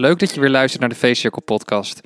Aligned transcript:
leuk 0.00 0.18
dat 0.18 0.34
je 0.34 0.40
weer 0.40 0.50
luistert 0.50 0.80
naar 0.80 0.90
de 0.90 0.96
Feestcirkel 0.96 1.42
podcast. 1.42 2.00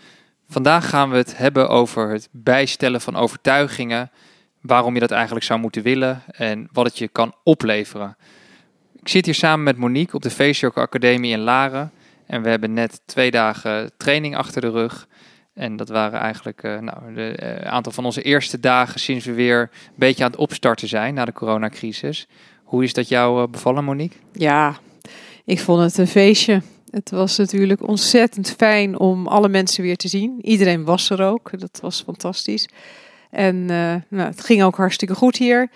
Vandaag 0.48 0.88
gaan 0.88 1.10
we 1.10 1.16
het 1.16 1.36
hebben 1.36 1.68
over 1.68 2.10
het 2.10 2.28
bijstellen 2.30 3.00
van 3.00 3.16
overtuigingen, 3.16 4.10
waarom 4.60 4.94
je 4.94 5.00
dat 5.00 5.10
eigenlijk 5.10 5.44
zou 5.44 5.60
moeten 5.60 5.82
willen 5.82 6.22
en 6.26 6.68
wat 6.72 6.86
het 6.86 6.98
je 6.98 7.08
kan 7.08 7.34
opleveren. 7.42 8.16
Ik 9.00 9.08
zit 9.08 9.24
hier 9.24 9.34
samen 9.34 9.64
met 9.64 9.76
Monique 9.76 10.16
op 10.16 10.22
de 10.22 10.30
Feestcirkel 10.30 10.82
Academie 10.82 11.32
in 11.32 11.40
Laren 11.40 11.92
en 12.26 12.42
we 12.42 12.48
hebben 12.48 12.72
net 12.72 13.00
twee 13.06 13.30
dagen 13.30 13.90
training 13.96 14.36
achter 14.36 14.60
de 14.60 14.70
rug. 14.70 15.08
En 15.52 15.76
dat 15.76 15.88
waren 15.88 16.20
eigenlijk 16.20 16.62
uh, 16.62 16.78
nou, 16.78 16.98
een 17.06 17.44
uh, 17.44 17.56
aantal 17.56 17.92
van 17.92 18.04
onze 18.04 18.22
eerste 18.22 18.60
dagen 18.60 19.00
sinds 19.00 19.24
we 19.24 19.32
weer 19.32 19.60
een 19.60 19.92
beetje 19.94 20.24
aan 20.24 20.30
het 20.30 20.40
opstarten 20.40 20.88
zijn 20.88 21.14
na 21.14 21.24
de 21.24 21.32
coronacrisis. 21.32 22.28
Hoe 22.64 22.84
is 22.84 22.92
dat 22.92 23.08
jou 23.08 23.42
uh, 23.42 23.48
bevallen, 23.48 23.84
Monique? 23.84 24.18
Ja, 24.32 24.76
ik 25.44 25.60
vond 25.60 25.82
het 25.82 25.98
een 25.98 26.06
feestje. 26.06 26.62
Het 26.94 27.10
was 27.10 27.36
natuurlijk 27.36 27.88
ontzettend 27.88 28.50
fijn 28.50 28.98
om 28.98 29.26
alle 29.26 29.48
mensen 29.48 29.82
weer 29.82 29.96
te 29.96 30.08
zien. 30.08 30.38
Iedereen 30.40 30.84
was 30.84 31.10
er 31.10 31.22
ook. 31.22 31.60
Dat 31.60 31.78
was 31.82 32.02
fantastisch. 32.02 32.68
En 33.30 33.64
nou, 33.64 34.00
het 34.10 34.44
ging 34.44 34.62
ook 34.62 34.76
hartstikke 34.76 35.14
goed 35.14 35.36
hier. 35.36 35.70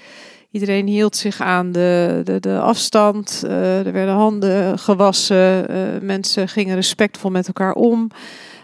Iedereen 0.50 0.86
hield 0.86 1.16
zich 1.16 1.40
aan 1.40 1.72
de, 1.72 2.20
de, 2.24 2.40
de 2.40 2.58
afstand. 2.58 3.42
er 3.48 3.92
werden 3.92 4.14
handen 4.14 4.78
gewassen. 4.78 5.66
mensen 6.06 6.48
gingen 6.48 6.74
respectvol 6.74 7.30
met 7.30 7.46
elkaar 7.46 7.72
om. 7.72 8.10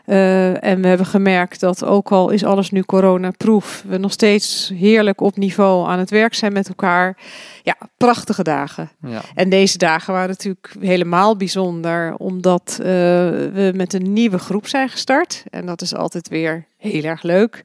Uh, 0.06 0.64
en 0.64 0.80
we 0.80 0.88
hebben 0.88 1.06
gemerkt 1.06 1.60
dat 1.60 1.84
ook 1.84 2.12
al 2.12 2.30
is 2.30 2.44
alles 2.44 2.70
nu 2.70 2.82
coronaproof, 2.82 3.84
we 3.88 3.98
nog 3.98 4.12
steeds 4.12 4.72
heerlijk 4.74 5.20
op 5.20 5.36
niveau 5.36 5.88
aan 5.88 5.98
het 5.98 6.10
werk 6.10 6.34
zijn 6.34 6.52
met 6.52 6.68
elkaar. 6.68 7.16
Ja, 7.62 7.76
prachtige 7.96 8.42
dagen. 8.42 8.90
Ja. 9.06 9.20
En 9.34 9.48
deze 9.48 9.78
dagen 9.78 10.12
waren 10.12 10.28
natuurlijk 10.28 10.74
helemaal 10.80 11.36
bijzonder, 11.36 12.14
omdat 12.16 12.76
uh, 12.80 12.86
we 12.86 13.72
met 13.74 13.92
een 13.92 14.12
nieuwe 14.12 14.38
groep 14.38 14.66
zijn 14.66 14.88
gestart. 14.88 15.44
En 15.50 15.66
dat 15.66 15.82
is 15.82 15.94
altijd 15.94 16.28
weer 16.28 16.64
heel 16.78 17.02
erg 17.02 17.22
leuk 17.22 17.64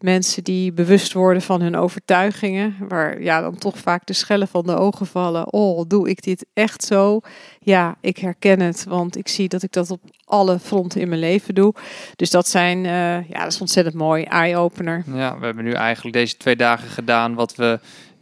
mensen 0.00 0.44
die 0.44 0.72
bewust 0.72 1.12
worden 1.12 1.42
van 1.42 1.60
hun 1.60 1.76
overtuigingen, 1.76 2.76
waar 2.88 3.22
ja, 3.22 3.40
dan 3.40 3.58
toch 3.58 3.78
vaak 3.78 4.06
de 4.06 4.12
schellen 4.12 4.48
van 4.48 4.66
de 4.66 4.76
ogen 4.76 5.06
vallen. 5.06 5.52
Oh, 5.52 5.88
doe 5.88 6.08
ik 6.08 6.22
dit 6.22 6.46
echt 6.54 6.84
zo? 6.84 7.20
Ja, 7.60 7.96
ik 8.00 8.18
herken 8.18 8.60
het, 8.60 8.84
want 8.84 9.16
ik 9.16 9.28
zie 9.28 9.48
dat 9.48 9.62
ik 9.62 9.72
dat 9.72 9.90
op 9.90 10.00
alle 10.24 10.58
fronten 10.58 11.00
in 11.00 11.08
mijn 11.08 11.20
leven 11.20 11.54
doe. 11.54 11.74
Dus 12.16 12.30
dat 12.30 12.48
zijn, 12.48 12.78
uh, 12.78 13.28
ja, 13.28 13.42
dat 13.42 13.52
is 13.52 13.60
ontzettend 13.60 13.96
mooi, 13.96 14.22
eye-opener. 14.22 15.04
Ja, 15.14 15.38
we 15.38 15.44
hebben 15.44 15.64
nu 15.64 15.72
eigenlijk 15.72 16.16
deze 16.16 16.36
twee 16.36 16.56
dagen 16.56 16.88
gedaan 16.88 17.34
wat 17.34 17.54
we 17.54 17.80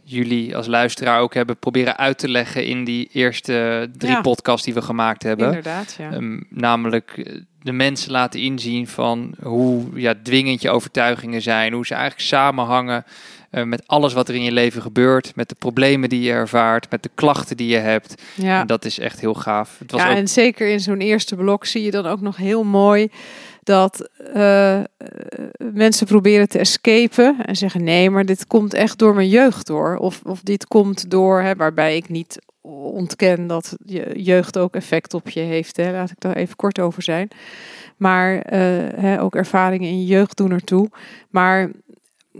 jullie 0.09 0.55
als 0.55 0.67
luisteraar 0.67 1.19
ook 1.19 1.33
hebben 1.33 1.57
proberen 1.57 1.97
uit 1.97 2.17
te 2.17 2.29
leggen 2.29 2.65
in 2.65 2.83
die 2.83 3.09
eerste 3.11 3.89
drie 3.97 4.11
ja. 4.11 4.21
podcasts 4.21 4.65
die 4.65 4.73
we 4.73 4.81
gemaakt 4.81 5.23
hebben. 5.23 5.47
Inderdaad, 5.47 5.95
ja. 5.97 6.13
Um, 6.13 6.45
namelijk 6.49 7.11
eh, 7.17 7.35
de 7.61 7.71
mensen 7.71 8.11
laten 8.11 8.39
inzien 8.39 8.87
van 8.87 9.35
hoe 9.43 9.85
ja, 9.93 10.13
dwingend 10.23 10.61
je 10.61 10.69
overtuigingen 10.69 11.41
zijn, 11.41 11.73
hoe 11.73 11.85
ze 11.85 11.93
eigenlijk 11.93 12.23
samenhangen 12.23 13.05
uh, 13.51 13.63
met 13.63 13.87
alles 13.87 14.13
wat 14.13 14.29
er 14.29 14.35
in 14.35 14.43
je 14.43 14.51
leven 14.51 14.81
gebeurt, 14.81 15.35
met 15.35 15.49
de 15.49 15.55
problemen 15.55 16.09
die 16.09 16.21
je 16.21 16.31
ervaart, 16.31 16.91
met 16.91 17.03
de 17.03 17.09
klachten 17.15 17.57
die 17.57 17.67
je 17.67 17.77
hebt. 17.77 18.21
Ja. 18.35 18.61
En 18.61 18.67
dat 18.67 18.85
is 18.85 18.99
echt 18.99 19.19
heel 19.19 19.33
gaaf. 19.33 19.75
Het 19.79 19.91
was 19.91 20.01
ja, 20.01 20.09
ook... 20.09 20.15
en 20.15 20.27
zeker 20.27 20.67
in 20.67 20.79
zo'n 20.79 21.01
eerste 21.01 21.35
blok 21.35 21.65
zie 21.65 21.83
je 21.83 21.91
dan 21.91 22.05
ook 22.05 22.21
nog 22.21 22.37
heel 22.37 22.63
mooi 22.63 23.09
dat 23.67 24.09
uh, 24.35 24.79
mensen 25.57 26.07
proberen 26.07 26.49
te 26.49 26.59
escapen 26.59 27.45
en 27.45 27.55
zeggen 27.55 27.83
nee, 27.83 28.09
maar 28.09 28.25
dit 28.25 28.47
komt 28.47 28.73
echt 28.73 28.97
door 28.97 29.15
mijn 29.15 29.29
jeugd 29.29 29.67
door. 29.67 29.97
Of, 29.97 30.21
of 30.23 30.41
dit 30.41 30.67
komt 30.67 31.09
door, 31.09 31.41
hè, 31.41 31.55
waarbij 31.55 31.95
ik 31.95 32.09
niet 32.09 32.39
ontken 32.61 33.47
dat 33.47 33.75
je 33.85 34.23
jeugd 34.23 34.57
ook 34.57 34.75
effect 34.75 35.13
op 35.13 35.29
je 35.29 35.39
heeft. 35.39 35.77
Hè. 35.77 35.91
Laat 35.91 36.09
ik 36.09 36.19
daar 36.19 36.35
even 36.35 36.55
kort 36.55 36.79
over 36.79 37.01
zijn. 37.03 37.27
Maar 37.97 38.33
uh, 38.35 38.41
hè, 38.95 39.21
ook 39.21 39.35
ervaringen 39.35 39.89
in 39.89 39.99
je 39.99 40.05
jeugd 40.05 40.37
doen 40.37 40.51
ertoe. 40.51 40.89
Maar 41.29 41.71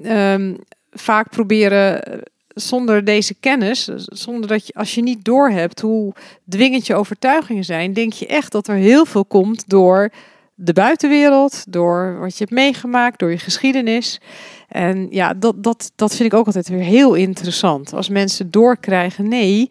um, 0.03 0.57
vaak 0.91 1.29
proberen 1.29 2.01
zonder 2.47 3.05
deze 3.05 3.33
kennis, 3.33 3.83
zonder 4.05 4.47
dat 4.47 4.67
je, 4.67 4.73
als 4.73 4.95
je 4.95 5.01
niet 5.01 5.25
doorhebt 5.25 5.81
hoe 5.81 6.13
dwingend 6.49 6.87
je 6.87 6.95
overtuigingen 6.95 7.63
zijn, 7.63 7.93
denk 7.93 8.13
je 8.13 8.27
echt 8.27 8.51
dat 8.51 8.67
er 8.67 8.75
heel 8.75 9.05
veel 9.05 9.25
komt 9.25 9.69
door 9.69 10.11
de 10.59 10.73
buitenwereld, 10.73 11.63
door 11.69 12.17
wat 12.19 12.31
je 12.31 12.43
hebt 12.43 12.51
meegemaakt, 12.51 13.19
door 13.19 13.31
je 13.31 13.37
geschiedenis. 13.37 14.21
En 14.67 15.07
ja, 15.09 15.33
dat, 15.33 15.63
dat, 15.63 15.91
dat 15.95 16.15
vind 16.15 16.33
ik 16.33 16.39
ook 16.39 16.45
altijd 16.45 16.67
weer 16.67 16.83
heel 16.83 17.13
interessant. 17.13 17.93
Als 17.93 18.09
mensen 18.09 18.51
doorkrijgen, 18.51 19.27
nee, 19.27 19.69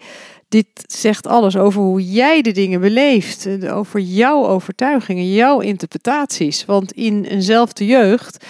dit 0.49 0.67
zegt 0.87 1.27
alles 1.27 1.57
over 1.57 1.83
hoe 1.83 2.13
jij 2.13 2.43
de 2.43 2.53
dingen 2.53 2.81
beleeft, 2.81 3.49
over 3.69 4.01
jouw 4.01 4.47
overtuigingen, 4.47 5.33
jouw 5.33 5.61
interpretaties. 5.61 6.65
Want 6.65 6.93
in 6.93 7.25
eenzelfde 7.25 7.87
jeugd 7.87 8.45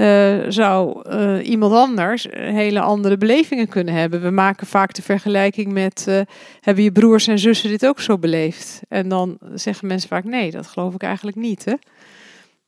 uh, 0.00 0.38
zou 0.48 1.02
uh, 1.10 1.48
iemand 1.48 1.72
anders 1.72 2.26
hele 2.30 2.80
andere 2.80 3.16
belevingen 3.16 3.68
kunnen 3.68 3.94
hebben. 3.94 4.22
We 4.22 4.30
maken 4.30 4.66
vaak 4.66 4.94
de 4.94 5.02
vergelijking 5.02 5.72
met: 5.72 6.06
uh, 6.08 6.20
hebben 6.60 6.84
je 6.84 6.92
broers 6.92 7.26
en 7.26 7.38
zussen 7.38 7.68
dit 7.68 7.86
ook 7.86 8.00
zo 8.00 8.18
beleefd? 8.18 8.80
En 8.88 9.08
dan 9.08 9.38
zeggen 9.54 9.88
mensen 9.88 10.08
vaak: 10.08 10.24
nee, 10.24 10.50
dat 10.50 10.66
geloof 10.66 10.94
ik 10.94 11.02
eigenlijk 11.02 11.36
niet. 11.36 11.64
Hè? 11.64 11.74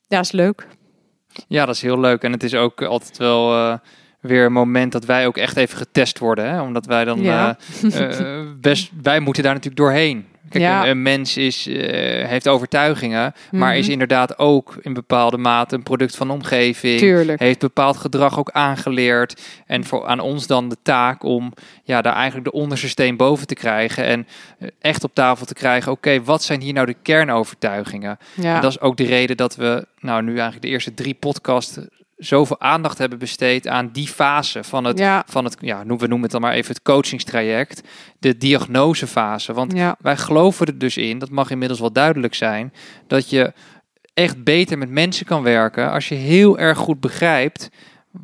Ja, 0.06 0.20
is 0.20 0.32
leuk. 0.32 0.66
Ja, 1.48 1.66
dat 1.66 1.74
is 1.74 1.82
heel 1.82 2.00
leuk. 2.00 2.22
En 2.22 2.32
het 2.32 2.42
is 2.42 2.54
ook 2.54 2.82
altijd 2.82 3.18
wel 3.18 3.78
weer 4.20 4.44
een 4.44 4.52
moment 4.52 4.92
dat 4.92 5.04
wij 5.04 5.26
ook 5.26 5.36
echt 5.36 5.56
even 5.56 5.78
getest 5.78 6.18
worden. 6.18 6.50
Hè? 6.50 6.60
Omdat 6.60 6.86
wij 6.86 7.04
dan 7.04 7.20
ja. 7.20 7.56
best, 8.60 8.90
wij 9.02 9.20
moeten 9.20 9.42
daar 9.42 9.54
natuurlijk 9.54 9.82
doorheen. 9.82 10.26
Kijk, 10.52 10.64
ja. 10.64 10.88
een, 10.88 11.02
mens 11.02 11.36
is, 11.36 11.66
uh, 11.66 11.76
heeft 12.26 12.48
overtuigingen, 12.48 13.34
maar 13.50 13.76
is 13.76 13.82
mhm. 13.82 13.92
inderdaad 13.92 14.38
ook 14.38 14.76
in 14.80 14.92
bepaalde 14.92 15.36
mate 15.36 15.74
een 15.74 15.82
product 15.82 16.16
van 16.16 16.26
de 16.26 16.32
omgeving. 16.32 16.98
Tuurlijk. 16.98 17.40
Heeft 17.40 17.58
bepaald 17.58 17.96
gedrag 17.96 18.38
ook 18.38 18.50
aangeleerd. 18.50 19.42
En 19.66 19.84
voor 19.84 20.06
aan 20.06 20.20
ons 20.20 20.46
dan 20.46 20.68
de 20.68 20.76
taak 20.82 21.22
om 21.22 21.52
ja, 21.82 22.02
daar 22.02 22.14
eigenlijk 22.14 22.44
de 22.44 22.52
onderste 22.52 22.88
steen 22.88 23.16
boven 23.16 23.46
te 23.46 23.54
krijgen. 23.54 24.04
En 24.04 24.26
uh, 24.58 24.68
echt 24.80 25.04
op 25.04 25.14
tafel 25.14 25.46
te 25.46 25.54
krijgen, 25.54 25.92
oké, 25.92 26.22
wat 26.22 26.42
zijn 26.42 26.60
hier 26.60 26.72
nou 26.72 26.86
de 26.86 26.96
kernovertuigingen? 27.02 28.18
Ja. 28.34 28.54
En 28.54 28.60
dat 28.60 28.70
is 28.70 28.80
ook 28.80 28.96
de 28.96 29.06
reden 29.06 29.36
dat 29.36 29.56
we 29.56 29.86
nou 30.00 30.22
nu 30.22 30.32
eigenlijk 30.32 30.62
de 30.62 30.68
eerste 30.68 30.94
drie 30.94 31.14
podcasts 31.14 31.78
zoveel 32.24 32.60
aandacht 32.60 32.98
hebben 32.98 33.18
besteed 33.18 33.68
aan 33.68 33.90
die 33.92 34.08
fase 34.08 34.64
van 34.64 34.84
het, 34.84 34.98
ja. 34.98 35.24
van 35.26 35.44
het 35.44 35.56
ja, 35.60 35.86
we 35.86 36.06
noemen 36.06 36.22
het 36.22 36.30
dan 36.30 36.40
maar 36.40 36.52
even 36.52 36.74
het 36.74 36.82
coachingstraject, 36.82 37.82
de 38.18 38.36
diagnosefase. 38.36 39.52
Want 39.52 39.72
ja. 39.72 39.96
wij 40.00 40.16
geloven 40.16 40.66
er 40.66 40.78
dus 40.78 40.96
in, 40.96 41.18
dat 41.18 41.30
mag 41.30 41.50
inmiddels 41.50 41.80
wel 41.80 41.92
duidelijk 41.92 42.34
zijn, 42.34 42.72
dat 43.06 43.30
je 43.30 43.52
echt 44.14 44.44
beter 44.44 44.78
met 44.78 44.90
mensen 44.90 45.26
kan 45.26 45.42
werken 45.42 45.90
als 45.90 46.08
je 46.08 46.14
heel 46.14 46.58
erg 46.58 46.78
goed 46.78 47.00
begrijpt 47.00 47.70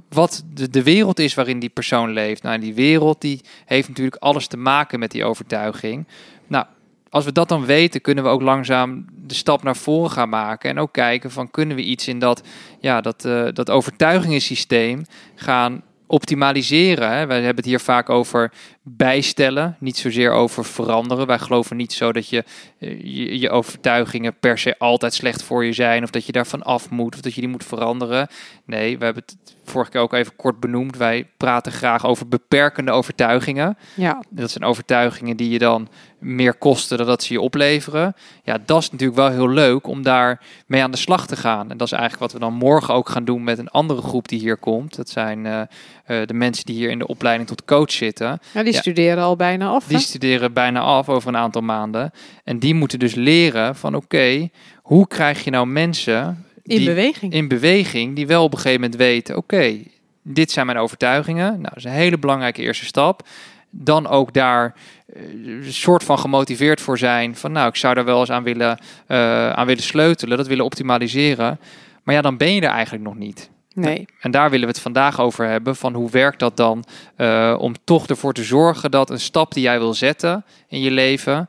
wat 0.08 0.44
de, 0.54 0.70
de 0.70 0.82
wereld 0.82 1.18
is 1.18 1.34
waarin 1.34 1.58
die 1.58 1.68
persoon 1.68 2.10
leeft. 2.10 2.42
Nou, 2.42 2.58
die 2.58 2.74
wereld 2.74 3.20
die 3.20 3.40
heeft 3.64 3.88
natuurlijk 3.88 4.22
alles 4.22 4.46
te 4.46 4.56
maken 4.56 4.98
met 4.98 5.10
die 5.10 5.24
overtuiging. 5.24 6.06
Nou, 6.46 6.66
als 7.10 7.24
we 7.24 7.32
dat 7.32 7.48
dan 7.48 7.64
weten, 7.64 8.00
kunnen 8.00 8.24
we 8.24 8.30
ook 8.30 8.42
langzaam 8.42 9.04
de 9.26 9.34
stap 9.34 9.62
naar 9.62 9.76
voren 9.76 10.10
gaan 10.10 10.28
maken. 10.28 10.70
En 10.70 10.78
ook 10.78 10.92
kijken 10.92 11.30
van 11.30 11.50
kunnen 11.50 11.76
we 11.76 11.82
iets 11.82 12.08
in 12.08 12.18
dat, 12.18 12.42
ja, 12.80 13.00
dat, 13.00 13.24
uh, 13.24 13.48
dat 13.52 13.70
overtuigingssysteem 13.70 15.04
gaan 15.34 15.82
optimaliseren. 16.06 17.10
Hè. 17.10 17.26
Wij 17.26 17.36
hebben 17.36 17.56
het 17.56 17.64
hier 17.64 17.80
vaak 17.80 18.10
over 18.10 18.52
bijstellen, 18.96 19.76
niet 19.80 19.96
zozeer 19.96 20.32
over 20.32 20.64
veranderen. 20.64 21.26
Wij 21.26 21.38
geloven 21.38 21.76
niet 21.76 21.92
zo 21.92 22.12
dat 22.12 22.28
je, 22.28 22.44
eh, 22.78 23.00
je, 23.00 23.38
je 23.38 23.50
overtuigingen 23.50 24.38
per 24.38 24.58
se 24.58 24.78
altijd 24.78 25.14
slecht 25.14 25.42
voor 25.42 25.64
je 25.64 25.72
zijn, 25.72 26.02
of 26.02 26.10
dat 26.10 26.26
je 26.26 26.32
daarvan 26.32 26.62
af 26.62 26.90
moet, 26.90 27.14
of 27.14 27.20
dat 27.20 27.34
je 27.34 27.40
die 27.40 27.50
moet 27.50 27.64
veranderen. 27.64 28.28
Nee, 28.64 28.98
we 28.98 29.04
hebben 29.04 29.22
het 29.26 29.36
vorige 29.64 29.90
keer 29.90 30.00
ook 30.00 30.12
even 30.12 30.36
kort 30.36 30.60
benoemd. 30.60 30.96
Wij 30.96 31.26
praten 31.36 31.72
graag 31.72 32.06
over 32.06 32.28
beperkende 32.28 32.90
overtuigingen. 32.90 33.78
Ja. 33.94 34.22
Dat 34.28 34.50
zijn 34.50 34.64
overtuigingen 34.64 35.36
die 35.36 35.50
je 35.50 35.58
dan 35.58 35.88
meer 36.18 36.54
kosten 36.54 36.98
dan 36.98 37.06
dat 37.06 37.22
ze 37.22 37.32
je 37.32 37.40
opleveren. 37.40 38.14
Ja, 38.44 38.58
dat 38.66 38.82
is 38.82 38.90
natuurlijk 38.90 39.18
wel 39.18 39.30
heel 39.30 39.48
leuk 39.48 39.86
om 39.86 40.02
daar 40.02 40.40
mee 40.66 40.82
aan 40.82 40.90
de 40.90 40.96
slag 40.96 41.26
te 41.26 41.36
gaan. 41.36 41.70
En 41.70 41.76
dat 41.76 41.86
is 41.86 41.92
eigenlijk 41.92 42.22
wat 42.22 42.32
we 42.32 42.46
dan 42.46 42.54
morgen 42.54 42.94
ook 42.94 43.08
gaan 43.08 43.24
doen 43.24 43.44
met 43.44 43.58
een 43.58 43.68
andere 43.68 44.02
groep 44.02 44.28
die 44.28 44.40
hier 44.40 44.56
komt. 44.56 44.96
Dat 44.96 45.08
zijn 45.08 45.44
uh, 45.44 45.60
uh, 46.06 46.26
de 46.26 46.34
mensen 46.34 46.64
die 46.64 46.76
hier 46.76 46.90
in 46.90 46.98
de 46.98 47.06
opleiding 47.06 47.48
tot 47.48 47.64
coach 47.64 47.92
zitten. 47.92 48.40
Ja, 48.52 48.62
die 48.62 48.74
studeren 48.78 49.22
al 49.22 49.36
bijna 49.36 49.68
af. 49.68 49.84
Die 49.84 49.98
studeren 49.98 50.52
bijna 50.52 50.80
af 50.80 51.08
over 51.08 51.28
een 51.28 51.36
aantal 51.36 51.62
maanden. 51.62 52.10
En 52.44 52.58
die 52.58 52.74
moeten 52.74 52.98
dus 52.98 53.14
leren 53.14 53.76
van 53.76 53.94
oké, 53.94 54.48
hoe 54.82 55.06
krijg 55.06 55.44
je 55.44 55.50
nou 55.50 55.66
mensen 55.66 56.46
in 56.62 56.84
beweging. 56.84 57.32
In 57.32 57.48
beweging, 57.48 58.16
die 58.16 58.26
wel 58.26 58.42
op 58.42 58.52
een 58.52 58.58
gegeven 58.58 58.80
moment 58.80 58.98
weten: 58.98 59.36
oké, 59.36 59.78
dit 60.22 60.50
zijn 60.50 60.66
mijn 60.66 60.78
overtuigingen. 60.78 61.52
Nou, 61.52 61.62
dat 61.62 61.76
is 61.76 61.84
een 61.84 61.90
hele 61.90 62.18
belangrijke 62.18 62.62
eerste 62.62 62.84
stap. 62.84 63.28
Dan 63.70 64.06
ook 64.06 64.32
daar 64.32 64.74
een 65.12 65.62
eh, 65.62 65.70
soort 65.70 66.04
van 66.04 66.18
gemotiveerd 66.18 66.80
voor 66.80 66.98
zijn. 66.98 67.36
Van 67.36 67.52
nou, 67.52 67.68
ik 67.68 67.76
zou 67.76 67.94
daar 67.94 68.04
wel 68.04 68.20
eens 68.20 68.30
aan 68.30 68.42
willen, 68.42 68.78
uh, 69.08 69.50
aan 69.50 69.66
willen 69.66 69.82
sleutelen, 69.82 70.36
dat 70.36 70.46
willen 70.46 70.64
optimaliseren. 70.64 71.60
Maar 72.02 72.14
ja, 72.14 72.20
dan 72.20 72.36
ben 72.36 72.54
je 72.54 72.60
er 72.60 72.68
eigenlijk 72.68 73.04
nog 73.04 73.16
niet. 73.16 73.50
Nee. 73.80 74.06
En 74.20 74.30
daar 74.30 74.50
willen 74.50 74.66
we 74.66 74.72
het 74.72 74.82
vandaag 74.82 75.20
over 75.20 75.46
hebben. 75.46 75.76
Van 75.76 75.94
hoe 75.94 76.10
werkt 76.10 76.38
dat 76.38 76.56
dan 76.56 76.84
uh, 77.16 77.56
om 77.58 77.74
toch 77.84 78.06
ervoor 78.06 78.32
te 78.32 78.44
zorgen 78.44 78.90
dat 78.90 79.10
een 79.10 79.20
stap 79.20 79.52
die 79.52 79.62
jij 79.62 79.78
wil 79.78 79.94
zetten 79.94 80.44
in 80.68 80.80
je 80.80 80.90
leven, 80.90 81.48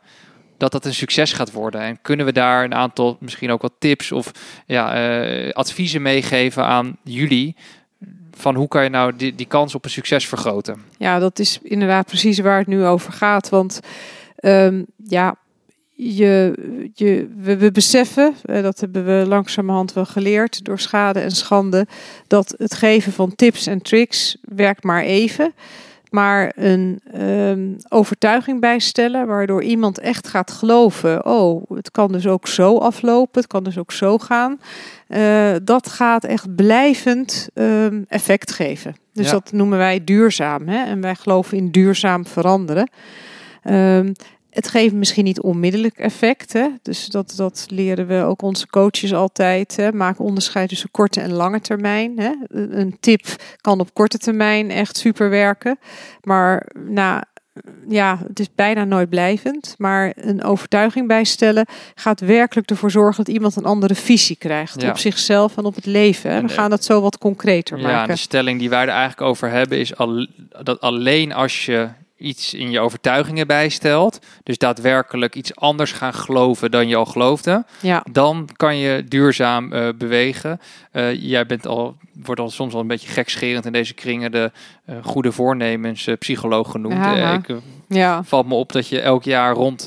dat 0.58 0.72
dat 0.72 0.86
een 0.86 0.94
succes 0.94 1.34
gaat 1.34 1.52
worden. 1.52 1.82
En 1.82 2.02
kunnen 2.02 2.26
we 2.26 2.32
daar 2.32 2.64
een 2.64 2.76
aantal, 2.76 3.18
misschien 3.20 3.52
ook 3.52 3.62
wat 3.62 3.74
tips 3.80 4.12
of 4.12 4.32
ja, 4.66 4.94
eh, 4.94 5.52
adviezen 5.52 6.02
meegeven 6.02 6.66
aan 6.66 6.98
jullie? 7.04 7.56
Van 8.32 8.56
hoe 8.56 8.68
kan 8.68 8.84
je 8.84 8.90
nou 8.90 9.16
die, 9.16 9.36
die 9.36 9.46
kans 9.46 9.76
op 9.76 9.84
een 9.84 9.90
succes 9.90 10.28
vergroten? 10.28 10.82
Ja, 10.98 11.20
dat 11.20 11.40
is 11.40 11.60
inderdaad 11.64 12.06
precies 12.06 12.40
waar 12.40 12.58
het 12.58 12.68
nu 12.68 12.86
over 12.86 13.14
gaat. 13.14 13.50
Want 13.50 13.80
ehm, 14.36 14.84
ja, 15.08 15.36
je, 16.02 16.54
je, 16.94 17.28
we, 17.38 17.58
we 17.58 17.72
beseffen, 17.72 18.34
eh, 18.46 18.62
dat 18.62 18.80
hebben 18.80 19.06
we 19.06 19.26
langzamerhand 19.28 19.94
wel 19.94 20.06
geleerd 20.06 20.64
door 20.66 20.80
schade 20.80 21.20
en 21.20 21.32
schande, 21.32 21.88
dat 22.28 22.56
het 22.58 22.74
geven 22.74 23.12
van 23.12 23.36
tips 23.36 23.68
en 23.68 23.82
tricks 23.82 24.38
werkt 24.42 24.84
maar 24.84 25.04
even. 25.04 25.54
Maar 26.10 26.52
een 26.56 27.00
ehm, 27.14 27.68
overtuiging 27.90 28.60
bijstellen, 28.60 29.28
waardoor 29.28 29.64
iemand 29.64 30.00
echt 30.00 30.28
gaat 30.28 30.52
geloven: 30.52 31.26
oh, 31.26 31.70
het 31.74 31.92
kan 31.92 32.12
dus 32.12 32.28
ook 32.28 32.48
zo 32.48 32.78
aflopen, 32.78 33.42
het 33.42 33.50
kan 33.50 33.64
dus 33.64 33.78
ook 33.78 33.92
zo 33.92 34.18
gaan. 34.18 34.60
eh, 35.08 35.52
dat 35.64 35.90
gaat 35.90 36.24
echt 36.24 36.56
blijvend 36.56 37.50
ehm, 37.54 38.02
effect 38.08 38.52
geven. 38.52 38.96
Dus 39.14 39.26
Ja. 39.26 39.32
dat 39.32 39.52
noemen 39.52 39.78
wij 39.78 40.04
duurzaam. 40.04 40.68
Hè? 40.68 40.86
En 40.86 41.02
wij 41.02 41.16
geloven 41.16 41.58
in 41.58 41.72
duurzaam 41.72 42.26
veranderen. 42.26 42.90
Ehm, 43.64 44.12
het 44.50 44.68
geeft 44.68 44.94
misschien 44.94 45.24
niet 45.24 45.42
onmiddellijk 45.42 45.98
effect. 45.98 46.54
Hè? 46.54 46.68
Dus 46.82 47.08
dat, 47.08 47.34
dat 47.36 47.66
leren 47.70 48.08
we 48.08 48.24
ook 48.24 48.42
onze 48.42 48.68
coaches 48.68 49.14
altijd. 49.14 49.76
Hè? 49.76 49.92
Maak 49.92 50.20
onderscheid 50.20 50.70
tussen 50.70 50.92
korte 50.92 51.22
en 51.22 51.32
lange 51.32 51.62
termijn. 51.62 52.20
Hè? 52.20 52.32
Een 52.50 52.98
tip 53.00 53.26
kan 53.62 53.80
op 53.80 53.94
korte 53.94 54.18
termijn 54.18 54.72
echt 54.72 54.98
super 54.98 55.30
werken. 55.30 55.80
Maar 56.22 56.68
na, 56.88 57.24
ja, 57.88 58.20
het 58.28 58.40
is 58.40 58.48
bijna 58.56 58.84
nooit 58.84 59.10
blijvend. 59.10 59.76
Maar 59.78 60.14
een 60.16 60.44
overtuiging 60.44 61.08
bijstellen 61.08 61.66
gaat 61.96 62.20
werkelijk 62.20 62.70
ervoor 62.70 62.92
zorgen 62.92 63.24
dat 63.24 63.34
iemand 63.34 63.56
een 63.56 63.66
andere 63.66 63.96
visie 63.96 64.36
krijgt. 64.36 64.82
Ja. 64.82 64.90
Op 64.90 64.98
zichzelf 64.98 65.58
en 65.58 65.66
op 65.66 65.76
het 65.76 65.86
leven. 65.86 66.30
Hè? 66.30 66.38
En, 66.38 66.48
We 66.48 66.54
gaan 66.54 66.70
dat 66.70 66.84
zo 66.84 67.02
wat 67.02 67.18
concreter 67.18 67.78
Ja, 67.78 67.84
maken. 67.92 68.14
de 68.14 68.20
stelling 68.20 68.60
die 68.60 68.70
wij 68.70 68.82
er 68.82 68.88
eigenlijk 68.88 69.22
over 69.22 69.50
hebben 69.50 69.78
is 69.78 69.96
al, 69.98 70.28
dat 70.64 70.82
alleen 70.82 71.34
als 71.34 71.66
je 71.66 71.88
iets 72.20 72.54
in 72.54 72.72
je 72.72 72.80
overtuigingen 72.80 73.48
bijstelt, 73.48 74.20
dus 74.44 74.58
daadwerkelijk 74.58 75.36
iets 75.36 75.56
anders 75.56 75.92
gaan 75.92 76.14
geloven 76.14 76.72
dan 76.72 76.88
je 76.88 76.96
al 76.96 77.06
geloofde, 77.06 77.66
Ja. 77.82 78.04
dan 78.12 78.50
kan 78.56 78.78
je 78.78 79.04
duurzaam 79.08 79.74
eh, 79.74 79.88
bewegen. 79.96 80.60
Eh, 80.92 81.22
jij 81.22 81.46
bent 81.46 81.68
al, 81.68 81.96
wordt 82.24 82.42
al 82.42 82.50
soms 82.50 82.74
al 82.74 82.80
een 82.80 82.88
beetje 82.88 83.10
gekscherend 83.10 83.66
in 83.66 83.72
deze 83.72 83.94
kringen 83.94 84.32
de 84.32 84.52
eh, 84.86 84.96
goede 85.04 85.32
voornemens 85.32 86.08
psycholoog 86.20 86.72
genoemd. 86.72 86.94
Ja, 86.94 87.34
ik, 87.34 87.56
Ja. 87.88 88.24
valt 88.24 88.48
me 88.48 88.54
op 88.54 88.72
dat 88.72 88.88
je 88.88 89.02
elk 89.02 89.24
jaar 89.24 89.54
rond 89.54 89.84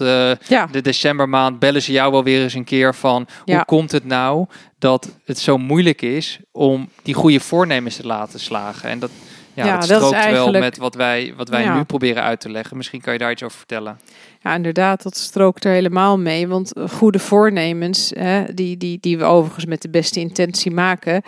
Ja. 0.48 0.66
de 0.72 0.80
decembermaand 0.80 1.58
bellen 1.58 1.82
ze 1.82 1.92
jou 1.92 2.12
wel 2.12 2.24
weer 2.24 2.42
eens 2.42 2.54
een 2.54 2.64
keer 2.64 2.94
van 2.94 3.26
hoe 3.44 3.64
komt 3.64 3.92
het 3.92 4.04
nou 4.04 4.46
dat 4.78 5.10
het 5.24 5.38
zo 5.38 5.58
moeilijk 5.58 6.02
is 6.02 6.38
om 6.52 6.88
die 7.02 7.14
goede 7.14 7.40
voornemens 7.40 7.96
te 7.96 8.06
laten 8.06 8.40
slagen? 8.40 8.88
En 8.90 8.98
dat, 8.98 9.10
ja, 9.54 9.64
Ja, 9.66 9.74
dat 9.76 9.84
strookt 9.84 10.30
wel 10.30 10.50
met 10.52 10.76
wat 10.76 10.94
wij, 10.94 11.34
wat 11.36 11.48
wij 11.48 11.62
Ja. 11.62 11.76
nu 11.76 11.82
proberen 11.82 12.22
uit 12.22 12.40
te 12.40 12.50
leggen. 12.50 12.76
Misschien 12.76 13.00
kan 13.00 13.12
je 13.12 13.18
daar 13.18 13.30
iets 13.30 13.42
over 13.42 13.58
vertellen. 13.58 14.00
Ja, 14.42 14.54
inderdaad, 14.54 15.02
dat 15.02 15.16
strookt 15.16 15.64
er 15.64 15.72
helemaal 15.72 16.18
mee. 16.18 16.48
Want 16.48 16.72
goede 16.90 17.18
voornemens, 17.18 18.12
hè, 18.18 18.54
die, 18.54 18.76
die, 18.76 18.98
die 19.00 19.18
we 19.18 19.24
overigens 19.24 19.64
met 19.66 19.82
de 19.82 19.88
beste 19.90 20.20
intentie 20.20 20.70
maken, 20.70 21.22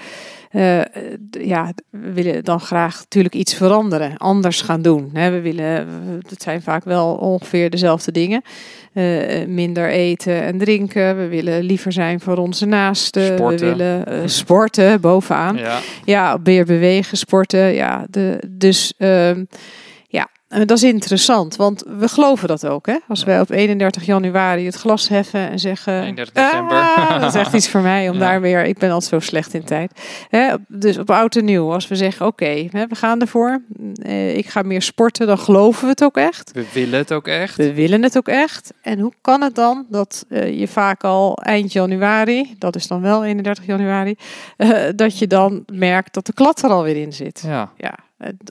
eh, 0.55 0.81
ja, 1.31 1.73
we 1.91 2.13
willen 2.13 2.45
dan 2.45 2.61
graag 2.61 2.99
natuurlijk 2.99 3.35
iets 3.35 3.55
veranderen, 3.55 4.17
anders 4.17 4.61
gaan 4.61 4.83
doen. 4.83 5.11
Hè. 5.13 5.31
We 5.31 5.41
willen, 5.41 5.89
het 6.29 6.43
zijn 6.43 6.63
vaak 6.63 6.85
wel 6.85 7.15
ongeveer 7.15 7.71
dezelfde 7.71 8.13
dingen. 8.13 8.43
Eh, 8.93 9.47
minder 9.47 9.89
eten 9.89 10.43
en 10.43 10.59
drinken. 10.59 11.17
We 11.17 11.29
willen 11.29 11.63
liever 11.63 11.93
zijn 11.93 12.21
voor 12.21 12.37
onze 12.37 12.67
naasten. 12.67 13.27
Sporten. 13.37 13.59
We 13.59 13.77
willen 13.77 14.07
eh, 14.07 14.19
sporten 14.25 15.01
bovenaan. 15.01 15.57
Ja, 15.57 15.79
Ja, 16.05 16.39
meer 16.45 16.65
bewegen, 16.65 17.17
sporten. 17.17 17.73
Ja, 17.73 18.07
de, 18.11 18.39
dus 18.49 18.95
ehm, 18.99 19.11
eh, 19.39 19.59
dat 20.61 20.71
is 20.71 20.83
interessant, 20.83 21.57
want 21.57 21.85
we 21.99 22.09
geloven 22.09 22.49
dat 22.49 22.67
ook. 22.67 22.87
Hè? 22.87 22.97
Als 23.09 23.25
wij 23.25 23.41
op 23.41 23.51
31 23.51 24.07
januari 24.07 24.65
het 24.67 24.75
glas 24.75 25.09
heffen 25.09 25.51
en 25.51 25.59
zeggen... 25.59 26.03
31 26.03 26.35
december. 26.35 26.77
"Ah, 26.77 27.21
dat 27.21 27.35
is 27.35 27.41
echt 27.41 27.53
iets 27.55 27.69
voor 27.69 27.81
mij 27.81 28.09
om 28.09 28.15
Ja. 28.19 28.21
daar 28.21 28.41
weer... 28.41 28.65
Ik 28.65 28.79
ben 28.79 28.91
altijd 28.91 29.11
zo 29.11 29.19
slecht 29.29 29.55
in 29.55 29.65
tijd. 29.65 29.93
Hè? 30.29 30.55
Dus 30.69 30.99
op 30.99 31.11
oud 31.11 31.37
en 31.37 31.45
nieuw, 31.45 31.73
als 31.73 31.89
we 31.89 31.97
zeggen... 31.97 32.27
Oké, 32.27 32.69
we 32.71 32.87
gaan 32.91 33.21
ervoor. 33.21 33.63
Eh, 34.03 34.37
ik 34.37 34.47
ga 34.47 34.63
meer 34.63 34.83
sporten, 34.83 35.27
dan 35.27 35.39
geloven 35.39 35.83
we 35.83 35.89
het 35.89 36.05
ook 36.05 36.17
echt. 36.17 36.51
we 36.53 36.65
willen 36.73 36.99
het 36.99 37.13
ook 37.13 37.27
echt. 37.29 37.57
We 37.57 37.75
willen 37.75 38.03
het 38.03 38.17
ook 38.17 38.29
echt. 38.29 38.73
En 38.83 38.99
hoe 38.99 39.13
kan 39.21 39.43
het 39.43 39.55
dan 39.55 39.87
dat 39.89 40.25
eh, 40.29 40.59
je 40.59 40.69
vaak 40.69 41.05
al 41.05 41.37
eind 41.37 41.73
januari, 41.73 42.55
dat 42.59 42.77
is 42.77 42.87
dan 42.87 43.01
wel 43.01 43.25
31 43.25 43.67
januari, 43.67 44.15
eh, 44.57 44.71
dat 44.97 45.19
je 45.19 45.27
dan 45.27 45.65
merkt 45.73 46.15
dat 46.15 46.27
de 46.27 46.33
klad 46.33 46.63
er 46.63 46.71
alweer 46.71 46.97
in 46.97 47.13
zit? 47.13 47.43
Ja, 47.47 47.71
Ja, 47.77 47.95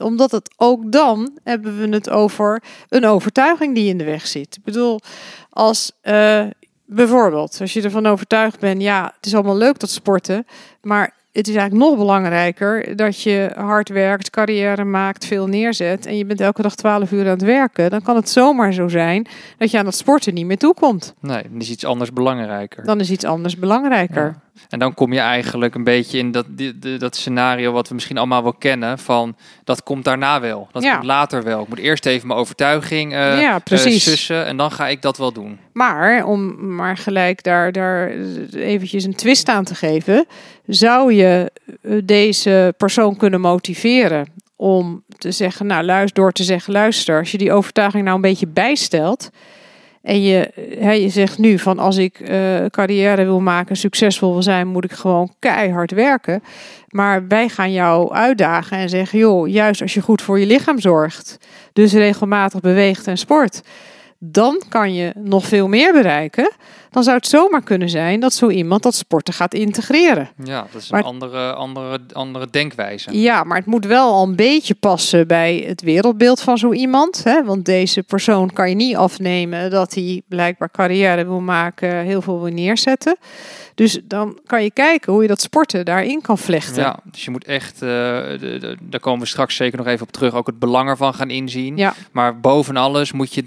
omdat 0.02 0.30
het 0.30 0.54
ook 0.56 0.92
dan 0.92 1.38
hebben 1.42 1.78
we 1.78 1.88
het 1.88 2.10
over 2.10 2.62
een 2.88 3.06
overtuiging 3.06 3.74
die 3.74 3.88
in 3.88 3.98
de 3.98 4.04
weg 4.04 4.26
zit. 4.26 4.56
Ik 4.56 4.64
bedoel, 4.64 5.00
als 5.50 5.92
eh, 6.00 6.44
bijvoorbeeld, 6.86 7.56
als 7.60 7.72
je 7.72 7.82
ervan 7.82 8.06
overtuigd 8.06 8.60
bent, 8.60 8.82
ja, 8.82 9.12
het 9.16 9.26
is 9.26 9.34
allemaal 9.34 9.56
leuk 9.56 9.78
dat 9.78 9.90
sporten, 9.90 10.46
maar 10.82 11.14
het 11.34 11.48
is 11.48 11.54
eigenlijk 11.54 11.90
nog 11.90 11.98
belangrijker 11.98 12.96
dat 12.96 13.22
je 13.22 13.50
hard 13.54 13.88
werkt, 13.88 14.30
carrière 14.30 14.84
maakt, 14.84 15.26
veel 15.26 15.46
neerzet 15.46 16.06
en 16.06 16.16
je 16.16 16.24
bent 16.24 16.40
elke 16.40 16.62
dag 16.62 16.74
12 16.74 17.12
uur 17.12 17.24
aan 17.24 17.30
het 17.30 17.42
werken. 17.42 17.90
Dan 17.90 18.02
kan 18.02 18.16
het 18.16 18.28
zomaar 18.28 18.72
zo 18.72 18.88
zijn 18.88 19.26
dat 19.58 19.70
je 19.70 19.78
aan 19.78 19.86
het 19.86 19.94
sporten 19.94 20.34
niet 20.34 20.46
meer 20.46 20.58
toekomt. 20.58 21.14
nee, 21.20 21.42
dan 21.42 21.60
is 21.60 21.70
iets 21.70 21.84
anders 21.84 22.12
belangrijker. 22.12 22.84
Dan 22.84 23.00
is 23.00 23.10
iets 23.10 23.24
anders 23.24 23.56
belangrijker. 23.56 24.24
Ja. 24.24 24.53
En 24.68 24.78
dan 24.78 24.94
kom 24.94 25.12
je 25.12 25.18
eigenlijk 25.20 25.74
een 25.74 25.84
beetje 25.84 26.18
in 26.18 26.32
dat, 26.32 26.46
die- 26.48 26.78
die- 26.78 26.98
dat 26.98 27.16
scenario 27.16 27.72
wat 27.72 27.88
we 27.88 27.94
misschien 27.94 28.18
allemaal 28.18 28.42
wel 28.42 28.52
kennen 28.54 28.98
van 28.98 29.36
dat 29.64 29.82
komt 29.82 30.04
daarna 30.04 30.40
wel. 30.40 30.68
Dat 30.72 30.82
Ja. 30.82 30.92
komt 30.92 31.04
later 31.04 31.42
wel. 31.42 31.62
Ik 31.62 31.68
moet 31.68 31.78
eerst 31.78 32.06
even 32.06 32.26
mijn 32.26 32.38
overtuiging 32.38 33.12
Ja, 33.12 33.58
precies. 33.58 34.02
sussen 34.02 34.46
en 34.46 34.56
dan 34.56 34.70
ga 34.70 34.88
ik 34.88 35.02
dat 35.02 35.16
wel 35.18 35.32
doen. 35.32 35.58
Maar 35.72 36.24
om 36.24 36.74
maar 36.74 36.96
gelijk 36.96 37.42
daar, 37.42 37.72
daar 37.72 38.10
eventjes 38.52 39.04
een 39.04 39.14
twist 39.14 39.48
aan 39.48 39.64
te 39.64 39.74
geven, 39.74 40.26
zou 40.66 41.12
je 41.12 41.50
eh, 41.82 41.98
deze 42.04 42.74
persoon 42.76 43.16
kunnen 43.16 43.40
motiveren 43.40 44.26
om 44.56 45.04
te 45.18 45.30
zeggen, 45.32 45.66
nou 45.66 45.84
luister, 45.84 46.14
door 46.22 46.32
te 46.32 46.44
zeggen, 46.44 46.72
luister, 46.72 47.18
als 47.18 47.30
je 47.30 47.38
die 47.38 47.52
overtuiging 47.52 48.04
nou 48.04 48.16
een 48.16 48.22
beetje 48.22 48.46
bijstelt 48.46 49.30
en 50.04 50.22
je, 50.22 50.50
je 51.00 51.08
zegt 51.08 51.38
nu 51.38 51.58
van 51.58 51.78
als 51.78 51.96
ik 51.96 52.20
eh, 52.20 52.64
carrière 52.70 53.24
wil 53.24 53.40
maken, 53.40 53.76
succesvol 53.76 54.32
wil 54.32 54.42
zijn, 54.42 54.66
moet 54.66 54.84
ik 54.84 54.92
gewoon 54.92 55.34
keihard 55.38 55.90
werken. 55.90 56.42
Maar 56.88 57.26
wij 57.28 57.48
gaan 57.48 57.72
jou 57.72 58.12
uitdagen 58.12 58.76
en 58.78 58.88
zeggen, 58.88 59.18
joh, 59.18 59.48
juist 59.48 59.82
als 59.82 59.94
je 59.94 60.00
goed 60.00 60.22
voor 60.22 60.38
je 60.38 60.46
lichaam 60.46 60.80
zorgt, 60.80 61.38
dus 61.72 61.92
regelmatig 61.92 62.60
beweegt 62.60 63.06
en 63.06 63.18
sport, 63.18 63.62
dan 64.18 64.62
kan 64.68 64.94
je 64.94 65.12
nog 65.18 65.46
veel 65.46 65.68
meer 65.68 65.92
bereiken. 65.92 66.50
Dan 66.94 67.02
zou 67.02 67.16
het 67.16 67.26
zomaar 67.26 67.62
kunnen 67.62 67.88
zijn 67.90 68.20
dat 68.20 68.32
zo 68.34 68.48
iemand 68.48 68.82
dat 68.82 68.94
sporten 68.94 69.34
gaat 69.34 69.54
integreren. 69.54 70.28
Ja, 70.44 70.66
dat 70.72 70.82
is 70.82 70.90
Maar- 70.90 71.00
een 71.00 71.06
andere, 71.06 71.52
andere, 71.52 72.00
andere 72.12 72.46
denkwijze. 72.50 73.18
Ja, 73.20 73.44
maar 73.44 73.56
het 73.56 73.66
moet 73.66 73.86
wel 73.86 74.12
al 74.12 74.22
een 74.26 74.36
beetje 74.36 74.74
passen 74.74 75.26
bij 75.26 75.64
het 75.66 75.82
wereldbeeld 75.82 76.40
van 76.40 76.58
zo 76.58 76.72
iemand. 76.72 77.24
Hè? 77.24 77.44
Want 77.44 77.64
deze 77.64 78.02
persoon 78.02 78.52
kan 78.52 78.68
je 78.68 78.74
niet 78.74 78.96
afnemen 78.96 79.70
dat 79.70 79.94
hij 79.94 80.22
blijkbaar 80.28 80.70
carrière 80.70 81.24
wil 81.24 81.40
maken, 81.40 81.96
heel 81.96 82.22
veel 82.22 82.42
wil 82.42 82.52
neerzetten. 82.52 83.16
Dus 83.74 84.00
dan 84.04 84.38
kan 84.46 84.62
je 84.62 84.70
kijken 84.70 85.12
hoe 85.12 85.22
je 85.22 85.28
dat 85.28 85.40
sporten 85.40 85.84
daarin 85.84 86.20
kan 86.20 86.38
vlechten. 86.38 86.82
Ja, 86.82 86.98
dus 87.04 87.24
je 87.24 87.30
moet 87.30 87.44
echt, 87.44 87.74
eh, 87.74 87.88
de- 87.88 88.38
de- 88.60 88.76
daar 88.82 89.00
komen 89.00 89.20
we 89.20 89.26
straks 89.26 89.56
zeker 89.56 89.78
nog 89.78 89.86
even 89.86 90.06
op 90.06 90.12
terug, 90.12 90.34
ook 90.34 90.46
het 90.46 90.58
belang 90.58 90.88
ervan 90.88 91.14
gaan 91.14 91.30
inzien. 91.30 91.76
Ja, 91.76 91.94
Maar 92.12 92.40
boven 92.40 92.76
alles 92.76 93.12
moet 93.12 93.34
je 93.34 93.42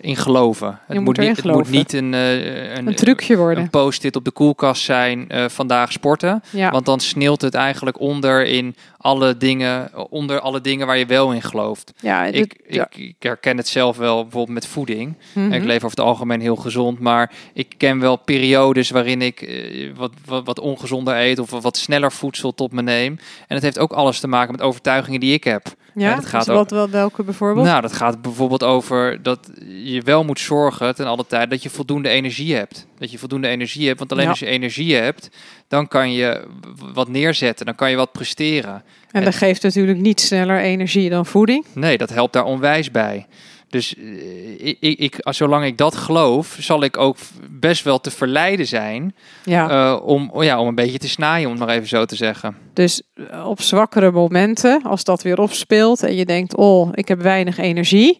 erin 0.00 0.16
geloven. 0.16 0.78
Het, 0.86 0.96
moet 0.96 1.04
moet, 1.04 1.16
erin 1.18 1.28
niet, 1.28 1.36
het 1.36 1.46
moet 1.46 1.54
geloven. 1.54 1.72
niet 1.76 1.92
een, 1.92 2.14
eh, 2.14 2.74
een 2.76 2.81
trucje 2.84 3.36
worden. 3.36 3.64
een 3.64 3.70
post-it 3.70 4.16
op 4.16 4.24
de 4.24 4.30
koelkast 4.30 4.82
zijn, 4.84 5.28
eh, 5.28 5.48
vandaag 5.48 5.92
sporten. 5.92 6.42
Ja, 6.50 6.70
Want 6.70 6.86
dan 6.86 7.00
sneelt 7.00 7.40
het 7.42 7.54
eigenlijk 7.54 8.00
onder 8.00 8.46
in 8.46 8.76
alle 8.98 9.36
dingen, 9.36 9.90
onder 10.10 10.40
alle 10.40 10.60
dingen 10.60 10.86
waar 10.86 10.98
je 10.98 11.06
wel 11.06 11.32
in 11.32 11.42
gelooft. 11.42 11.92
ja, 12.00 12.24
Ik, 12.24 12.32
dit- 12.32 12.74
ja. 12.74 12.86
ik, 12.90 12.96
ik 12.96 13.14
herken 13.18 13.56
het 13.56 13.68
zelf 13.68 13.96
wel 13.96 14.22
bijvoorbeeld 14.22 14.54
met 14.54 14.66
voeding. 14.66 15.16
Mhm. 15.32 15.52
Ik 15.52 15.64
leef 15.64 15.76
over 15.84 15.90
het 15.98 16.00
algemeen 16.06 16.40
heel 16.40 16.56
gezond, 16.56 16.98
maar 16.98 17.32
ik 17.54 17.74
ken 17.76 17.98
wel 18.00 18.16
periodes 18.16 18.90
waarin 18.90 19.22
ik 19.22 19.42
eh, 19.42 19.90
wat, 19.96 20.12
wat, 20.26 20.44
wat 20.46 20.58
ongezonder 20.58 21.16
eet 21.16 21.38
of 21.38 21.50
wat 21.50 21.76
sneller 21.76 22.12
voedsel 22.12 22.54
tot 22.54 22.72
me 22.72 22.82
neem. 22.82 23.18
En 23.48 23.54
het 23.54 23.62
heeft 23.62 23.78
ook 23.78 23.92
alles 23.92 24.20
te 24.20 24.28
maken 24.28 24.52
met 24.52 24.60
overtuigingen 24.62 25.20
die 25.20 25.32
ik 25.32 25.44
heb. 25.44 25.62
Ja, 25.94 26.14
dat 26.14 26.26
gaat 26.26 26.44
dus 26.46 26.54
wat, 26.54 26.70
wel, 26.70 26.90
welke 26.90 27.22
bijvoorbeeld? 27.22 27.66
Nou, 27.66 27.80
dat 27.80 27.92
gaat 27.92 28.22
bijvoorbeeld 28.22 28.62
over 28.62 29.22
dat 29.22 29.50
je 29.84 30.02
wel 30.04 30.24
moet 30.24 30.40
zorgen 30.40 30.94
ten 30.94 31.06
alle 31.06 31.26
tijd 31.26 31.50
dat 31.50 31.62
je 31.62 31.70
voldoende 31.70 32.08
energie 32.08 32.54
hebt. 32.54 32.86
Dat 32.98 33.10
je 33.10 33.18
voldoende 33.18 33.48
energie 33.48 33.86
hebt, 33.86 33.98
want 33.98 34.12
alleen 34.12 34.24
Ja. 34.24 34.30
als 34.30 34.38
je 34.38 34.46
energie 34.46 34.94
hebt, 34.94 35.28
dan 35.68 35.88
kan 35.88 36.12
je 36.12 36.44
wat 36.92 37.08
neerzetten, 37.08 37.66
dan 37.66 37.74
kan 37.74 37.90
je 37.90 37.96
wat 37.96 38.12
presteren. 38.12 38.82
en 39.10 39.24
dat 39.24 39.34
geeft 39.34 39.62
natuurlijk 39.62 39.98
niet 39.98 40.20
sneller 40.20 40.58
energie 40.60 41.10
dan 41.10 41.26
voeding. 41.26 41.64
Nee, 41.74 41.98
dat 41.98 42.10
helpt 42.10 42.32
daar 42.32 42.44
onwijs 42.44 42.90
bij. 42.90 43.26
Dus 43.72 43.94
eh, 43.96 44.66
ik, 44.80 44.98
ik, 44.98 45.16
zolang 45.20 45.64
ik 45.64 45.78
dat 45.78 45.96
geloof, 45.96 46.56
zal 46.60 46.82
ik 46.82 46.96
ook 46.98 47.16
best 47.50 47.84
wel 47.84 48.00
te 48.00 48.10
verleiden 48.10 48.66
zijn 48.66 49.14
Ja. 49.44 49.70
eh, 49.70 50.06
om, 50.06 50.30
oh 50.32 50.44
ja, 50.44 50.60
om 50.60 50.66
een 50.68 50.74
beetje 50.74 50.98
te 50.98 51.08
snaaien, 51.08 51.48
om 51.48 51.54
het 51.56 51.66
maar 51.66 51.74
even 51.74 51.88
zo 51.88 52.04
te 52.04 52.16
zeggen. 52.16 52.56
Dus 52.72 53.02
eh, 53.30 53.46
op 53.48 53.60
zwakkere 53.60 54.10
momenten, 54.10 54.82
als 54.82 55.04
dat 55.04 55.22
weer 55.22 55.40
opspeelt 55.40 56.02
en 56.02 56.14
je 56.14 56.24
denkt, 56.24 56.56
oh, 56.56 56.88
ik 56.94 57.08
heb 57.08 57.20
weinig 57.20 57.58
energie, 57.58 58.18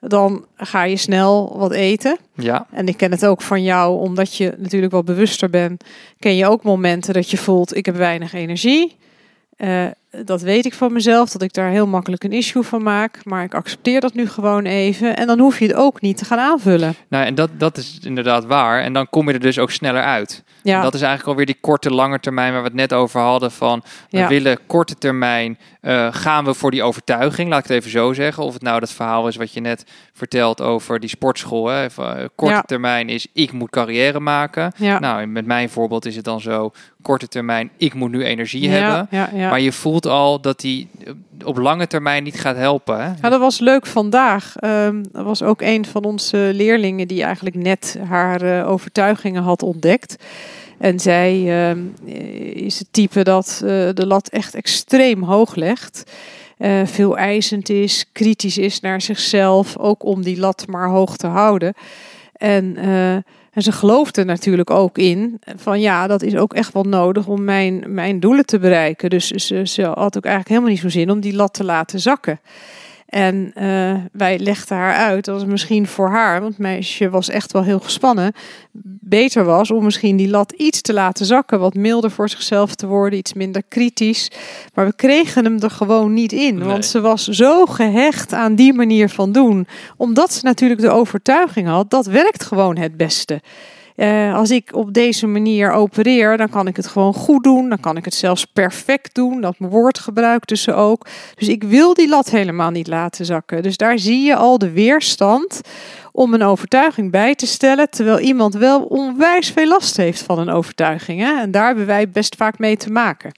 dan 0.00 0.44
ga 0.56 0.82
je 0.82 0.96
snel 0.96 1.58
wat 1.58 1.72
eten. 1.72 2.16
Ja, 2.34 2.66
En 2.70 2.88
ik 2.88 2.96
ken 2.96 3.10
het 3.10 3.26
ook 3.26 3.42
van 3.42 3.62
jou, 3.62 4.00
omdat 4.00 4.36
je 4.36 4.54
natuurlijk 4.58 4.92
wat 4.92 5.04
bewuster 5.04 5.50
bent, 5.50 5.84
ken 6.18 6.36
je 6.36 6.46
ook 6.46 6.62
momenten 6.62 7.14
dat 7.14 7.30
je 7.30 7.36
voelt, 7.36 7.76
ik 7.76 7.86
heb 7.86 7.96
weinig 7.96 8.32
energie. 8.32 8.96
Eh, 9.56 9.84
dat 10.24 10.40
weet 10.40 10.64
ik 10.66 10.74
van 10.74 10.92
mezelf, 10.92 11.30
dat 11.30 11.42
ik 11.42 11.52
daar 11.52 11.70
heel 11.70 11.86
makkelijk 11.86 12.24
een 12.24 12.32
issue 12.32 12.62
van 12.62 12.82
maak. 12.82 13.20
Maar 13.24 13.42
ik 13.44 13.54
accepteer 13.54 14.00
dat 14.00 14.14
nu 14.14 14.28
gewoon 14.28 14.64
even. 14.64 15.16
En 15.16 15.26
dan 15.26 15.38
hoef 15.38 15.58
je 15.58 15.66
het 15.66 15.74
ook 15.76 16.00
niet 16.00 16.16
te 16.16 16.24
gaan 16.24 16.38
aanvullen. 16.38 16.94
nou, 17.08 17.24
en 17.26 17.34
dat, 17.34 17.50
dat 17.58 17.76
is 17.76 17.98
inderdaad 18.02 18.44
waar. 18.46 18.82
En 18.82 18.92
dan 18.92 19.08
kom 19.10 19.28
je 19.28 19.34
er 19.34 19.40
dus 19.40 19.58
ook 19.58 19.70
sneller 19.70 20.02
uit. 20.02 20.44
Ja, 20.62 20.82
Dat 20.82 20.94
is 20.94 21.00
eigenlijk 21.00 21.30
alweer 21.30 21.46
die 21.46 21.58
korte, 21.60 21.90
lange 21.90 22.20
termijn 22.20 22.52
waar 22.52 22.60
we 22.62 22.66
het 22.68 22.76
net 22.76 22.92
over 22.92 23.20
hadden. 23.20 23.50
Van 23.52 23.82
we 24.10 24.18
Ja. 24.18 24.28
willen 24.28 24.58
korte 24.66 24.94
termijn, 24.94 25.58
eh, 25.86 26.08
gaan 26.10 26.44
we 26.44 26.54
voor 26.54 26.70
die 26.70 26.82
overtuiging, 26.82 27.48
laat 27.48 27.58
ik 27.58 27.64
het 27.68 27.76
even 27.76 27.90
zo 27.90 28.12
zeggen. 28.12 28.42
Of 28.42 28.52
het 28.52 28.62
nou 28.62 28.80
dat 28.80 28.92
verhaal 28.92 29.28
is 29.28 29.36
wat 29.36 29.52
je 29.52 29.60
net 29.60 29.84
vertelt 30.12 30.60
over 30.60 31.00
die 31.00 31.08
sportschool. 31.08 31.66
Hè. 31.66 31.86
Eh, 31.86 32.24
korte 32.34 32.54
Ja. 32.54 32.62
termijn 32.62 33.08
is 33.08 33.26
ik 33.32 33.52
moet 33.52 33.70
carrière 33.70 34.20
maken. 34.20 34.72
ja. 34.76 34.98
Nou, 34.98 35.26
met 35.26 35.46
mijn 35.46 35.70
voorbeeld 35.70 36.06
is 36.06 36.16
het 36.16 36.24
dan 36.24 36.40
zo, 36.40 36.72
korte 37.02 37.28
termijn, 37.28 37.70
ik 37.76 37.94
moet 37.94 38.10
nu 38.10 38.24
energie 38.24 38.70
ja, 38.70 38.70
hebben. 38.70 39.48
Maar 39.48 39.60
je 39.60 39.72
voelt 39.72 40.06
al 40.06 40.40
dat 40.40 40.60
die 40.60 40.88
eh, 41.04 41.12
op 41.44 41.56
lange 41.56 41.86
termijn 41.86 42.22
niet 42.22 42.40
gaat 42.40 42.56
helpen. 42.56 43.00
Hè? 43.00 43.10
Ja, 43.22 43.28
dat 43.28 43.40
was 43.40 43.58
leuk 43.58 43.86
vandaag. 43.86 44.56
Ehm 44.56 45.04
er 45.12 45.24
was 45.24 45.42
ook 45.42 45.60
een 45.60 45.84
van 45.84 46.04
onze 46.04 46.50
leerlingen 46.52 47.08
die 47.08 47.22
eigenlijk 47.22 47.56
net 47.56 47.98
haar 48.08 48.66
overtuigingen 48.66 49.42
had 49.42 49.62
ontdekt. 49.62 50.16
En 50.78 51.00
zij 51.00 51.44
ehm, 51.68 51.78
is 52.54 52.78
het 52.78 52.88
type 52.90 53.22
dat 53.22 53.60
eh, 53.64 53.70
de 53.94 54.06
lat 54.06 54.28
echt 54.28 54.54
extreem 54.54 55.22
hoog 55.22 55.54
legt. 55.54 56.12
Eh, 56.58 56.80
veel 56.84 57.16
eisend 57.16 57.68
is, 57.68 58.04
kritisch 58.12 58.58
is 58.58 58.80
naar 58.80 59.00
zichzelf, 59.00 59.78
ook 59.78 60.04
om 60.04 60.22
die 60.22 60.38
lat 60.38 60.64
maar 60.68 60.88
hoog 60.88 61.16
te 61.16 61.26
houden. 61.26 61.74
En, 62.32 62.76
eh, 62.76 63.12
en 63.12 63.62
ze 63.62 63.72
geloofde 63.72 64.24
natuurlijk 64.24 64.70
ook 64.70 64.98
in 64.98 65.40
van 65.56 65.80
ja, 65.80 66.06
dat 66.06 66.22
is 66.22 66.36
ook 66.36 66.54
echt 66.54 66.72
wel 66.72 66.82
nodig 66.82 67.26
om 67.26 67.44
mijn, 67.44 67.84
mijn 67.86 68.20
doelen 68.20 68.46
te 68.46 68.58
bereiken. 68.58 69.10
Dus 69.10 69.26
ze, 69.26 69.66
ze 69.66 69.82
had 69.82 70.16
ook 70.16 70.24
eigenlijk 70.24 70.48
helemaal 70.48 70.70
niet 70.70 70.80
zo 70.80 70.88
zin 70.88 71.10
om 71.10 71.20
die 71.20 71.34
lat 71.34 71.54
te 71.54 71.64
laten 71.64 72.00
zakken. 72.00 72.40
En 73.06 73.50
eh, 73.54 73.94
wij 74.12 74.38
legden 74.38 74.76
haar 74.76 74.94
uit 74.94 75.24
dat 75.24 75.40
het 75.40 75.48
misschien 75.48 75.86
voor 75.86 76.08
haar, 76.08 76.40
want 76.40 76.52
het 76.52 76.62
meisje 76.62 77.10
was 77.10 77.28
echt 77.28 77.52
wel 77.52 77.62
heel 77.62 77.80
gespannen, 77.80 78.32
beter 79.00 79.44
was 79.44 79.70
om 79.70 79.84
misschien 79.84 80.16
die 80.16 80.28
lat 80.28 80.52
iets 80.52 80.80
te 80.80 80.92
laten 80.92 81.26
zakken, 81.26 81.60
wat 81.60 81.74
milder 81.74 82.10
voor 82.10 82.28
zichzelf 82.28 82.74
te 82.74 82.86
worden, 82.86 83.18
iets 83.18 83.32
minder 83.32 83.62
kritisch. 83.68 84.30
Maar 84.74 84.86
we 84.86 84.94
kregen 84.94 85.44
hem 85.44 85.58
er 85.60 85.70
gewoon 85.70 86.12
niet 86.12 86.32
in, 86.32 86.54
Nee. 86.58 86.68
want 86.68 86.84
ze 86.84 87.00
was 87.00 87.24
zo 87.28 87.66
gehecht 87.66 88.32
aan 88.32 88.54
die 88.54 88.72
manier 88.72 89.08
van 89.08 89.32
doen, 89.32 89.66
omdat 89.96 90.32
ze 90.32 90.44
natuurlijk 90.44 90.80
de 90.80 90.90
overtuiging 90.90 91.68
had 91.68 91.90
dat 91.90 92.06
werkt 92.06 92.44
gewoon 92.44 92.76
het 92.76 92.96
beste. 92.96 93.40
Eh, 93.96 94.34
als 94.34 94.50
ik 94.50 94.74
op 94.74 94.92
deze 94.92 95.26
manier 95.26 95.70
opereer, 95.70 96.36
dan 96.36 96.48
kan 96.48 96.66
ik 96.66 96.76
het 96.76 96.86
gewoon 96.86 97.14
goed 97.14 97.44
doen. 97.44 97.68
Dan 97.68 97.80
kan 97.80 97.96
ik 97.96 98.04
het 98.04 98.14
zelfs 98.14 98.44
perfect 98.44 99.14
doen. 99.14 99.40
Dat 99.40 99.54
woordgebruik 99.58 100.46
dus 100.46 100.70
ook. 100.70 101.06
Dus 101.34 101.48
ik 101.48 101.62
wil 101.62 101.94
die 101.94 102.08
lat 102.08 102.30
helemaal 102.30 102.70
niet 102.70 102.86
laten 102.86 103.24
zakken. 103.24 103.62
Dus 103.62 103.76
daar 103.76 103.98
zie 103.98 104.22
je 104.22 104.36
al 104.36 104.58
de 104.58 104.70
weerstand 104.70 105.60
om 106.12 106.34
een 106.34 106.42
overtuiging 106.42 107.10
bij 107.10 107.34
te 107.34 107.46
stellen. 107.46 107.90
Terwijl 107.90 108.18
iemand 108.18 108.54
wel 108.54 108.82
onwijs 108.82 109.50
veel 109.50 109.68
last 109.68 109.96
heeft 109.96 110.22
van 110.22 110.38
een 110.38 110.50
overtuiging. 110.50 111.20
Hè? 111.20 111.40
En 111.40 111.50
daar 111.50 111.66
hebben 111.66 111.86
wij 111.86 112.10
best 112.10 112.36
vaak 112.36 112.58
mee 112.58 112.76
te 112.76 112.90
maken. 112.90 113.32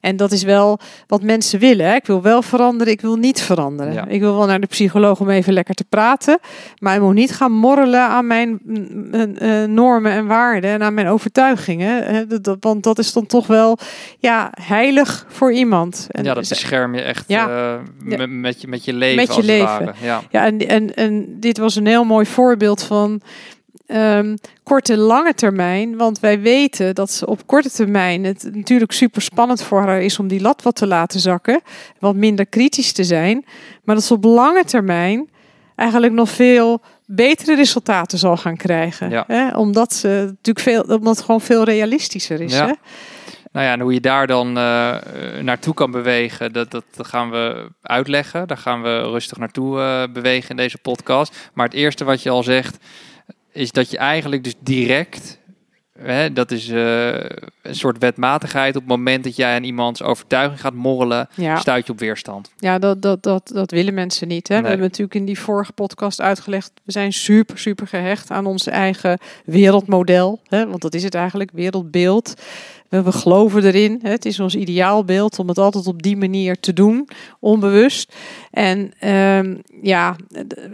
En 0.00 0.16
dat 0.16 0.32
is 0.32 0.42
wel 0.42 0.78
wat 1.06 1.22
mensen 1.22 1.58
willen. 1.58 1.86
Hè? 1.86 1.94
Ik 1.94 2.06
wil 2.06 2.22
wel 2.22 2.42
veranderen, 2.42 2.92
ik 2.92 3.00
wil 3.00 3.16
niet 3.16 3.40
veranderen. 3.40 3.92
Ja. 3.92 4.06
Ik 4.06 4.20
wil 4.20 4.36
wel 4.36 4.46
naar 4.46 4.60
de 4.60 4.66
psycholoog 4.66 5.20
om 5.20 5.30
even 5.30 5.52
lekker 5.52 5.74
te 5.74 5.84
praten. 5.88 6.38
Maar 6.78 6.94
ik 6.94 7.00
moet 7.00 7.14
niet 7.14 7.32
gaan 7.32 7.52
morrelen 7.52 8.00
aan 8.00 8.26
mijn 8.26 8.60
eh, 9.38 9.64
normen 9.64 10.12
en 10.12 10.26
waarden 10.26 10.70
en 10.70 10.82
aan 10.82 10.94
mijn 10.94 11.08
overtuigingen. 11.08 12.26
Want 12.60 12.82
dat 12.82 12.98
is 12.98 13.12
dan 13.12 13.26
toch 13.26 13.46
wel 13.46 13.78
ja, 14.18 14.52
heilig 14.60 15.24
voor 15.28 15.52
iemand. 15.52 16.06
En 16.10 16.24
ja, 16.24 16.34
dat 16.34 16.48
bescherm 16.48 16.94
je 16.94 17.00
echt 17.02 17.24
Ja. 17.26 17.48
eh, 18.08 18.18
met, 18.28 18.60
je, 18.60 18.68
met 18.68 18.84
je 18.84 18.92
leven. 18.92 19.16
Met 19.16 19.26
je 19.26 19.32
als 19.32 19.36
het 19.36 19.46
leven. 19.46 19.94
Ja. 20.02 20.22
Ja, 20.30 20.44
en, 20.44 20.58
en, 20.58 20.94
en 20.94 21.36
dit 21.40 21.58
was 21.58 21.76
een 21.76 21.86
heel 21.86 22.04
mooi 22.04 22.26
voorbeeld 22.26 22.82
van 22.82 23.20
ehm, 23.88 24.36
korte 24.62 24.96
lange 24.96 25.34
termijn. 25.34 25.96
Want 25.96 26.20
wij 26.20 26.40
weten 26.40 26.94
dat 26.94 27.10
ze 27.10 27.26
op 27.26 27.46
korte 27.46 27.70
termijn 27.70 28.24
het 28.24 28.50
natuurlijk 28.52 28.92
super 28.92 29.22
spannend 29.22 29.62
voor 29.62 29.80
haar 29.80 30.02
is 30.02 30.18
om 30.18 30.28
die 30.28 30.40
lat 30.40 30.62
wat 30.62 30.76
te 30.76 30.86
laten 30.86 31.20
zakken. 31.20 31.60
Wat 31.98 32.14
minder 32.14 32.46
kritisch 32.46 32.92
te 32.92 33.04
zijn. 33.04 33.44
Maar 33.84 33.94
dat 33.94 34.04
ze 34.04 34.14
op 34.14 34.24
lange 34.24 34.64
termijn 34.64 35.30
eigenlijk 35.76 36.12
nog 36.12 36.28
veel 36.28 36.82
betere 37.06 37.54
resultaten 37.54 38.18
zal 38.18 38.36
gaan 38.36 38.56
krijgen. 38.56 39.10
Ja. 39.10 39.24
Hè? 39.26 39.56
Omdat 39.56 39.92
ze 39.92 40.08
natuurlijk 40.08 40.60
veel, 40.60 40.82
omdat 40.82 41.16
het 41.16 41.24
gewoon 41.24 41.40
veel 41.40 41.64
realistischer 41.64 42.40
is. 42.40 42.52
Ja. 42.52 42.66
Hè? 42.66 42.72
Nou 43.52 43.66
ja, 43.66 43.72
en 43.72 43.80
hoe 43.80 43.92
je 43.92 44.00
daar 44.00 44.26
dan 44.26 44.48
eh, 44.48 44.96
naartoe 45.40 45.74
kan 45.74 45.90
bewegen, 45.90 46.52
dat, 46.52 46.70
dat, 46.70 46.84
dat 46.96 47.06
gaan 47.06 47.30
we 47.30 47.70
uitleggen. 47.82 48.48
Daar 48.48 48.56
gaan 48.56 48.82
we 48.82 49.00
rustig 49.00 49.38
naartoe 49.38 49.80
eh, 49.80 50.02
bewegen 50.12 50.50
in 50.50 50.56
deze 50.56 50.78
podcast. 50.78 51.50
Maar 51.54 51.64
het 51.66 51.74
eerste 51.74 52.04
wat 52.04 52.22
je 52.22 52.30
al 52.30 52.42
zegt, 52.42 52.84
is 53.58 53.72
dat 53.72 53.90
je 53.90 53.98
eigenlijk 53.98 54.44
dus 54.44 54.54
direct, 54.60 55.38
hè, 55.98 56.32
dat 56.32 56.50
is 56.50 56.68
eh, 56.68 57.08
een 57.62 57.74
soort 57.74 57.98
wetmatigheid, 57.98 58.76
op 58.76 58.80
het 58.82 58.90
moment 58.90 59.24
dat 59.24 59.36
jij 59.36 59.54
aan 59.54 59.64
iemands 59.64 60.02
overtuiging 60.02 60.60
gaat 60.60 60.74
morrelen, 60.74 61.28
Ja. 61.34 61.56
stuit 61.56 61.86
je 61.86 61.92
op 61.92 61.98
weerstand. 61.98 62.50
Ja, 62.56 62.78
dat, 62.78 63.02
dat, 63.02 63.22
dat, 63.22 63.50
dat 63.54 63.70
willen 63.70 63.94
mensen 63.94 64.28
niet. 64.28 64.48
Hè? 64.48 64.54
Nee. 64.54 64.62
We 64.62 64.68
hebben 64.68 64.86
natuurlijk 64.86 65.14
in 65.14 65.24
die 65.24 65.38
vorige 65.38 65.72
podcast 65.72 66.20
uitgelegd. 66.20 66.72
We 66.84 66.92
zijn 66.92 67.12
super, 67.12 67.58
super 67.58 67.86
gehecht 67.86 68.30
aan 68.30 68.46
ons 68.46 68.66
eigen 68.66 69.18
wereldmodel. 69.44 70.40
Hè? 70.48 70.66
Want 70.66 70.82
dat 70.82 70.94
is 70.94 71.02
het 71.02 71.14
eigenlijk, 71.14 71.50
wereldbeeld. 71.52 72.34
We, 72.88 73.02
we 73.02 73.12
geloven 73.12 73.64
erin. 73.64 73.98
Hè? 74.02 74.10
Het 74.10 74.24
is 74.24 74.40
ons 74.40 74.54
ideaalbeeld 74.54 75.38
om 75.38 75.48
het 75.48 75.58
altijd 75.58 75.86
op 75.86 76.02
die 76.02 76.16
manier 76.16 76.60
te 76.60 76.72
doen, 76.72 77.08
onbewust. 77.40 78.14
En 78.50 78.92
ehm, 78.98 79.56
ja, 79.82 80.16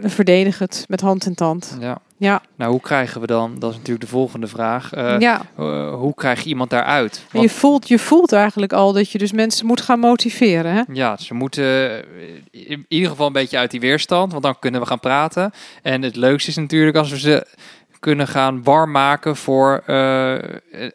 we 0.01 0.09
verdedigen 0.09 0.65
het 0.65 0.85
met 0.87 1.01
hand 1.01 1.25
en 1.25 1.35
tand. 1.35 1.77
Ja. 1.79 2.01
Ja, 2.17 2.41
Nou, 2.55 2.71
hoe 2.71 2.81
krijgen 2.81 3.21
we 3.21 3.27
dan, 3.27 3.55
dat 3.59 3.69
is 3.71 3.75
natuurlijk 3.77 4.05
de 4.05 4.11
volgende 4.11 4.47
vraag, 4.47 4.93
eh, 4.93 5.19
ja. 5.19 5.41
eh, 5.57 5.93
hoe 5.93 6.13
krijg 6.13 6.41
je 6.43 6.49
iemand 6.49 6.69
daaruit? 6.69 7.25
Want- 7.31 7.43
je, 7.49 7.55
voelt, 7.55 7.87
je 7.87 7.99
voelt 7.99 8.31
eigenlijk 8.31 8.73
al 8.73 8.93
dat 8.93 9.11
je 9.11 9.17
dus 9.17 9.31
mensen 9.31 9.65
moet 9.65 9.81
gaan 9.81 9.99
motiveren. 9.99 10.73
Hè? 10.73 10.81
Ja, 10.93 11.17
ze 11.17 11.33
moeten 11.33 11.63
eh, 11.63 12.03
in 12.51 12.85
ieder 12.87 13.09
geval 13.09 13.27
een 13.27 13.33
beetje 13.33 13.57
uit 13.57 13.71
die 13.71 13.79
weerstand, 13.79 14.31
want 14.31 14.43
dan 14.43 14.59
kunnen 14.59 14.81
we 14.81 14.87
gaan 14.87 14.99
praten. 14.99 15.51
En 15.81 16.01
het 16.01 16.15
leukste 16.15 16.49
is 16.49 16.55
natuurlijk 16.55 16.97
als 16.97 17.09
we 17.09 17.19
ze 17.19 17.47
kunnen 18.05 18.27
gaan 18.27 18.63
warm 18.63 18.91
maken 18.91 19.35
voor 19.35 19.83
eh, 19.85 20.35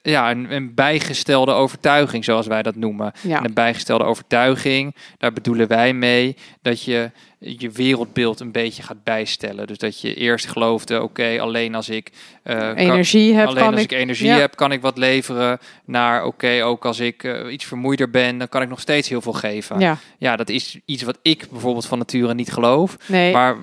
ja, 0.02 0.30
een, 0.30 0.52
een 0.54 0.74
bijgestelde 0.74 1.52
overtuiging, 1.52 2.24
zoals 2.24 2.46
wij 2.46 2.62
dat 2.62 2.74
noemen. 2.74 3.12
Ja. 3.20 3.38
En 3.38 3.44
een 3.44 3.54
bijgestelde 3.54 4.04
overtuiging, 4.04 4.94
daar 5.18 5.32
bedoelen 5.32 5.68
wij 5.68 5.92
mee 5.92 6.36
dat 6.62 6.82
je 6.82 7.10
je 7.38 7.70
wereldbeeld 7.70 8.40
een 8.40 8.52
beetje 8.52 8.82
gaat 8.82 9.04
bijstellen. 9.04 9.66
Dus 9.66 9.78
dat 9.78 10.00
je 10.00 10.14
eerst 10.14 10.46
geloofde, 10.46 11.02
oké, 11.02 11.36
alleen 11.40 11.74
als 11.74 11.88
ik 11.88 12.10
eh, 12.42 12.58
kan- 12.58 12.74
Energie 12.76 13.34
heb, 13.34 13.46
Alleen 13.46 13.62
kan 13.62 13.72
als 13.72 13.82
ik. 13.82 13.92
ik, 13.92 13.98
energie 13.98 14.26
ja. 14.26 14.38
heb, 14.38 14.56
kan 14.56 14.72
ik 14.72 14.80
wat 14.80 14.98
leveren. 14.98 15.58
Naar 15.84 16.24
oké, 16.24 16.64
ook 16.64 16.84
als 16.84 17.00
ik 17.00 17.24
eh, 17.24 17.52
iets 17.52 17.64
vermoeider 17.64 18.10
ben, 18.10 18.38
dan 18.38 18.48
kan 18.48 18.62
ik 18.62 18.68
nog 18.68 18.80
steeds 18.80 19.08
heel 19.08 19.20
veel 19.20 19.32
geven. 19.32 19.78
Ja, 19.78 19.96
Ja, 20.18 20.36
dat 20.36 20.48
is 20.48 20.78
iets 20.84 21.02
wat 21.02 21.18
ik 21.22 21.46
bijvoorbeeld 21.50 21.86
van 21.86 21.98
nature 21.98 22.34
niet 22.34 22.52
geloof. 22.52 22.96
nee. 23.06 23.32
Maar 23.32 23.56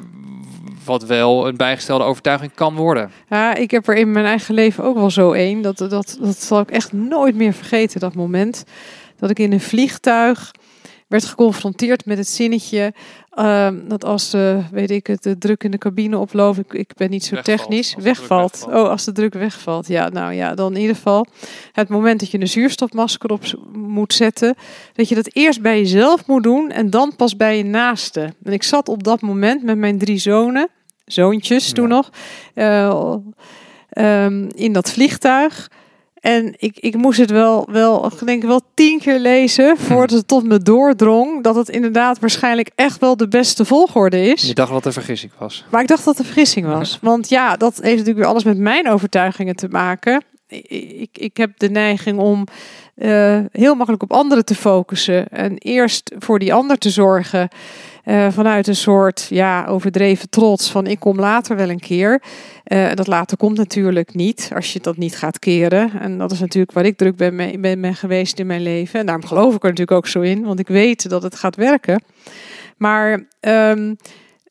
wat 0.87 1.05
wel 1.05 1.47
een 1.47 1.57
bijgestelde 1.57 2.03
overtuiging 2.03 2.51
kan 2.53 2.75
worden. 2.75 3.11
Ja, 3.29 3.55
ik 3.55 3.71
heb 3.71 3.87
er 3.87 3.95
in 3.95 4.11
mijn 4.11 4.25
eigen 4.25 4.53
leven 4.53 4.83
ook 4.83 4.95
wel 4.95 5.11
zo 5.11 5.31
één. 5.31 5.61
Dat, 5.61 5.77
dat, 5.77 6.17
dat 6.21 6.41
zal 6.41 6.59
ik 6.59 6.71
echt 6.71 6.93
nooit 6.93 7.35
meer 7.35 7.53
vergeten, 7.53 7.99
dat 7.99 8.15
moment. 8.15 8.63
Dat 9.19 9.29
ik 9.29 9.39
in 9.39 9.51
een 9.51 9.61
vliegtuig 9.61 10.51
werd 11.07 11.25
geconfronteerd 11.25 12.05
met 12.05 12.17
het 12.17 12.27
zinnetje... 12.27 12.93
ehm, 13.29 13.87
dat 13.87 14.05
als 14.05 14.29
de, 14.29 14.61
weet 14.71 14.91
ik 14.91 15.07
het, 15.07 15.23
de 15.23 15.37
druk 15.37 15.63
in 15.63 15.71
de 15.71 15.77
cabine 15.77 16.17
oploopt... 16.17 16.57
Ik, 16.57 16.73
ik 16.73 16.91
ben 16.95 17.09
niet 17.09 17.25
zo 17.25 17.35
Wegvalt, 17.35 17.57
technisch, 17.57 17.95
wegvalt. 17.99 18.51
wegvalt. 18.51 18.83
Oh, 18.83 18.89
als 18.89 19.03
de 19.03 19.11
druk 19.11 19.33
wegvalt. 19.33 19.87
Ja, 19.87 20.09
nou 20.09 20.33
ja, 20.33 20.55
dan 20.55 20.73
in 20.73 20.81
ieder 20.81 20.95
geval... 20.95 21.25
het 21.71 21.89
moment 21.89 22.19
dat 22.19 22.31
je 22.31 22.39
een 22.39 22.47
zuurstofmasker 22.47 23.29
op 23.29 23.41
moet 23.73 24.13
zetten... 24.13 24.55
dat 24.93 25.09
je 25.09 25.15
dat 25.15 25.29
eerst 25.33 25.61
bij 25.61 25.77
jezelf 25.77 26.25
moet 26.25 26.43
doen... 26.43 26.71
en 26.71 26.89
dan 26.89 27.15
pas 27.15 27.35
bij 27.35 27.57
je 27.57 27.63
naaste. 27.63 28.33
En 28.43 28.53
ik 28.53 28.63
zat 28.63 28.89
op 28.89 29.03
dat 29.03 29.21
moment 29.21 29.63
met 29.63 29.77
mijn 29.77 29.97
drie 29.97 30.17
zonen... 30.17 30.69
zoontjes 31.07 31.71
toen 31.71 31.89
Ja. 31.89 31.95
nog... 31.95 32.09
eh, 32.53 33.15
ehm, 33.89 34.49
in 34.55 34.73
dat 34.73 34.91
vliegtuig. 34.91 35.69
En 36.19 36.53
ik, 36.57 36.77
ik 36.79 36.95
moest 36.95 37.19
het 37.19 37.29
wel, 37.31 37.67
wel, 37.71 38.05
ik 38.05 38.25
denk 38.25 38.43
wel 38.43 38.61
tien 38.73 38.99
keer 38.99 39.19
lezen 39.19 39.77
voordat 39.77 40.17
het 40.17 40.27
tot 40.27 40.43
me 40.43 40.59
doordrong 40.59 41.43
dat 41.43 41.55
het 41.55 41.69
inderdaad 41.69 42.19
waarschijnlijk 42.19 42.69
echt 42.75 42.99
wel 42.99 43.17
de 43.17 43.27
beste 43.27 43.65
volgorde 43.65 44.21
is. 44.21 44.41
Je 44.41 44.53
dacht 44.53 44.71
wat 44.71 44.85
een 44.85 44.93
vergissing 44.93 45.31
was. 45.37 45.65
Maar 45.71 45.81
ik 45.81 45.87
dacht 45.87 46.05
dat 46.05 46.19
een 46.19 46.25
vergissing 46.25 46.65
was. 46.67 46.99
Want 47.01 47.29
ja, 47.29 47.55
dat 47.57 47.73
heeft 47.75 47.89
natuurlijk 47.91 48.17
weer 48.17 48.27
alles 48.27 48.43
met 48.43 48.57
mijn 48.57 48.89
overtuigingen 48.89 49.55
te 49.55 49.67
maken. 49.67 50.23
Ik, 50.47 50.69
ik, 50.91 51.17
ik 51.17 51.37
heb 51.37 51.51
de 51.57 51.69
neiging 51.69 52.19
om 52.19 52.43
uh, 52.95 53.39
heel 53.51 53.75
makkelijk 53.75 54.03
op 54.03 54.13
anderen 54.13 54.45
te 54.45 54.55
focussen. 54.55 55.27
En 55.27 55.57
eerst 55.57 56.11
voor 56.19 56.39
die 56.39 56.53
ander 56.53 56.77
te 56.77 56.89
zorgen. 56.89 57.47
Uh, 58.07 58.27
vanuit 58.31 58.67
een 58.67 58.75
soort 58.75 59.27
ja, 59.29 59.65
overdreven 59.65 60.29
trots 60.29 60.71
van 60.71 60.87
ik 60.87 60.99
kom 60.99 61.19
later 61.19 61.55
wel 61.55 61.69
een 61.69 61.79
keer. 61.79 62.21
Uh, 62.65 62.93
dat 62.93 63.07
later 63.07 63.37
komt 63.37 63.57
natuurlijk 63.57 64.13
niet 64.13 64.51
als 64.55 64.73
je 64.73 64.79
dat 64.79 64.97
niet 64.97 65.17
gaat 65.17 65.39
keren. 65.39 65.91
En 65.99 66.17
dat 66.17 66.31
is 66.31 66.39
natuurlijk 66.39 66.71
waar 66.71 66.85
ik 66.85 66.97
druk 66.97 67.15
ben, 67.15 67.35
mee, 67.35 67.59
ben, 67.59 67.81
ben 67.81 67.95
geweest 67.95 68.39
in 68.39 68.47
mijn 68.47 68.61
leven. 68.61 68.99
En 68.99 69.05
daarom 69.05 69.25
geloof 69.25 69.55
ik 69.55 69.63
er 69.63 69.69
natuurlijk 69.69 69.97
ook 69.97 70.07
zo 70.07 70.21
in, 70.21 70.43
want 70.43 70.59
ik 70.59 70.67
weet 70.67 71.09
dat 71.09 71.23
het 71.23 71.35
gaat 71.35 71.55
werken. 71.55 72.03
Maar 72.77 73.27
um, 73.39 73.95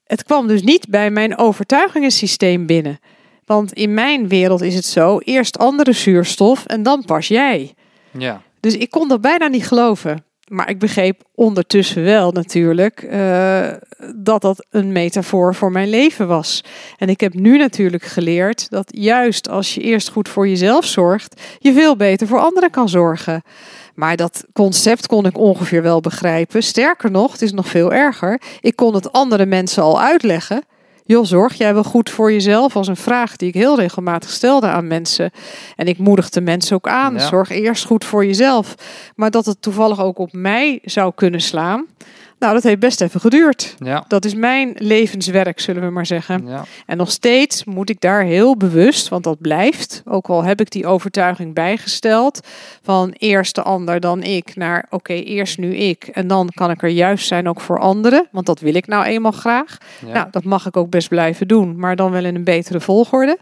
het 0.06 0.24
kwam 0.24 0.46
dus 0.46 0.62
niet 0.62 0.88
bij 0.88 1.10
mijn 1.10 1.38
overtuigingensysteem 1.38 2.66
binnen. 2.66 2.98
Want 3.44 3.72
in 3.72 3.94
mijn 3.94 4.28
wereld 4.28 4.62
is 4.62 4.74
het 4.74 4.84
zo: 4.84 5.18
eerst 5.18 5.58
andere 5.58 5.92
zuurstof 5.92 6.66
en 6.66 6.82
dan 6.82 7.04
pas 7.04 7.28
jij. 7.28 7.74
Ja. 8.10 8.42
Dus 8.60 8.76
ik 8.76 8.90
kon 8.90 9.08
dat 9.08 9.20
bijna 9.20 9.46
niet 9.46 9.66
geloven. 9.66 10.24
Maar 10.48 10.70
ik 10.70 10.78
begreep 10.78 11.22
ondertussen 11.34 12.02
wel 12.02 12.32
natuurlijk 12.32 13.02
uh, 13.02 13.68
dat 14.16 14.42
dat 14.42 14.66
een 14.70 14.92
metafoor 14.92 15.54
voor 15.54 15.72
mijn 15.72 15.88
leven 15.88 16.28
was. 16.28 16.64
En 16.96 17.08
ik 17.08 17.20
heb 17.20 17.34
nu 17.34 17.58
natuurlijk 17.58 18.04
geleerd 18.04 18.70
dat 18.70 18.86
juist 18.96 19.48
als 19.48 19.74
je 19.74 19.80
eerst 19.80 20.08
goed 20.08 20.28
voor 20.28 20.48
jezelf 20.48 20.84
zorgt, 20.84 21.40
je 21.58 21.72
veel 21.72 21.96
beter 21.96 22.26
voor 22.26 22.38
anderen 22.38 22.70
kan 22.70 22.88
zorgen. 22.88 23.42
Maar 23.94 24.16
dat 24.16 24.44
concept 24.52 25.06
kon 25.06 25.26
ik 25.26 25.38
ongeveer 25.38 25.82
wel 25.82 26.00
begrijpen. 26.00 26.62
Sterker 26.62 27.10
nog, 27.10 27.32
het 27.32 27.42
is 27.42 27.52
nog 27.52 27.68
veel 27.68 27.92
erger. 27.92 28.40
Ik 28.60 28.76
kon 28.76 28.94
het 28.94 29.12
andere 29.12 29.46
mensen 29.46 29.82
al 29.82 30.00
uitleggen 30.00 30.62
joh, 31.06 31.24
zorg 31.24 31.54
jij 31.54 31.74
wel 31.74 31.84
goed 31.84 32.10
voor 32.10 32.32
jezelf? 32.32 32.76
Als 32.76 32.88
een 32.88 32.96
vraag 32.96 33.36
die 33.36 33.48
ik 33.48 33.54
heel 33.54 33.78
regelmatig 33.78 34.30
stelde 34.30 34.66
aan 34.66 34.86
mensen. 34.86 35.30
En 35.76 35.86
ik 35.86 35.98
moedigde 35.98 36.40
mensen 36.40 36.76
ook 36.76 36.88
aan, 36.88 37.20
zorg 37.20 37.50
eerst 37.50 37.84
goed 37.84 38.04
voor 38.04 38.26
jezelf. 38.26 38.74
Maar 39.14 39.30
dat 39.30 39.46
het 39.46 39.62
toevallig 39.62 40.00
ook 40.00 40.18
op 40.18 40.32
mij 40.32 40.80
zou 40.84 41.12
kunnen 41.14 41.40
slaan. 41.40 41.86
Nou, 42.38 42.54
dat 42.54 42.62
heeft 42.62 42.78
best 42.78 43.00
even 43.00 43.20
geduurd. 43.20 43.74
Ja. 43.78 44.04
Dat 44.08 44.24
is 44.24 44.34
mijn 44.34 44.74
levenswerk, 44.78 45.60
zullen 45.60 45.82
we 45.82 45.90
maar 45.90 46.06
zeggen. 46.06 46.46
Ja. 46.46 46.64
En 46.86 46.96
nog 46.96 47.10
steeds 47.10 47.64
moet 47.64 47.90
ik 47.90 48.00
daar 48.00 48.22
heel 48.22 48.56
bewust, 48.56 49.08
want 49.08 49.24
dat 49.24 49.40
blijft, 49.40 50.02
ook 50.04 50.28
al 50.28 50.44
heb 50.44 50.60
ik 50.60 50.70
die 50.70 50.86
overtuiging 50.86 51.54
bijgesteld, 51.54 52.46
van 52.82 53.14
eerst 53.18 53.54
de 53.54 53.62
ander 53.62 54.00
dan 54.00 54.22
ik, 54.22 54.56
naar 54.56 54.86
oké, 54.90 55.12
eerst 55.12 55.58
nu 55.58 55.76
ik. 55.76 56.04
En 56.04 56.26
dan 56.26 56.50
kan 56.54 56.70
ik 56.70 56.82
er 56.82 56.88
juist 56.88 57.26
zijn 57.26 57.48
ook 57.48 57.60
voor 57.60 57.78
anderen, 57.78 58.28
want 58.30 58.46
dat 58.46 58.60
wil 58.60 58.74
ik 58.74 58.86
nou 58.86 59.04
eenmaal 59.04 59.32
graag. 59.32 59.78
Ja. 60.06 60.12
Nou, 60.12 60.28
dat 60.30 60.44
mag 60.44 60.66
ik 60.66 60.76
ook 60.76 60.90
best 60.90 61.08
blijven 61.08 61.48
doen, 61.48 61.78
maar 61.78 61.96
dan 61.96 62.10
wel 62.10 62.24
in 62.24 62.34
een 62.34 62.44
betere 62.44 62.80
volgorde. 62.80 63.38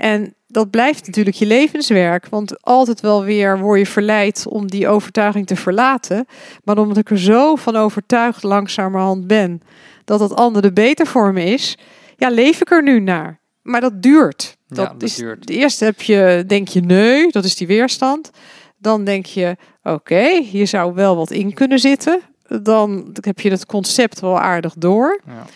En 0.00 0.34
dat 0.46 0.70
blijft 0.70 1.06
natuurlijk 1.06 1.36
je 1.36 1.46
levenswerk. 1.46 2.28
Want 2.28 2.62
altijd 2.62 3.00
wel 3.00 3.24
weer 3.24 3.58
word 3.58 3.78
je 3.78 3.86
verleid 3.86 4.46
om 4.48 4.66
die 4.66 4.88
overtuiging 4.88 5.46
te 5.46 5.56
verlaten. 5.56 6.26
Maar 6.64 6.78
omdat 6.78 6.96
ik 6.96 7.10
er 7.10 7.18
zo 7.18 7.56
van 7.56 7.76
overtuigd 7.76 8.42
langzamerhand 8.42 9.26
ben 9.26 9.60
dat 10.04 10.20
het 10.20 10.34
andere 10.34 10.72
beter 10.72 11.06
voor 11.06 11.32
me 11.32 11.44
is, 11.44 11.78
ja, 12.16 12.30
leef 12.30 12.60
ik 12.60 12.70
er 12.70 12.82
nu 12.82 13.00
naar. 13.00 13.40
Maar 13.62 13.80
dat 13.80 14.02
duurt. 14.02 14.56
Dat, 14.66 14.86
Ja, 14.86 14.92
dat 14.92 15.02
is, 15.02 15.14
duurt. 15.14 15.50
Eerst 15.50 15.80
heb 15.80 16.02
je, 16.02 16.44
denk 16.46 16.68
je 16.68 16.80
nee, 16.80 17.30
dat 17.30 17.44
is 17.44 17.56
die 17.56 17.66
weerstand. 17.66 18.30
Dan 18.78 19.04
denk 19.04 19.26
je, 19.26 19.56
oké, 19.82 20.42
hier 20.42 20.66
zou 20.66 20.94
wel 20.94 21.16
wat 21.16 21.30
in 21.30 21.54
kunnen 21.54 21.78
zitten. 21.78 22.20
Dan 22.62 23.16
heb 23.20 23.40
je 23.40 23.50
het 23.50 23.66
concept 23.66 24.20
wel 24.20 24.38
aardig 24.38 24.74
door. 24.74 25.20
Ja. 25.26 25.46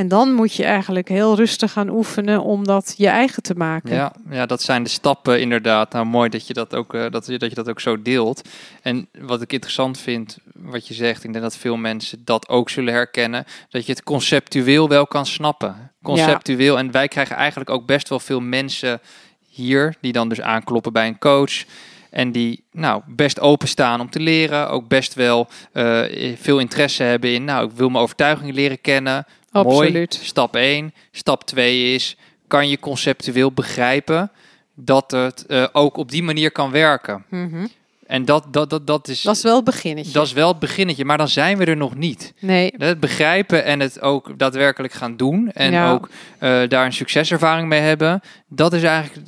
En 0.00 0.08
dan 0.08 0.32
moet 0.32 0.54
je 0.54 0.64
eigenlijk 0.64 1.08
heel 1.08 1.36
rustig 1.36 1.72
gaan 1.72 1.88
oefenen 1.88 2.42
om 2.42 2.64
dat 2.64 2.94
je 2.96 3.08
eigen 3.08 3.42
te 3.42 3.54
maken. 3.54 3.94
Ja, 3.94 4.12
ja, 4.30 4.46
dat 4.46 4.62
zijn 4.62 4.82
de 4.82 4.88
stappen 4.88 5.40
inderdaad. 5.40 5.92
Nou, 5.92 6.06
mooi 6.06 6.28
dat 6.28 6.46
je 6.46 6.52
dat 6.52 6.74
ook, 6.74 6.94
eh, 6.94 7.00
dat, 7.00 7.26
dat 7.26 7.26
je 7.26 7.54
dat 7.54 7.68
ook 7.68 7.80
zo 7.80 8.02
deelt. 8.02 8.48
En 8.82 9.08
wat 9.18 9.42
ik 9.42 9.52
interessant 9.52 9.98
vind, 9.98 10.38
wat 10.54 10.88
je 10.88 10.94
zegt, 10.94 11.24
ik 11.24 11.32
denk 11.32 11.44
dat 11.44 11.56
veel 11.56 11.76
mensen 11.76 12.22
dat 12.24 12.48
ook 12.48 12.70
zullen 12.70 12.92
herkennen, 12.92 13.44
dat 13.70 13.86
je 13.86 13.92
het 13.92 14.02
conceptueel 14.02 14.88
wel 14.88 15.06
kan 15.06 15.26
snappen. 15.26 15.92
Conceptueel. 16.02 16.78
En 16.78 16.90
wij 16.90 17.08
krijgen 17.08 17.36
eigenlijk 17.36 17.70
ook 17.70 17.86
best 17.86 18.08
wel 18.08 18.20
veel 18.20 18.40
mensen 18.40 19.00
hier, 19.48 19.94
die 20.00 20.12
dan 20.12 20.28
dus 20.28 20.40
aankloppen 20.40 20.92
bij 20.92 21.06
een 21.06 21.18
coach. 21.18 21.64
En 22.10 22.32
die 22.32 22.64
nou, 22.72 23.02
best 23.06 23.40
openstaan 23.40 24.00
om 24.00 24.10
te 24.10 24.20
leren. 24.20 24.70
Ook 24.70 24.88
best 24.88 25.14
wel 25.14 25.48
eh, 25.72 26.02
veel 26.36 26.58
interesse 26.58 27.02
hebben 27.02 27.32
in, 27.32 27.44
nou, 27.44 27.66
ik 27.66 27.76
wil 27.76 27.88
mijn 27.88 28.02
overtuigingen 28.02 28.54
leren 28.54 28.80
kennen. 28.80 29.26
Mooi, 29.50 29.66
Absoluut. 29.66 30.18
stap 30.22 30.56
1. 30.56 30.94
Stap 31.12 31.44
2 31.44 31.94
is, 31.94 32.16
kan 32.46 32.68
je 32.68 32.78
conceptueel 32.78 33.52
begrijpen 33.52 34.30
dat 34.74 35.10
het 35.10 35.46
eh, 35.46 35.66
ook 35.72 35.96
op 35.96 36.10
die 36.10 36.22
manier 36.22 36.50
kan 36.52 36.70
werken. 36.70 37.24
Mhm. 37.28 37.66
En 38.06 38.24
dat, 38.24 38.52
dat, 38.52 38.70
dat, 38.70 38.86
dat, 38.86 39.08
is, 39.08 39.22
Dat 39.22 39.36
is 39.36 39.42
wel 39.42 39.56
het 39.56 39.64
beginnetje. 39.64 40.12
dat 40.12 40.26
is 40.26 40.32
wel 40.32 40.48
het 40.48 40.58
beginnetje, 40.58 41.04
maar 41.04 41.18
dan 41.18 41.28
zijn 41.28 41.58
we 41.58 41.64
er 41.64 41.76
nog 41.76 41.94
niet. 41.94 42.32
Nee, 42.38 42.74
Het 42.76 43.00
begrijpen 43.00 43.64
en 43.64 43.80
het 43.80 44.00
ook 44.00 44.38
daadwerkelijk 44.38 44.92
gaan 44.92 45.16
doen 45.16 45.50
en 45.52 45.72
Ja. 45.72 45.92
ook 45.92 46.08
eh, 46.38 46.60
daar 46.68 46.84
een 46.86 46.92
succeservaring 46.92 47.68
mee 47.68 47.80
hebben, 47.80 48.20
dat 48.48 48.72
is 48.72 48.82
eigenlijk 48.82 49.26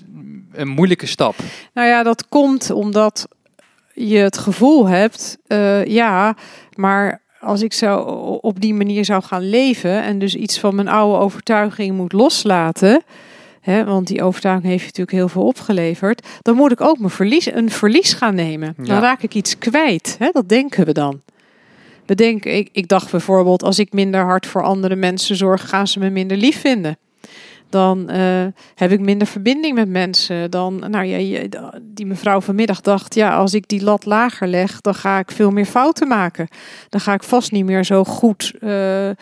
een 0.53 0.69
moeilijke 0.69 1.07
stap. 1.07 1.35
nou 1.75 1.89
ja, 1.89 2.03
dat 2.03 2.29
komt 2.29 2.71
omdat 2.71 3.29
je 3.95 4.19
het 4.19 4.39
gevoel 4.39 4.87
hebt, 4.87 5.39
eh, 5.47 5.85
ja, 5.85 6.37
maar 6.75 7.22
als 7.43 7.63
ik 7.63 7.73
zo 7.73 7.97
op 8.41 8.61
die 8.61 8.75
manier 8.75 9.05
zou 9.05 9.23
gaan 9.23 9.49
leven 9.49 10.03
en 10.03 10.19
dus 10.19 10.35
iets 10.35 10.59
van 10.59 10.75
mijn 10.75 10.89
oude 10.89 11.19
overtuiging 11.19 11.97
moet 11.97 12.13
loslaten, 12.13 13.03
hè, 13.61 13.85
want 13.85 14.07
die 14.07 14.23
overtuiging 14.23 14.67
heeft 14.67 14.81
je 14.81 14.87
natuurlijk 14.87 15.17
heel 15.17 15.29
veel 15.29 15.47
opgeleverd, 15.47 16.27
dan 16.43 16.57
moet 16.57 16.73
ik 16.73 16.81
ook 16.81 16.99
mijn 16.99 17.11
verlies, 17.11 17.53
een 17.53 17.71
verlies 17.71 18.13
gaan 18.13 18.35
nemen. 18.35 18.75
Ja. 18.77 18.85
Dan 18.85 19.01
raak 19.01 19.23
ik 19.23 19.35
iets 19.35 19.59
kwijt. 19.59 20.17
Hè, 20.19 20.29
dat 20.33 20.49
denken 20.49 20.87
we 20.87 20.93
dan. 20.93 21.21
We 22.07 22.15
denken, 22.15 22.57
ik, 22.57 22.69
ik 22.73 22.89
dacht 22.89 23.11
bijvoorbeeld, 23.11 23.63
als 23.63 23.79
ik 23.79 23.93
minder 23.93 24.21
hard 24.25 24.47
voor 24.47 24.63
andere 24.63 24.97
mensen 24.97 25.37
zorg, 25.37 25.69
gaan 25.69 25.89
ze 25.89 25.99
me 25.99 26.11
minder 26.11 26.37
lief 26.37 26.61
vinden. 26.61 26.99
Dan 27.73 28.09
eh, 28.09 28.45
heb 28.75 28.91
ik 28.93 29.01
minder 29.01 29.27
verbinding 29.27 29.75
met 29.75 29.89
mensen. 29.89 30.51
Dan, 30.51 30.85
nou 30.91 31.05
ja, 31.05 31.49
die 31.83 32.07
mevrouw 32.07 32.41
vanmiddag 32.41 32.81
dacht, 32.81 33.15
ja, 33.15 33.37
als 33.37 33.55
ik 33.55 33.69
die 33.69 33.83
lat 33.83 34.05
lager 34.05 34.49
leg, 34.49 34.81
dan 34.81 34.95
ga 34.95 35.19
ik 35.19 35.31
veel 35.31 35.51
meer 35.51 35.65
fouten 35.65 36.09
maken. 36.09 36.49
Dan 36.89 37.01
ga 37.01 37.13
ik 37.13 37.23
vast 37.23 37.53
niet 37.53 37.65
meer 37.65 37.85
zo 37.85 38.05
goed, 38.05 38.53
eh, 38.61 39.09
eh, 39.11 39.17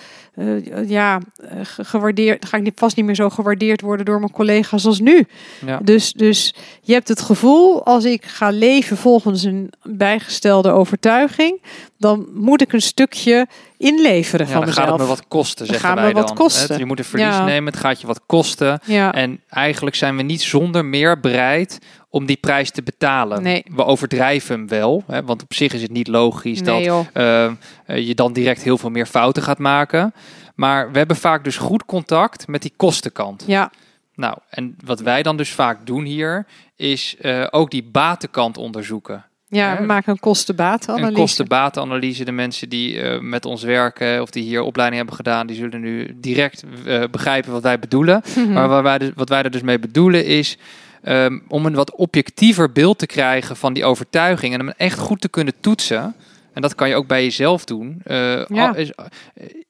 ja, 0.87 1.21
ge- 1.63 1.85
gewaardeerd, 1.85 2.45
ga 2.45 2.57
ik 2.57 2.63
niet, 2.63 2.79
vast 2.79 2.97
niet 2.97 3.05
meer 3.05 3.15
zo 3.15 3.31
gewaardeerd 3.31 3.81
worden 3.81 4.05
door 4.07 4.19
mijn 4.19 4.33
collega's 4.33 4.87
als 4.87 5.01
nu. 5.01 5.27
Ja. 5.67 5.81
Dus, 5.83 6.13
dus 6.13 6.55
je 6.81 6.93
hebt 6.93 7.09
het 7.09 7.21
gevoel, 7.21 7.85
als 7.85 8.05
ik 8.05 8.25
ga 8.25 8.49
leven 8.51 8.97
volgens 8.97 9.43
een 9.43 9.73
bijgestelde 9.83 10.71
overtuiging, 10.71 11.63
dan 12.01 12.27
moet 12.35 12.61
ik 12.63 12.73
een 12.73 12.83
stukje 12.83 13.47
inleveren 13.77 14.47
Ja, 14.47 14.53
van 14.53 14.65
dan 14.65 14.73
gaat 14.73 14.89
het 14.89 14.99
me 14.99 15.05
wat 15.07 15.29
kosten, 15.29 15.67
zeggen 15.67 15.87
gaat 15.89 15.97
me 15.97 16.03
wij 16.03 16.13
wat 16.13 16.27
dan. 16.27 16.37
kosten. 16.37 16.75
Hè, 16.75 16.81
Je 16.81 16.85
moet 16.87 16.99
een 16.99 17.05
verlies 17.05 17.27
Ja. 17.35 17.45
nemen, 17.45 17.73
het 17.73 17.83
gaat 17.83 18.01
je 18.01 18.07
wat 18.07 18.21
kosten. 18.27 18.81
Ja. 18.85 19.13
En 19.13 19.41
eigenlijk 19.49 19.97
zijn 19.97 20.17
we 20.17 20.23
niet 20.23 20.43
zonder 20.43 20.85
meer 20.85 21.21
bereid 21.21 21.79
om 22.09 22.27
die 22.27 22.37
prijs 22.37 22.71
te 22.71 22.83
betalen. 22.83 23.43
Nee. 23.43 23.65
We 23.75 23.85
overdrijven 23.85 24.55
hem 24.55 24.69
wel, 24.69 25.05
hè, 25.07 25.25
want 25.25 25.43
op 25.43 25.55
zich 25.55 25.73
is 25.73 25.83
het 25.83 25.91
niet 25.91 26.09
logisch 26.09 26.61
Nee, 26.61 26.87
dat 26.87 27.07
eh, 27.13 27.45
eh, 27.45 27.53
je 27.87 28.15
dan 28.15 28.33
direct 28.33 28.63
heel 28.63 28.79
veel 28.79 28.91
meer 28.91 29.07
fouten 29.07 29.43
gaat 29.43 29.59
maken. 29.59 30.15
Maar 30.55 30.93
we 30.93 30.99
hebben 30.99 31.17
vaak 31.17 31.45
dus 31.45 31.57
goed 31.57 31.85
contact 31.85 32.49
met 32.49 32.63
die 32.63 32.73
kostenkant. 32.77 33.45
Ja, 33.47 33.71
Nou, 34.15 34.37
en 34.51 34.77
wat 34.85 35.01
wij 35.01 35.23
dan 35.23 35.37
dus 35.37 35.51
vaak 35.51 35.87
doen 35.87 36.05
hier, 36.05 36.47
is 36.77 37.17
eh, 37.21 37.47
ook 37.51 37.71
die 37.71 37.83
batenkant 37.85 38.57
onderzoeken. 38.57 39.25
Ja 39.51 39.79
we 39.79 39.87
maken 39.87 40.13
een 40.13 40.19
kosten-batenanalyse. 40.19 41.09
Een 41.09 41.15
kosten-batenanalyse. 41.15 42.25
De 42.25 42.33
mensen 42.33 42.69
die 42.69 43.01
eh, 43.01 43.21
met 43.21 43.45
ons 43.45 43.63
werken 43.63 44.23
of 44.23 44.31
die 44.31 44.43
hier 44.43 44.63
opleiding 44.63 44.99
hebben 44.99 45.17
gedaan, 45.17 45.47
die 45.47 45.57
zullen 45.57 45.81
nu 45.81 46.17
direct 46.17 46.65
eh, 46.87 47.03
begrijpen 47.11 47.53
wat 47.53 47.63
wij 47.63 47.79
bedoelen. 47.79 48.23
Mhm. 48.37 48.53
Maar 48.53 48.69
waar 48.69 48.83
wij 48.83 48.99
dus- 48.99 49.11
wat 49.15 49.29
wij 49.29 49.43
er 49.43 49.51
dus 49.51 49.63
mee 49.63 49.79
bedoelen 49.79 50.25
is 50.27 50.59
ehm, 51.03 51.39
om 51.49 51.67
een 51.67 51.75
wat 51.75 51.95
objectiever 51.95 52.73
beeld 52.73 52.99
te 52.99 53.07
krijgen 53.07 53.57
van 53.57 53.73
die 53.73 53.85
overtuiging 53.85 54.55
en 54.55 54.61
hem 54.61 54.75
echt 54.77 54.99
goed 54.99 55.21
te 55.21 55.29
kunnen 55.29 55.55
toetsen. 55.61 56.15
En 56.53 56.63
dat 56.63 56.75
kan 56.75 56.89
je 56.89 56.95
ook 56.95 57.07
bij 57.07 57.23
jezelf 57.23 57.65
doen. 57.65 58.03
Ja. 58.49 58.75
eh, 58.75 58.89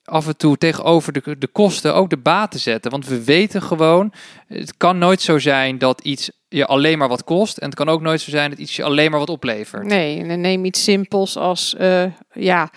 af 0.05 0.27
en 0.27 0.37
toe 0.37 0.57
tegenover 0.57 1.13
de, 1.13 1.39
de 1.39 1.47
kosten 1.47 1.95
ook 1.95 2.11
de 2.11 2.17
baten 2.17 2.61
zetten. 2.61 2.91
Want 2.91 3.07
we 3.07 3.25
weten 3.25 3.63
gewoon, 3.63 4.13
het 4.47 4.77
kan 4.77 4.99
nooit 4.99 5.21
zo 5.21 5.39
zijn 5.39 5.79
dat 5.79 6.01
iets 6.01 6.31
je 6.53 6.67
alleen 6.67 6.99
maar 6.99 7.09
wat 7.09 7.25
kost. 7.25 7.57
En 7.57 7.67
het 7.67 7.75
kan 7.75 7.89
ook 7.89 8.01
nooit 8.01 8.21
zo 8.21 8.31
zijn 8.31 8.51
dat 8.51 8.59
iets 8.59 8.77
je 8.77 8.83
alleen 8.83 9.11
maar 9.11 9.19
wat 9.19 9.29
oplevert. 9.29 9.87
Nee, 9.87 10.23
neem 10.23 10.65
iets 10.65 10.85
simpels 10.85 11.37
als 11.37 11.75
uh, 11.81 12.05
ja, 12.33 12.71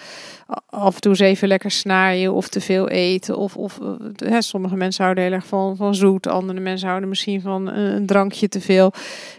af 0.69 0.95
en 0.95 1.01
toe 1.01 1.11
eens 1.11 1.19
even 1.19 1.47
lekker 1.47 1.71
snaaien 1.71 2.33
of 2.33 2.47
te 2.47 2.61
veel 2.61 2.89
eten. 2.89 3.37
Of, 3.37 3.55
of 3.55 3.79
eh, 3.81 4.29
hè, 4.29 4.41
sommige 4.41 4.75
mensen 4.75 5.03
houden 5.03 5.23
heel 5.23 5.33
erg 5.33 5.45
van, 5.45 5.75
van 5.75 5.95
zoet, 5.95 6.27
andere 6.27 6.59
mensen 6.59 6.87
houden 6.87 7.09
misschien 7.09 7.41
van 7.41 7.67
een, 7.67 7.95
een 7.95 8.05
drankje 8.05 8.49
te 8.49 8.61
veel. 8.61 8.93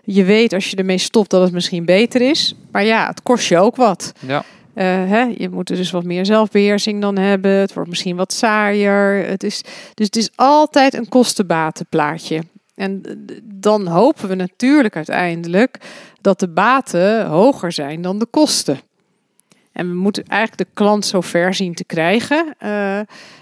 Je 0.04 0.24
weet 0.24 0.52
als 0.52 0.70
je 0.70 0.76
ermee 0.76 0.98
stopt 0.98 1.30
dat 1.30 1.42
het 1.42 1.52
misschien 1.52 1.84
beter 1.84 2.20
is. 2.20 2.54
Maar 2.70 2.84
ja, 2.84 3.06
het 3.06 3.22
kost 3.22 3.48
je 3.48 3.58
ook 3.58 3.76
wat. 3.76 4.12
Ja. 4.26 4.44
Uh, 4.74 4.84
hè, 4.84 5.22
je 5.36 5.48
moet 5.48 5.70
er 5.70 5.76
dus 5.76 5.90
wat 5.90 6.04
meer 6.04 6.26
zelfbeheersing 6.26 7.00
dan 7.00 7.18
hebben. 7.18 7.50
Het 7.50 7.72
wordt 7.74 7.88
misschien 7.88 8.16
wat 8.16 8.32
saaier. 8.32 9.26
Het 9.26 9.42
is, 9.42 9.62
dus 9.94 10.06
het 10.06 10.16
is 10.16 10.30
altijd 10.34 10.94
een 10.94 11.08
kostenbatenplaatje. 11.08 12.42
En 12.74 13.02
dan 13.44 13.86
hopen 13.86 14.28
we 14.28 14.34
natuurlijk 14.34 14.96
uiteindelijk 14.96 15.78
dat 16.20 16.40
de 16.40 16.48
baten 16.48 17.26
hoger 17.26 17.72
zijn 17.72 18.02
dan 18.02 18.18
de 18.18 18.26
kosten. 18.26 18.80
En 19.74 19.88
we 19.88 19.94
moeten 19.94 20.24
eigenlijk 20.24 20.68
de 20.68 20.74
klant 20.74 21.06
zo 21.06 21.20
ver 21.20 21.54
zien 21.54 21.74
te 21.74 21.84
krijgen. 21.84 22.54
Uh, 22.62 22.98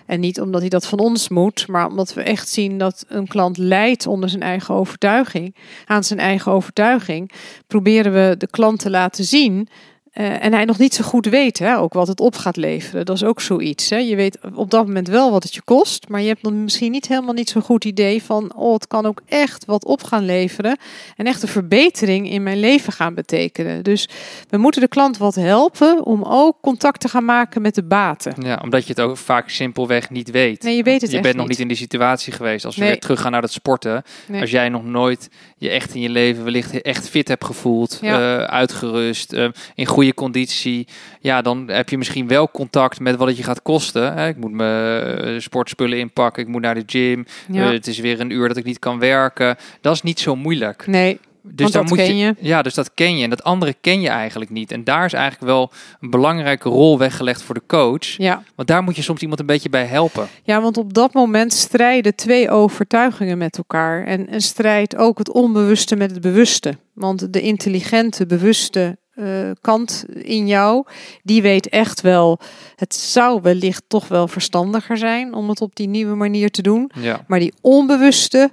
en 0.06 0.20
niet 0.20 0.40
omdat 0.40 0.60
hij 0.60 0.70
dat 0.70 0.86
van 0.86 0.98
ons 0.98 1.28
moet, 1.28 1.68
maar 1.68 1.86
omdat 1.86 2.14
we 2.14 2.22
echt 2.22 2.48
zien 2.48 2.78
dat 2.78 3.04
een 3.08 3.26
klant 3.26 3.56
lijdt 3.56 4.06
onder 4.06 4.28
zijn 4.28 4.42
eigen 4.42 4.74
overtuiging. 4.74 5.54
Aan 5.86 6.04
zijn 6.04 6.18
eigen 6.18 6.52
overtuiging 6.52 7.32
proberen 7.66 8.12
we 8.12 8.34
de 8.38 8.46
klant 8.46 8.78
te 8.78 8.90
laten 8.90 9.24
zien 9.24 9.68
uh, 10.14 10.44
en 10.44 10.52
hij 10.52 10.64
nog 10.64 10.78
niet 10.78 10.94
zo 10.94 11.04
goed 11.04 11.26
weet, 11.26 11.58
hè, 11.58 11.76
ook 11.78 11.92
wat 11.92 12.08
het 12.08 12.20
op 12.20 12.36
gaat 12.36 12.56
leveren. 12.56 13.04
Dat 13.04 13.16
is 13.16 13.24
ook 13.24 13.40
zoiets. 13.40 13.90
Hè. 13.90 13.96
Je 13.96 14.16
weet 14.16 14.38
op 14.54 14.70
dat 14.70 14.86
moment 14.86 15.08
wel 15.08 15.30
wat 15.30 15.42
het 15.42 15.54
je 15.54 15.62
kost, 15.64 16.08
maar 16.08 16.20
je 16.20 16.28
hebt 16.28 16.42
dan 16.42 16.62
misschien 16.64 16.90
niet 16.90 17.08
helemaal 17.08 17.34
niet 17.34 17.50
zo'n 17.50 17.62
goed 17.62 17.84
idee 17.84 18.22
van, 18.22 18.54
oh, 18.56 18.72
het 18.72 18.86
kan 18.86 19.06
ook 19.06 19.22
echt 19.26 19.64
wat 19.64 19.84
op 19.84 20.02
gaan 20.02 20.24
leveren 20.24 20.76
en 21.16 21.26
echt 21.26 21.42
een 21.42 21.48
verbetering 21.48 22.30
in 22.30 22.42
mijn 22.42 22.60
leven 22.60 22.92
gaan 22.92 23.14
betekenen. 23.14 23.84
Dus 23.84 24.08
we 24.48 24.56
moeten 24.56 24.80
de 24.80 24.88
klant 24.88 25.16
wat 25.16 25.34
helpen 25.34 26.04
om 26.06 26.22
ook 26.22 26.56
contact 26.60 27.00
te 27.00 27.08
gaan 27.08 27.24
maken 27.24 27.62
met 27.62 27.74
de 27.74 27.82
baten. 27.84 28.34
Ja, 28.38 28.60
omdat 28.62 28.82
je 28.86 28.88
het 28.88 29.00
ook 29.00 29.16
vaak 29.16 29.48
simpelweg 29.48 30.10
niet 30.10 30.30
weet. 30.30 30.62
Nee, 30.62 30.76
je 30.76 30.82
weet 30.82 31.00
het 31.00 31.10
Je 31.10 31.20
bent 31.20 31.36
nog 31.36 31.48
niet 31.48 31.58
in 31.60 31.68
die 31.68 31.76
situatie 31.76 32.32
geweest. 32.32 32.64
Als 32.64 32.74
we 32.74 32.80
Nee. 32.80 32.90
weer 32.90 33.00
teruggaan 33.00 33.32
naar 33.32 33.42
het 33.42 33.52
sporten, 33.52 34.02
Nee. 34.28 34.40
als 34.40 34.50
jij 34.50 34.68
nog 34.68 34.84
nooit 34.84 35.28
je 35.56 35.68
echt 35.68 35.94
in 35.94 36.00
je 36.00 36.08
leven 36.08 36.44
wellicht 36.44 36.82
echt 36.82 37.08
fit 37.08 37.28
hebt 37.28 37.44
gevoeld, 37.44 37.98
Ja. 38.00 38.38
eh, 38.38 38.44
uitgerust, 38.44 39.32
eh, 39.32 39.48
in 39.74 39.86
goede 39.86 40.01
conditie, 40.14 40.86
ja, 41.20 41.42
dan 41.42 41.68
heb 41.70 41.88
je 41.88 41.98
misschien 41.98 42.28
wel 42.28 42.50
contact 42.50 43.00
met 43.00 43.16
wat 43.16 43.28
het 43.28 43.36
je 43.36 43.42
gaat 43.42 43.62
kosten. 43.62 44.14
Hè? 44.14 44.28
Ik 44.28 44.36
moet 44.36 44.52
mijn 44.52 45.04
eh, 45.18 45.38
sportspullen 45.40 45.98
inpakken, 45.98 46.42
ik 46.42 46.48
moet 46.48 46.62
naar 46.62 46.74
de 46.74 46.82
gym, 46.86 47.24
Ja. 47.48 47.66
eh, 47.66 47.72
het 47.72 47.86
is 47.86 47.98
weer 47.98 48.20
een 48.20 48.30
uur 48.30 48.48
dat 48.48 48.56
ik 48.56 48.64
niet 48.64 48.78
kan 48.78 48.98
werken. 48.98 49.56
Dat 49.80 49.94
is 49.94 50.02
niet 50.02 50.20
zo 50.20 50.36
moeilijk. 50.36 50.86
nee, 50.86 51.18
Dus 51.42 51.70
dan 51.70 51.80
dat 51.80 51.90
moet 51.90 51.98
ken 52.06 52.16
je. 52.16 52.34
Ja, 52.38 52.62
dus 52.62 52.74
dat 52.74 52.94
ken 52.94 53.16
je. 53.16 53.24
En 53.24 53.30
dat 53.30 53.42
andere 53.44 53.74
ken 53.80 54.00
je 54.00 54.08
eigenlijk 54.08 54.50
niet. 54.50 54.72
En 54.72 54.84
daar 54.84 55.04
is 55.04 55.12
eigenlijk 55.12 55.44
wel 55.52 55.70
een 56.00 56.10
belangrijke 56.10 56.68
rol 56.68 56.98
weggelegd 56.98 57.42
voor 57.42 57.54
de 57.54 57.62
coach. 57.66 58.04
Ja. 58.16 58.42
Want 58.54 58.68
daar 58.68 58.82
moet 58.82 58.96
je 58.96 59.02
soms 59.02 59.20
iemand 59.20 59.40
een 59.40 59.46
beetje 59.46 59.68
bij 59.68 59.84
helpen. 59.84 60.28
ja, 60.42 60.60
want 60.60 60.76
op 60.76 60.94
dat 60.94 61.12
moment 61.14 61.52
strijden 61.52 62.14
twee 62.14 62.50
overtuigingen 62.50 63.38
met 63.38 63.56
elkaar. 63.56 64.04
En, 64.06 64.28
en 64.28 64.40
strijdt 64.40 64.96
ook 64.96 65.18
het 65.18 65.30
onbewuste 65.32 65.96
met 65.96 66.10
het 66.10 66.20
bewuste. 66.20 66.76
Want 66.94 67.32
de 67.32 67.40
intelligente, 67.40 68.26
bewuste 68.26 68.96
eh, 69.14 69.50
kant 69.60 70.04
in 70.12 70.46
jou, 70.46 70.86
die 71.22 71.42
weet 71.42 71.68
echt 71.68 72.00
wel, 72.00 72.38
het 72.76 72.94
zou 72.94 73.42
wellicht 73.42 73.82
toch 73.86 74.08
wel 74.08 74.28
verstandiger 74.28 74.96
zijn 74.96 75.34
om 75.34 75.48
het 75.48 75.60
op 75.60 75.76
die 75.76 75.88
nieuwe 75.88 76.14
manier 76.14 76.50
te 76.50 76.62
doen. 76.62 76.90
Ja. 77.00 77.24
Maar 77.26 77.38
die 77.38 77.54
onbewuste 77.60 78.50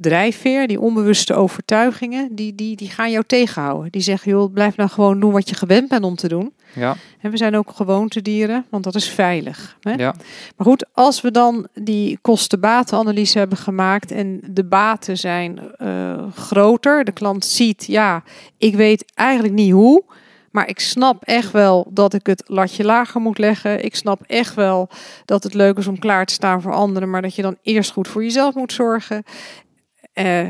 drijfveer, 0.00 0.66
die 0.66 0.80
onbewuste 0.80 1.34
overtuigingen, 1.34 2.34
die, 2.34 2.54
die, 2.54 2.76
die 2.76 2.90
gaan 2.90 3.10
jou 3.10 3.24
tegenhouden. 3.26 3.92
Die 3.92 4.02
zeggen, 4.02 4.32
joh, 4.32 4.52
blijf 4.52 4.76
nou 4.76 4.90
gewoon 4.90 5.20
doen 5.20 5.32
wat 5.32 5.48
je 5.48 5.54
gewend 5.54 5.88
bent 5.88 6.04
om 6.04 6.14
te 6.14 6.28
doen. 6.28 6.52
Ja. 6.74 6.96
En 7.20 7.30
we 7.30 7.36
zijn 7.36 7.56
ook 7.56 7.70
gewoontedieren, 7.70 8.64
want 8.70 8.84
dat 8.84 8.94
is 8.94 9.08
veilig. 9.08 9.76
Hè? 9.80 9.92
Ja. 9.92 10.14
Maar 10.56 10.66
goed, 10.66 10.86
als 10.92 11.20
we 11.20 11.30
dan 11.30 11.66
die 11.74 12.18
kosten-batenanalyse 12.20 13.38
hebben 13.38 13.58
gemaakt 13.58 14.10
en 14.10 14.40
de 14.50 14.64
baten 14.64 15.18
zijn 15.18 15.60
eh, 15.76 16.22
groter, 16.34 17.04
de 17.04 17.12
klant 17.12 17.44
ziet, 17.44 17.84
ja, 17.86 18.22
ik 18.58 18.74
weet 18.74 19.12
eigenlijk 19.14 19.54
niet 19.54 19.72
hoe, 19.72 20.04
maar 20.50 20.68
ik 20.68 20.80
snap 20.80 21.22
echt 21.22 21.50
wel 21.50 21.86
dat 21.90 22.14
ik 22.14 22.26
het 22.26 22.42
latje 22.46 22.84
lager 22.84 23.20
moet 23.20 23.38
leggen. 23.38 23.84
Ik 23.84 23.94
snap 23.94 24.20
echt 24.26 24.54
wel 24.54 24.88
dat 25.24 25.42
het 25.42 25.54
leuk 25.54 25.78
is 25.78 25.86
om 25.86 25.98
klaar 25.98 26.26
te 26.26 26.32
staan 26.32 26.62
voor 26.62 26.72
anderen, 26.72 27.10
maar 27.10 27.22
dat 27.22 27.34
je 27.34 27.42
dan 27.42 27.56
eerst 27.62 27.90
goed 27.90 28.08
voor 28.08 28.22
jezelf 28.22 28.54
moet 28.54 28.72
zorgen. 28.72 29.24
Eh, 30.24 30.48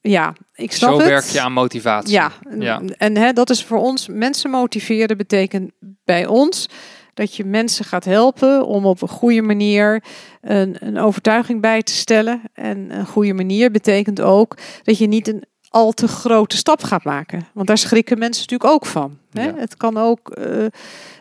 ja, 0.00 0.32
ik 0.54 0.72
snap 0.72 0.90
Zo 0.90 0.96
het. 0.98 1.06
werk 1.06 1.24
je 1.24 1.40
aan 1.40 1.52
motivatie. 1.52 2.12
Ja, 2.12 2.32
Ja. 2.58 2.82
en 2.98 3.16
hè, 3.16 3.32
dat 3.32 3.50
is 3.50 3.64
voor 3.64 3.78
ons 3.78 4.08
mensen 4.08 4.50
motiveren 4.50 5.16
betekent 5.16 5.70
bij 6.04 6.26
ons 6.26 6.68
dat 7.14 7.36
je 7.36 7.44
mensen 7.44 7.84
gaat 7.84 8.04
helpen 8.04 8.66
om 8.66 8.86
op 8.86 9.02
een 9.02 9.08
goede 9.08 9.42
manier 9.42 10.02
een, 10.40 10.76
een 10.78 10.98
overtuiging 10.98 11.60
bij 11.60 11.82
te 11.82 11.92
stellen. 11.92 12.40
En 12.52 12.98
een 12.98 13.06
goede 13.06 13.32
manier 13.34 13.70
betekent 13.70 14.20
ook 14.20 14.56
dat 14.82 14.98
je 14.98 15.06
niet 15.06 15.28
een 15.28 15.44
al 15.68 15.92
te 15.92 16.08
grote 16.08 16.56
stap 16.56 16.82
gaat 16.82 17.04
maken. 17.04 17.46
Want 17.52 17.66
daar 17.66 17.78
schrikken 17.78 18.18
mensen 18.18 18.42
natuurlijk 18.48 18.70
ook 18.70 18.86
van. 18.86 19.18
Hè? 19.32 19.44
Ja. 19.44 19.54
Het 19.56 19.76
kan 19.76 19.96
ook. 19.96 20.30
eh, 20.30 20.64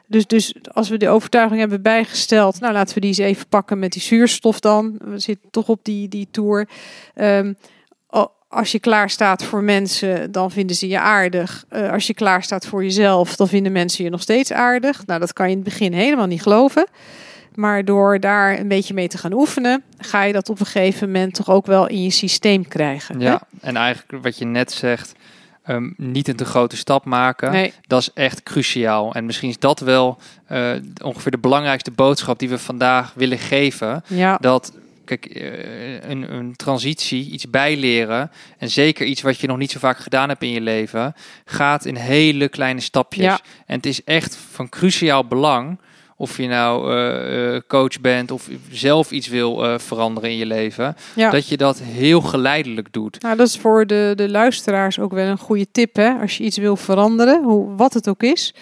dus, 0.08 0.25
dus 0.27 0.56
als 0.71 0.89
we 0.89 0.97
de 0.97 1.10
overtuiging 1.10 1.60
hebben 1.60 1.82
bijgesteld, 1.82 2.60
nou 2.60 2.73
laten 2.73 2.93
we 2.93 2.99
die 2.99 3.10
eens 3.10 3.17
even 3.17 3.47
pakken 3.47 3.79
met 3.79 3.91
die 3.91 4.01
zuurstof 4.01 4.60
dan. 4.60 4.97
We 5.03 5.19
zitten 5.19 5.49
toch 5.51 5.67
op 5.67 5.79
die, 5.84 6.08
die 6.08 6.27
tour. 6.32 6.67
O- 7.15 7.53
als 8.53 8.71
je 8.71 8.79
klaar 8.79 9.09
staat 9.09 9.43
voor 9.43 9.63
mensen, 9.63 10.31
dan 10.31 10.51
vinden 10.51 10.75
ze 10.75 10.87
je 10.87 10.99
aardig. 10.99 11.65
Eh, 11.69 11.91
als 11.91 12.07
je 12.07 12.13
klaar 12.13 12.43
staat 12.43 12.65
voor 12.65 12.83
jezelf, 12.83 13.35
dan 13.35 13.47
vinden 13.47 13.71
mensen 13.71 14.03
je 14.03 14.09
nog 14.09 14.21
steeds 14.21 14.51
aardig. 14.51 15.05
Nou, 15.05 15.19
dat 15.19 15.33
kan 15.33 15.45
je 15.45 15.51
in 15.51 15.57
het 15.61 15.69
begin 15.69 15.93
helemaal 15.93 16.25
niet 16.27 16.41
geloven. 16.41 16.87
Maar 17.55 17.85
door 17.85 18.19
daar 18.19 18.59
een 18.59 18.67
beetje 18.67 18.93
mee 18.93 19.07
te 19.07 19.17
gaan 19.17 19.33
oefenen, 19.33 19.83
ga 19.97 20.23
je 20.23 20.33
dat 20.33 20.49
op 20.49 20.59
een 20.59 20.65
gegeven 20.65 21.11
moment 21.11 21.33
toch 21.33 21.49
ook 21.49 21.65
wel 21.65 21.87
in 21.87 22.03
je 22.03 22.09
systeem 22.09 22.67
krijgen. 22.67 23.21
hè? 23.21 23.27
Ja, 23.29 23.41
en 23.61 23.75
eigenlijk 23.75 24.23
wat 24.23 24.37
je 24.37 24.45
net 24.45 24.71
zegt, 24.71 25.13
ehm, 25.63 25.89
niet 25.97 26.27
een 26.27 26.35
te 26.35 26.45
grote 26.45 26.77
stap 26.77 27.05
maken. 27.05 27.51
Nee, 27.51 27.73
Dat 27.87 28.01
is 28.01 28.09
echt 28.13 28.43
cruciaal. 28.43 29.13
En 29.13 29.25
misschien 29.25 29.49
is 29.49 29.59
dat 29.59 29.79
wel 29.79 30.17
eh, 30.47 30.71
ongeveer 31.03 31.31
de 31.31 31.37
belangrijkste 31.37 31.91
boodschap 31.91 32.39
die 32.39 32.49
we 32.49 32.57
vandaag 32.59 33.11
willen 33.15 33.37
geven. 33.39 34.03
ja, 34.07 34.37
Dat, 34.41 34.71
kijk, 35.05 35.25
eh, 35.25 36.09
een, 36.09 36.33
een 36.33 36.55
transitie, 36.55 37.31
iets 37.31 37.49
bijleren. 37.49 38.31
En 38.57 38.69
zeker 38.69 39.05
iets 39.05 39.21
wat 39.21 39.39
je 39.39 39.47
nog 39.47 39.57
niet 39.57 39.71
zo 39.71 39.79
vaak 39.79 39.97
gedaan 39.97 40.29
hebt 40.29 40.43
in 40.43 40.49
je 40.49 40.61
leven. 40.61 41.13
Gaat 41.45 41.85
in 41.85 41.95
hele 41.95 42.49
kleine 42.49 42.81
stapjes. 42.81 43.25
Ja. 43.25 43.39
En 43.65 43.75
het 43.75 43.85
is 43.85 44.03
echt 44.03 44.37
van 44.51 44.69
cruciaal 44.69 45.25
belang. 45.25 45.79
Of 46.15 46.37
je 46.37 46.47
nou 46.47 46.91
eh, 46.91 47.55
eh, 47.55 47.61
coach 47.67 48.01
bent 48.01 48.31
of 48.31 48.49
zelf 48.71 49.11
iets 49.11 49.27
wil 49.27 49.79
veranderen 49.79 50.29
in 50.29 50.37
je 50.37 50.45
leven. 50.45 50.95
ja. 51.15 51.29
Dat 51.29 51.47
je 51.47 51.57
dat 51.57 51.79
heel 51.79 52.21
geleidelijk 52.21 52.93
doet. 52.93 53.21
Nou, 53.21 53.35
dat 53.37 53.47
is 53.47 53.57
voor 53.57 53.87
de, 53.87 54.13
de 54.15 54.29
luisteraars 54.29 54.99
ook 54.99 55.11
wel 55.11 55.25
een 55.25 55.37
goede 55.37 55.67
tip. 55.71 55.95
Hè? 55.95 56.13
Als 56.13 56.37
je 56.37 56.43
iets 56.43 56.57
wil 56.57 56.75
veranderen, 56.75 57.43
hoe, 57.43 57.75
wat 57.75 57.93
het 57.93 58.09
ook 58.09 58.23
is. 58.23 58.53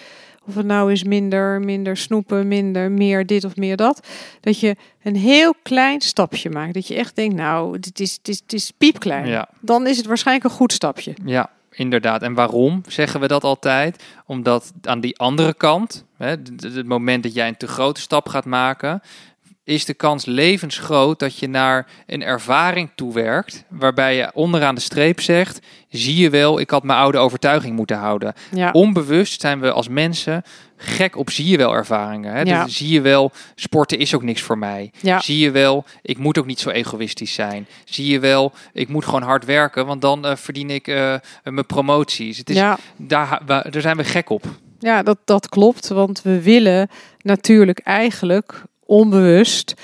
Of 0.46 0.54
het 0.54 0.66
nou 0.66 0.92
is 0.92 1.04
minder, 1.04 1.60
minder 1.60 1.96
snoepen, 1.96 2.48
minder, 2.48 2.90
meer 2.90 3.26
dit 3.26 3.44
of 3.44 3.56
meer 3.56 3.76
dat. 3.76 4.06
Dat 4.40 4.60
je 4.60 4.76
een 5.02 5.16
heel 5.16 5.54
klein 5.62 6.00
stapje 6.00 6.50
maakt. 6.50 6.74
Dat 6.74 6.86
je 6.86 6.94
echt 6.94 7.16
denkt, 7.16 7.34
nou, 7.34 7.78
dit 7.78 8.00
is, 8.00 8.18
dit 8.22 8.28
is, 8.28 8.40
dit 8.40 8.52
is 8.52 8.70
piepklein. 8.70 9.26
Ja. 9.26 9.48
Dan 9.60 9.86
is 9.86 9.96
het 9.96 10.06
waarschijnlijk 10.06 10.46
een 10.46 10.56
goed 10.56 10.72
stapje. 10.72 11.14
Ja, 11.24 11.50
inderdaad. 11.70 12.22
En 12.22 12.34
waarom 12.34 12.82
zeggen 12.86 13.20
we 13.20 13.28
dat 13.28 13.44
altijd? 13.44 14.04
Omdat 14.26 14.72
aan 14.82 15.00
die 15.00 15.18
andere 15.18 15.54
kant, 15.54 16.04
hè, 16.16 16.28
het 16.56 16.86
moment 16.86 17.22
dat 17.22 17.34
jij 17.34 17.48
een 17.48 17.56
te 17.56 17.66
grote 17.66 18.00
stap 18.00 18.28
gaat 18.28 18.44
maken, 18.44 19.00
is 19.64 19.84
de 19.84 19.94
kans 19.94 20.24
levensgroot 20.24 21.18
dat 21.18 21.38
je 21.38 21.48
naar 21.48 21.86
een 22.06 22.22
ervaring 22.22 22.90
toewerkt, 22.94 23.64
waarbij 23.68 24.16
je 24.16 24.30
onderaan 24.34 24.74
de 24.74 24.80
streep 24.80 25.20
zegt, 25.20 25.60
zie 25.88 26.16
je 26.16 26.30
wel, 26.30 26.60
ik 26.60 26.70
had 26.70 26.82
mijn 26.82 26.98
oude 26.98 27.18
overtuiging 27.18 27.76
moeten 27.76 27.96
houden. 27.96 28.34
Ja, 28.50 28.70
Onbewust 28.70 29.40
zijn 29.40 29.60
we 29.60 29.72
als 29.72 29.88
mensen 29.88 30.42
gek 30.76 31.16
op 31.16 31.30
zie 31.30 31.48
je 31.48 31.56
wel 31.56 31.74
ervaringen. 31.74 32.32
Hè? 32.32 32.40
Ja. 32.40 32.64
Dus 32.64 32.76
zie 32.76 32.88
je 32.88 33.00
wel, 33.00 33.30
sporten 33.54 33.98
is 33.98 34.14
ook 34.14 34.22
niks 34.22 34.42
voor 34.42 34.58
mij. 34.58 34.92
ja, 35.00 35.20
Zie 35.20 35.38
je 35.38 35.50
wel, 35.50 35.84
ik 36.02 36.18
moet 36.18 36.38
ook 36.38 36.46
niet 36.46 36.60
zo 36.60 36.70
egoïstisch 36.70 37.34
zijn. 37.34 37.66
Zie 37.84 38.06
je 38.06 38.18
wel, 38.18 38.52
ik 38.72 38.88
moet 38.88 39.04
gewoon 39.04 39.22
hard 39.22 39.44
werken, 39.44 39.86
want 39.86 40.00
dan 40.00 40.26
eh, 40.26 40.36
verdien 40.36 40.70
ik 40.70 40.88
eh, 40.88 41.14
mijn 41.44 41.66
promoties. 41.66 42.38
Het 42.38 42.50
is, 42.50 42.56
ja. 42.56 42.78
daar, 42.96 43.42
daar 43.46 43.80
zijn 43.82 43.96
we 43.96 44.04
gek 44.04 44.30
op. 44.30 44.44
ja 44.78 45.02
dat, 45.02 45.18
dat 45.24 45.48
klopt. 45.48 45.88
Want 45.88 46.22
we 46.22 46.42
willen 46.42 46.88
natuurlijk 47.20 47.78
eigenlijk 47.78 48.62
onbewust 48.92 49.74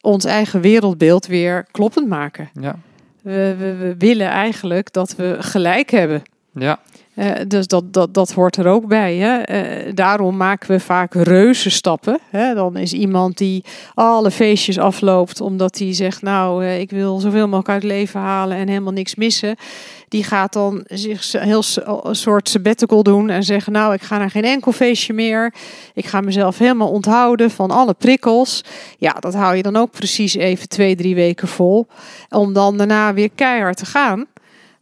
ons 0.00 0.24
eigen 0.24 0.60
wereldbeeld 0.60 1.26
weer 1.26 1.66
kloppend 1.70 2.08
maken. 2.08 2.50
Ja, 2.60 2.78
We, 3.22 3.54
we, 3.58 3.74
we 3.74 3.94
willen 3.98 4.26
eigenlijk 4.28 4.92
dat 4.92 5.16
we 5.16 5.36
gelijk 5.40 5.90
hebben. 5.90 6.22
ja, 6.52 6.78
Uh, 7.16 7.30
dus 7.48 7.66
dat, 7.66 7.92
dat, 7.92 8.14
dat 8.14 8.32
hoort 8.32 8.56
er 8.56 8.66
ook 8.66 8.86
bij. 8.86 9.16
Hè? 9.16 9.54
Uh, 9.86 9.92
daarom 9.94 10.36
maken 10.36 10.70
we 10.70 10.80
vaak 10.80 11.14
reuze 11.14 11.70
stappen. 11.70 12.18
Hè? 12.30 12.54
Dan 12.54 12.76
is 12.76 12.92
iemand 12.92 13.38
die 13.38 13.64
alle 13.94 14.30
feestjes 14.30 14.78
afloopt 14.78 15.40
omdat 15.40 15.78
hij 15.78 15.94
zegt: 15.94 16.22
Nou, 16.22 16.64
uh, 16.64 16.80
ik 16.80 16.90
wil 16.90 17.18
zoveel 17.18 17.44
mogelijk 17.44 17.68
uit 17.68 17.82
het 17.82 17.92
leven 17.92 18.20
halen 18.20 18.56
en 18.56 18.68
helemaal 18.68 18.92
niks 18.92 19.14
missen. 19.14 19.56
Die 20.08 20.24
gaat 20.24 20.52
dan 20.52 20.84
zich 20.86 21.32
heel 21.32 21.62
een 22.02 22.16
soort 22.16 22.48
sabbatical 22.48 23.02
doen 23.02 23.30
en 23.30 23.42
zeggen: 23.42 23.72
Nou, 23.72 23.94
ik 23.94 24.02
ga 24.02 24.18
naar 24.18 24.30
geen 24.30 24.44
enkel 24.44 24.72
feestje 24.72 25.12
meer. 25.12 25.54
Ik 25.94 26.06
ga 26.06 26.20
mezelf 26.20 26.58
helemaal 26.58 26.90
onthouden 26.90 27.50
van 27.50 27.70
alle 27.70 27.94
prikkels. 27.94 28.64
Ja, 28.98 29.12
dat 29.12 29.34
hou 29.34 29.56
je 29.56 29.62
dan 29.62 29.76
ook 29.76 29.90
precies 29.90 30.34
even 30.34 30.68
twee, 30.68 30.96
drie 30.96 31.14
weken 31.14 31.48
vol. 31.48 31.86
Om 32.28 32.52
dan 32.52 32.76
daarna 32.76 33.14
weer 33.14 33.30
keihard 33.34 33.76
te 33.76 33.86
gaan. 33.86 34.26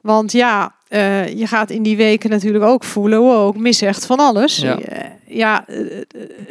Want 0.00 0.32
ja, 0.32 0.74
uh, 0.94 1.28
je 1.38 1.46
gaat 1.46 1.70
in 1.70 1.82
die 1.82 1.96
weken 1.96 2.30
natuurlijk 2.30 2.64
ook 2.64 2.84
voelen, 2.84 3.20
wow, 3.20 3.54
ik 3.54 3.60
mis 3.60 3.82
echt 3.82 4.06
van 4.06 4.18
alles. 4.18 4.56
Ja, 4.56 4.78
uh, 4.78 4.98
ja 5.26 5.64
uh, 5.68 6.02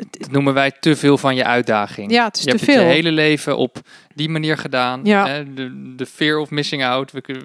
dat 0.09 0.31
noemen 0.31 0.53
wij 0.53 0.71
te 0.79 0.95
veel 0.95 1.17
van 1.17 1.35
je 1.35 1.45
uitdaging. 1.45 2.11
Ja, 2.11 2.25
het 2.25 2.37
is 2.37 2.43
je 2.43 2.49
te 2.49 2.55
hebt 2.55 2.69
veel. 2.69 2.79
het 2.79 2.87
je 2.87 2.93
hele 2.93 3.11
leven 3.11 3.57
op 3.57 3.81
die 4.15 4.29
manier 4.29 4.57
gedaan. 4.57 4.99
Ja. 5.03 5.27
Hè? 5.27 5.53
De, 5.53 5.93
de 5.95 6.05
fear 6.05 6.37
of 6.37 6.49
missing 6.49 6.83
out. 6.83 7.11
We 7.11 7.21
kunnen, 7.21 7.43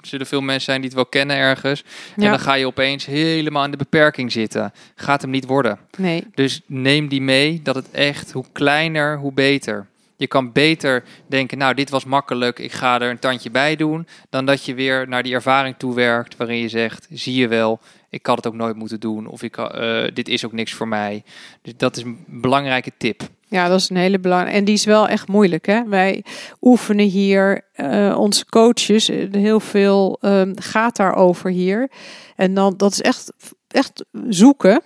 er 0.00 0.08
zullen 0.08 0.26
veel 0.26 0.40
mensen 0.40 0.64
zijn 0.64 0.76
die 0.76 0.86
het 0.86 0.94
wel 0.94 1.06
kennen 1.06 1.36
ergens. 1.36 1.84
En 2.16 2.22
Ja. 2.22 2.30
dan 2.30 2.40
ga 2.40 2.54
je 2.54 2.66
opeens 2.66 3.06
helemaal 3.06 3.64
in 3.64 3.70
de 3.70 3.76
beperking 3.76 4.32
zitten. 4.32 4.72
Gaat 4.94 5.22
hem 5.22 5.30
niet 5.30 5.46
worden. 5.46 5.78
Nee, 5.98 6.24
Dus 6.34 6.60
neem 6.66 7.08
die 7.08 7.22
mee 7.22 7.60
dat 7.62 7.74
het 7.74 7.90
echt, 7.90 8.32
hoe 8.32 8.44
kleiner, 8.52 9.18
hoe 9.18 9.32
beter. 9.32 9.86
Je 10.22 10.28
kan 10.28 10.52
beter 10.52 11.04
denken, 11.26 11.58
nou, 11.58 11.74
dit 11.74 11.90
was 11.90 12.04
makkelijk, 12.04 12.58
ik 12.58 12.72
ga 12.72 13.00
er 13.00 13.10
een 13.10 13.18
tandje 13.18 13.50
bij 13.50 13.76
doen, 13.76 14.06
dan 14.30 14.46
dat 14.46 14.64
je 14.64 14.74
weer 14.74 15.08
naar 15.08 15.22
die 15.22 15.34
ervaring 15.34 15.74
toe 15.78 15.94
werkt 15.94 16.36
waarin 16.36 16.56
je 16.56 16.68
zegt, 16.68 17.06
zie 17.10 17.34
je 17.34 17.48
wel, 17.48 17.80
ik 18.10 18.26
had 18.26 18.36
het 18.36 18.46
ook 18.46 18.54
nooit 18.54 18.76
moeten 18.76 19.00
doen, 19.00 19.26
of 19.26 19.42
ik, 19.42 19.56
eh, 19.56 20.04
dit 20.14 20.28
is 20.28 20.44
ook 20.44 20.52
niks 20.52 20.72
voor 20.72 20.88
mij. 20.88 21.22
Dus 21.62 21.72
dat 21.76 21.96
is 21.96 22.02
een 22.02 22.24
belangrijke 22.26 22.92
tip. 22.98 23.22
ja, 23.48 23.68
dat 23.68 23.80
is 23.80 23.90
een 23.90 23.96
hele 23.96 24.18
belangrijke. 24.18 24.58
En 24.58 24.64
die 24.64 24.74
is 24.74 24.84
wel 24.84 25.08
echt 25.08 25.28
moeilijk. 25.28 25.66
Hè? 25.66 25.88
Wij 25.88 26.24
oefenen 26.60 27.06
hier, 27.06 27.64
eh, 27.72 28.14
onze 28.18 28.46
coaches, 28.46 29.08
eh, 29.08 29.32
heel 29.32 29.60
veel 29.60 30.18
ehm, 30.20 30.52
gaat 30.54 30.96
daarover 30.96 31.50
hier. 31.50 31.90
En 32.36 32.54
dan, 32.54 32.74
dat 32.76 32.92
is 32.92 33.00
echt, 33.00 33.32
echt 33.68 34.04
zoeken. 34.28 34.82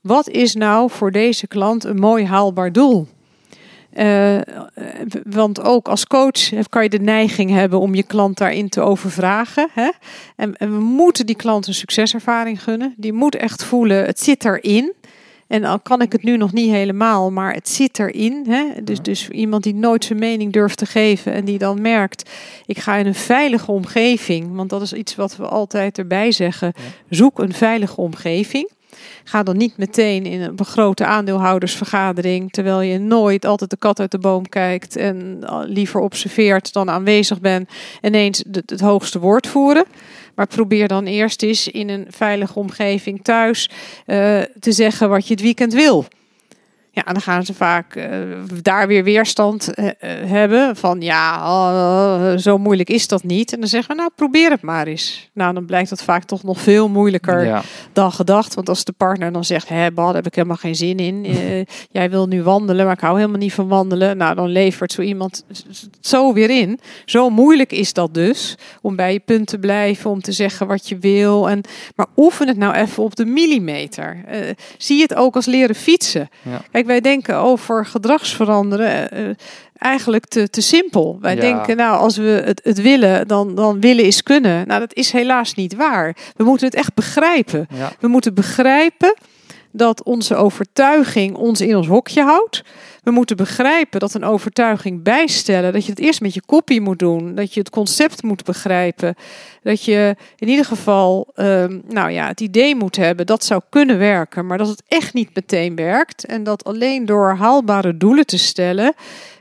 Wat 0.00 0.28
is 0.28 0.54
nou 0.54 0.90
voor 0.90 1.10
deze 1.10 1.46
klant 1.46 1.84
een 1.84 1.98
mooi 1.98 2.24
haalbaar 2.24 2.72
doel? 2.72 3.08
Eh, 3.92 4.38
want 5.24 5.62
ook 5.62 5.88
als 5.88 6.06
coach 6.06 6.66
kan 6.68 6.82
je 6.82 6.88
de 6.88 7.00
neiging 7.00 7.50
hebben 7.50 7.80
om 7.80 7.94
je 7.94 8.02
klant 8.02 8.38
daarin 8.38 8.68
te 8.68 8.80
overvragen. 8.80 9.68
Hè? 9.72 9.90
En, 10.36 10.56
en 10.56 10.72
we 10.72 10.80
moeten 10.84 11.26
die 11.26 11.36
klant 11.36 11.66
een 11.66 11.74
succeservaring 11.74 12.62
gunnen. 12.62 12.94
Die 12.96 13.12
moet 13.12 13.36
echt 13.36 13.64
voelen, 13.64 14.04
het 14.04 14.20
zit 14.20 14.44
erin. 14.44 14.92
En 15.46 15.64
al 15.64 15.80
kan 15.80 16.02
ik 16.02 16.12
het 16.12 16.22
nu 16.22 16.36
nog 16.36 16.52
niet 16.52 16.70
helemaal, 16.70 17.30
maar 17.30 17.54
het 17.54 17.68
zit 17.68 17.98
erin. 17.98 18.44
Hè? 18.48 18.64
Dus, 18.84 19.02
dus 19.02 19.28
iemand 19.28 19.62
die 19.62 19.74
nooit 19.74 20.04
zijn 20.04 20.18
mening 20.18 20.52
durft 20.52 20.78
te 20.78 20.86
geven 20.86 21.32
en 21.32 21.44
die 21.44 21.58
dan 21.58 21.80
merkt, 21.80 22.30
ik 22.66 22.78
ga 22.78 22.96
in 22.96 23.06
een 23.06 23.14
veilige 23.14 23.70
omgeving. 23.70 24.54
Want 24.56 24.70
dat 24.70 24.82
is 24.82 24.92
iets 24.92 25.14
wat 25.14 25.36
we 25.36 25.46
altijd 25.46 25.98
erbij 25.98 26.32
zeggen. 26.32 26.72
Zoek 27.08 27.38
een 27.38 27.52
veilige 27.52 28.00
omgeving. 28.00 28.70
Ga 29.24 29.42
dan 29.42 29.56
niet 29.56 29.76
meteen 29.76 30.26
in 30.26 30.40
een 30.40 30.64
grote 30.64 31.04
aandeelhoudersvergadering, 31.04 32.50
terwijl 32.50 32.80
je 32.80 32.98
nooit 32.98 33.44
altijd 33.44 33.70
de 33.70 33.76
kat 33.76 34.00
uit 34.00 34.10
de 34.10 34.18
boom 34.18 34.48
kijkt 34.48 34.96
en 34.96 35.38
uh, 35.42 35.60
liever 35.64 36.00
observeert 36.00 36.72
dan 36.72 36.90
aanwezig 36.90 37.40
bent, 37.40 37.70
ineens 38.02 38.44
het, 38.52 38.70
het 38.70 38.80
hoogste 38.80 39.18
woord 39.18 39.46
voeren. 39.46 39.84
Maar 40.34 40.46
probeer 40.46 40.88
dan 40.88 41.04
eerst 41.04 41.42
eens 41.42 41.68
in 41.68 41.88
een 41.88 42.06
veilige 42.08 42.58
omgeving 42.58 43.24
thuis 43.24 43.70
eh, 44.06 44.40
te 44.60 44.72
zeggen 44.72 45.08
wat 45.08 45.26
je 45.26 45.32
het 45.32 45.42
weekend 45.42 45.72
wil. 45.72 46.06
Ja, 46.94 47.02
dan 47.02 47.20
gaan 47.20 47.44
ze 47.44 47.54
vaak 47.54 47.94
eh, 47.94 48.08
daar 48.62 48.86
weer 48.86 49.04
weerstand 49.04 49.74
eh, 49.74 49.86
eh, 49.86 49.94
hebben 50.30 50.76
van 50.76 51.00
ja, 51.00 52.38
zo 52.38 52.58
moeilijk 52.58 52.88
is 52.88 53.08
dat 53.08 53.22
niet. 53.22 53.52
En 53.52 53.60
dan 53.60 53.68
zeggen 53.68 53.90
we 53.94 54.00
nou 54.00 54.10
probeer 54.16 54.50
het 54.50 54.62
maar 54.62 54.86
eens. 54.86 55.30
Nou, 55.34 55.54
dan 55.54 55.66
blijkt 55.66 55.90
dat 55.90 56.02
vaak 56.02 56.24
toch 56.24 56.42
nog 56.42 56.60
veel 56.60 56.88
moeilijker 56.88 57.44
Ja. 57.44 57.62
dan 57.92 58.12
gedacht. 58.12 58.54
Want 58.54 58.68
als 58.68 58.84
de 58.84 58.92
partner 58.92 59.32
dan 59.32 59.44
zegt, 59.44 59.68
hè, 59.68 59.92
bah, 59.92 60.06
daar 60.06 60.14
heb 60.14 60.26
ik 60.26 60.34
helemaal 60.34 60.56
geen 60.56 60.74
zin 60.76 60.96
in. 60.96 61.26
Jij 61.90 62.10
wil 62.10 62.26
nu 62.26 62.42
wandelen, 62.42 62.84
maar 62.84 62.94
ik 62.94 63.00
hou 63.00 63.16
helemaal 63.16 63.38
niet 63.38 63.54
van 63.54 63.68
wandelen. 63.68 64.16
Nou, 64.16 64.34
dan 64.34 64.48
levert 64.48 64.92
zo 64.92 65.02
iemand 65.02 65.44
zo 66.00 66.32
weer 66.32 66.50
in. 66.50 66.80
Zo 67.04 67.30
moeilijk 67.30 67.72
is 67.72 67.92
dat 67.92 68.14
dus, 68.14 68.54
om 68.80 68.96
bij 68.96 69.12
je 69.12 69.20
punt 69.20 69.46
te 69.46 69.58
blijven, 69.58 70.10
om 70.10 70.20
te 70.22 70.32
zeggen 70.32 70.66
wat 70.66 70.88
je 70.88 70.98
wil. 70.98 71.48
En, 71.48 71.60
maar 71.96 72.06
oefen 72.16 72.48
het 72.48 72.56
nou 72.56 72.74
even 72.74 73.02
op 73.02 73.16
de 73.16 73.24
millimeter. 73.24 74.24
Zie 74.78 75.02
het 75.02 75.14
ook 75.14 75.34
als 75.34 75.46
leren 75.46 75.74
fietsen. 75.74 76.28
Ja. 76.42 76.62
Kijk, 76.70 76.81
wij 76.86 77.00
denken 77.00 77.36
over 77.36 77.86
gedragsveranderen 77.86 79.10
eh, 79.10 79.24
eigenlijk 79.78 80.26
te, 80.26 80.50
te 80.50 80.60
simpel. 80.60 81.18
Wij 81.20 81.34
Ja. 81.34 81.40
denken, 81.40 81.76
nou, 81.76 81.98
als 81.98 82.16
we 82.16 82.42
het, 82.44 82.60
het 82.64 82.80
willen, 82.82 83.28
dan, 83.28 83.54
dan 83.54 83.80
willen 83.80 84.04
is 84.04 84.22
kunnen. 84.22 84.66
Nou, 84.66 84.80
dat 84.80 84.94
is 84.94 85.12
helaas 85.12 85.54
niet 85.54 85.74
waar. 85.74 86.16
We 86.36 86.44
moeten 86.44 86.66
het 86.66 86.74
echt 86.76 86.94
begrijpen. 86.94 87.66
Ja. 87.74 87.92
We 88.00 88.08
moeten 88.08 88.34
begrijpen 88.34 89.14
dat 89.72 90.02
onze 90.02 90.34
overtuiging 90.34 91.36
ons 91.36 91.60
in 91.60 91.76
ons 91.76 91.86
hokje 91.86 92.22
houdt. 92.22 92.62
We 93.02 93.10
moeten 93.10 93.36
begrijpen 93.36 94.00
dat 94.00 94.14
een 94.14 94.24
overtuiging 94.24 95.02
bijstellen, 95.02 95.72
dat 95.72 95.84
je 95.84 95.90
het 95.90 96.00
eerst 96.00 96.20
met 96.20 96.34
je 96.34 96.42
kopie 96.46 96.80
moet 96.80 96.98
doen, 96.98 97.34
dat 97.34 97.54
je 97.54 97.60
het 97.60 97.70
concept 97.70 98.22
moet 98.22 98.44
begrijpen, 98.44 99.14
dat 99.62 99.84
je 99.84 100.16
in 100.36 100.48
ieder 100.48 100.64
geval, 100.64 101.28
ehm, 101.34 101.78
nou 101.88 102.10
ja, 102.10 102.26
het 102.26 102.40
idee 102.40 102.76
moet 102.76 102.96
hebben 102.96 103.26
dat 103.26 103.44
zou 103.44 103.62
kunnen 103.68 103.98
werken, 103.98 104.46
maar 104.46 104.58
dat 104.58 104.68
het 104.68 104.82
echt 104.88 105.14
niet 105.14 105.34
meteen 105.34 105.76
werkt 105.76 106.24
en 106.24 106.42
dat 106.42 106.64
alleen 106.64 107.06
door 107.06 107.34
haalbare 107.34 107.96
doelen 107.96 108.26
te 108.26 108.38
stellen, 108.38 108.94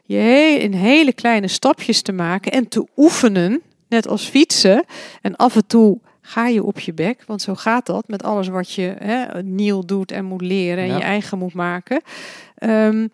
je 0.04 0.58
in 0.60 0.74
hele 0.74 1.14
kleine 1.14 1.48
stapjes 1.48 2.02
te 2.02 2.12
maken 2.12 2.52
en 2.52 2.68
te 2.68 2.88
oefenen, 2.98 3.62
net 3.90 4.08
als 4.08 4.26
fietsen, 4.26 4.86
en 5.22 5.36
af 5.36 5.56
en 5.56 5.68
toe 5.68 6.00
ga 6.32 6.48
je 6.48 6.64
op 6.64 6.80
je 6.80 6.94
bek, 6.94 7.24
want 7.28 7.42
zo 7.42 7.56
gaat 7.56 7.86
dat 7.86 8.08
met 8.08 8.24
alles 8.24 8.48
wat 8.48 8.72
je 8.74 8.96
hè, 9.00 9.44
nieuw 9.44 9.82
doet 9.86 10.12
en 10.12 10.26
moet 10.26 10.42
leren 10.42 10.84
en 10.84 10.90
Ja. 10.90 10.98
je 10.98 11.04
eigen 11.04 11.38
moet 11.38 11.54
maken. 11.54 12.02
Ehm, 12.58 13.08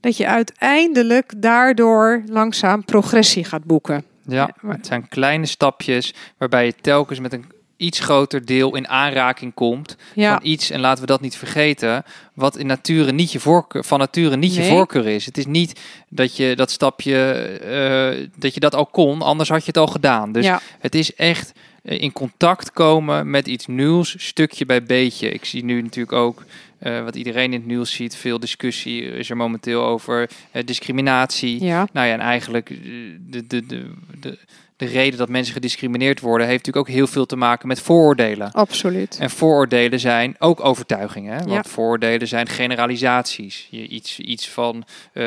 dat 0.00 0.16
je 0.16 0.26
uiteindelijk 0.26 1.32
daardoor 1.36 2.22
langzaam 2.26 2.84
progressie 2.84 3.44
gaat 3.44 3.64
boeken. 3.64 4.04
Ja, 4.26 4.50
maar- 4.60 4.76
het 4.76 4.86
zijn 4.86 5.08
kleine 5.08 5.46
stapjes 5.46 6.14
waarbij 6.38 6.66
je 6.66 6.74
telkens 6.80 7.18
met 7.20 7.32
een 7.32 7.44
iets 7.76 8.00
groter 8.00 8.44
deel 8.44 8.76
in 8.76 8.88
aanraking 8.88 9.54
komt 9.54 9.96
Ja, 10.14 10.32
van 10.32 10.46
iets, 10.46 10.70
en 10.70 10.80
laten 10.80 11.00
we 11.00 11.06
dat 11.06 11.20
niet 11.20 11.36
vergeten, 11.36 12.04
wat 12.34 12.56
in 12.56 12.66
nature 12.66 13.12
niet 13.12 13.32
je 13.32 13.40
voorkeur, 13.40 13.84
van 13.84 13.98
nature 13.98 14.36
niet 14.36 14.54
je 14.54 14.62
voorkeur 14.64 15.06
is. 15.06 15.26
Het 15.26 15.38
is 15.38 15.46
niet 15.46 15.80
dat 16.08 16.36
je 16.36 16.56
dat 16.56 16.70
stapje, 16.70 17.32
eh, 17.42 18.28
dat 18.38 18.54
je 18.54 18.60
dat 18.60 18.74
al 18.74 18.86
kon, 18.86 19.22
anders 19.22 19.48
had 19.48 19.60
je 19.60 19.66
het 19.66 19.76
al 19.76 19.86
gedaan. 19.86 20.32
Dus 20.32 20.44
ja, 20.44 20.60
het 20.78 20.94
is 20.94 21.14
echt 21.14 21.52
eh, 21.52 21.62
in 21.86 22.12
contact 22.12 22.72
komen 22.72 23.30
met 23.30 23.46
iets 23.46 23.66
nieuws, 23.66 24.14
stukje 24.26 24.66
bij 24.66 24.82
beetje. 24.82 25.30
Ik 25.30 25.44
zie 25.44 25.64
nu 25.64 25.82
natuurlijk 25.82 26.16
ook, 26.16 26.44
eh, 26.78 27.04
wat 27.04 27.16
iedereen 27.16 27.52
in 27.52 27.58
het 27.58 27.66
nieuws 27.66 27.92
ziet, 27.92 28.16
veel 28.16 28.40
discussie 28.40 29.02
is 29.02 29.30
er 29.30 29.36
momenteel 29.36 29.84
over 29.84 30.30
eh, 30.50 30.62
discriminatie. 30.64 31.64
ja, 31.64 31.88
Nou 31.92 32.06
ja, 32.06 32.12
en 32.12 32.20
eigenlijk 32.20 32.70
eh, 32.70 32.76
de, 33.20 33.46
de, 33.46 33.66
de, 33.66 33.90
de, 34.20 34.38
de 34.76 34.84
reden 34.86 35.18
dat 35.18 35.28
mensen 35.28 35.52
gediscrimineerd 35.52 36.20
worden, 36.20 36.46
heeft 36.46 36.58
natuurlijk 36.66 36.88
ook 36.88 36.94
heel 36.94 37.06
veel 37.06 37.26
te 37.26 37.36
maken 37.36 37.68
met 37.68 37.80
vooroordelen. 37.80 38.52
absoluut. 38.52 39.16
En 39.20 39.30
vooroordelen 39.30 40.00
zijn 40.00 40.34
ook 40.38 40.64
overtuigingen. 40.64 41.32
Hè? 41.32 41.38
Want 41.38 41.50
Ja. 41.52 41.62
vooroordelen 41.70 42.28
zijn 42.28 42.46
generalisaties. 42.48 43.66
Je 43.70 43.88
iets, 43.88 44.20
iets 44.20 44.48
van 44.48 44.84
eh, 45.12 45.24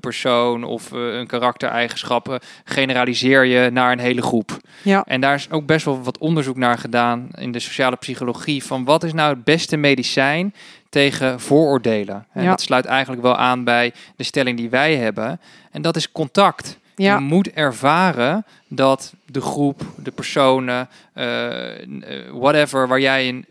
persoon 0.00 0.64
of 0.64 0.92
eh, 0.92 0.98
een 1.18 1.26
karaktereigenschappen 1.26 2.40
generaliseer 2.64 3.44
je 3.44 3.70
naar 3.70 3.92
een 3.92 3.98
hele 3.98 4.22
groep. 4.22 4.58
Ja, 4.82 5.04
En 5.06 5.20
daar 5.20 5.34
is 5.34 5.50
ook 5.50 5.66
best 5.66 5.84
wel 5.84 6.02
wat 6.02 6.18
onderzoek 6.18 6.56
naar 6.56 6.78
gedaan 6.78 7.28
in 7.34 7.52
de 7.52 7.58
sociale 7.58 7.96
psychologie. 7.96 8.64
Van 8.64 8.84
wat 8.84 9.04
is 9.04 9.12
nou 9.12 9.34
het 9.34 9.44
beste 9.44 9.76
medicijn 9.76 10.54
tegen 10.88 11.40
vooroordelen? 11.40 12.26
En 12.32 12.42
Ja. 12.42 12.50
dat 12.50 12.60
sluit 12.60 12.84
eigenlijk 12.84 13.22
wel 13.22 13.36
aan 13.36 13.64
bij 13.64 13.92
de 14.16 14.24
stelling 14.24 14.56
die 14.56 14.70
wij 14.70 14.96
hebben. 14.96 15.40
En 15.70 15.82
dat 15.82 15.96
is 15.96 16.12
contact. 16.12 16.78
Ja, 17.00 17.14
Je 17.14 17.20
moet 17.20 17.50
ervaren 17.50 18.44
dat 18.68 19.12
de 19.26 19.40
groep, 19.40 19.82
de 19.96 20.10
personen, 20.10 20.88
eh, 21.12 21.82
eh, 21.82 21.86
whatever, 22.32 22.88
waar 22.88 23.00
jij 23.00 23.28
een 23.28 23.46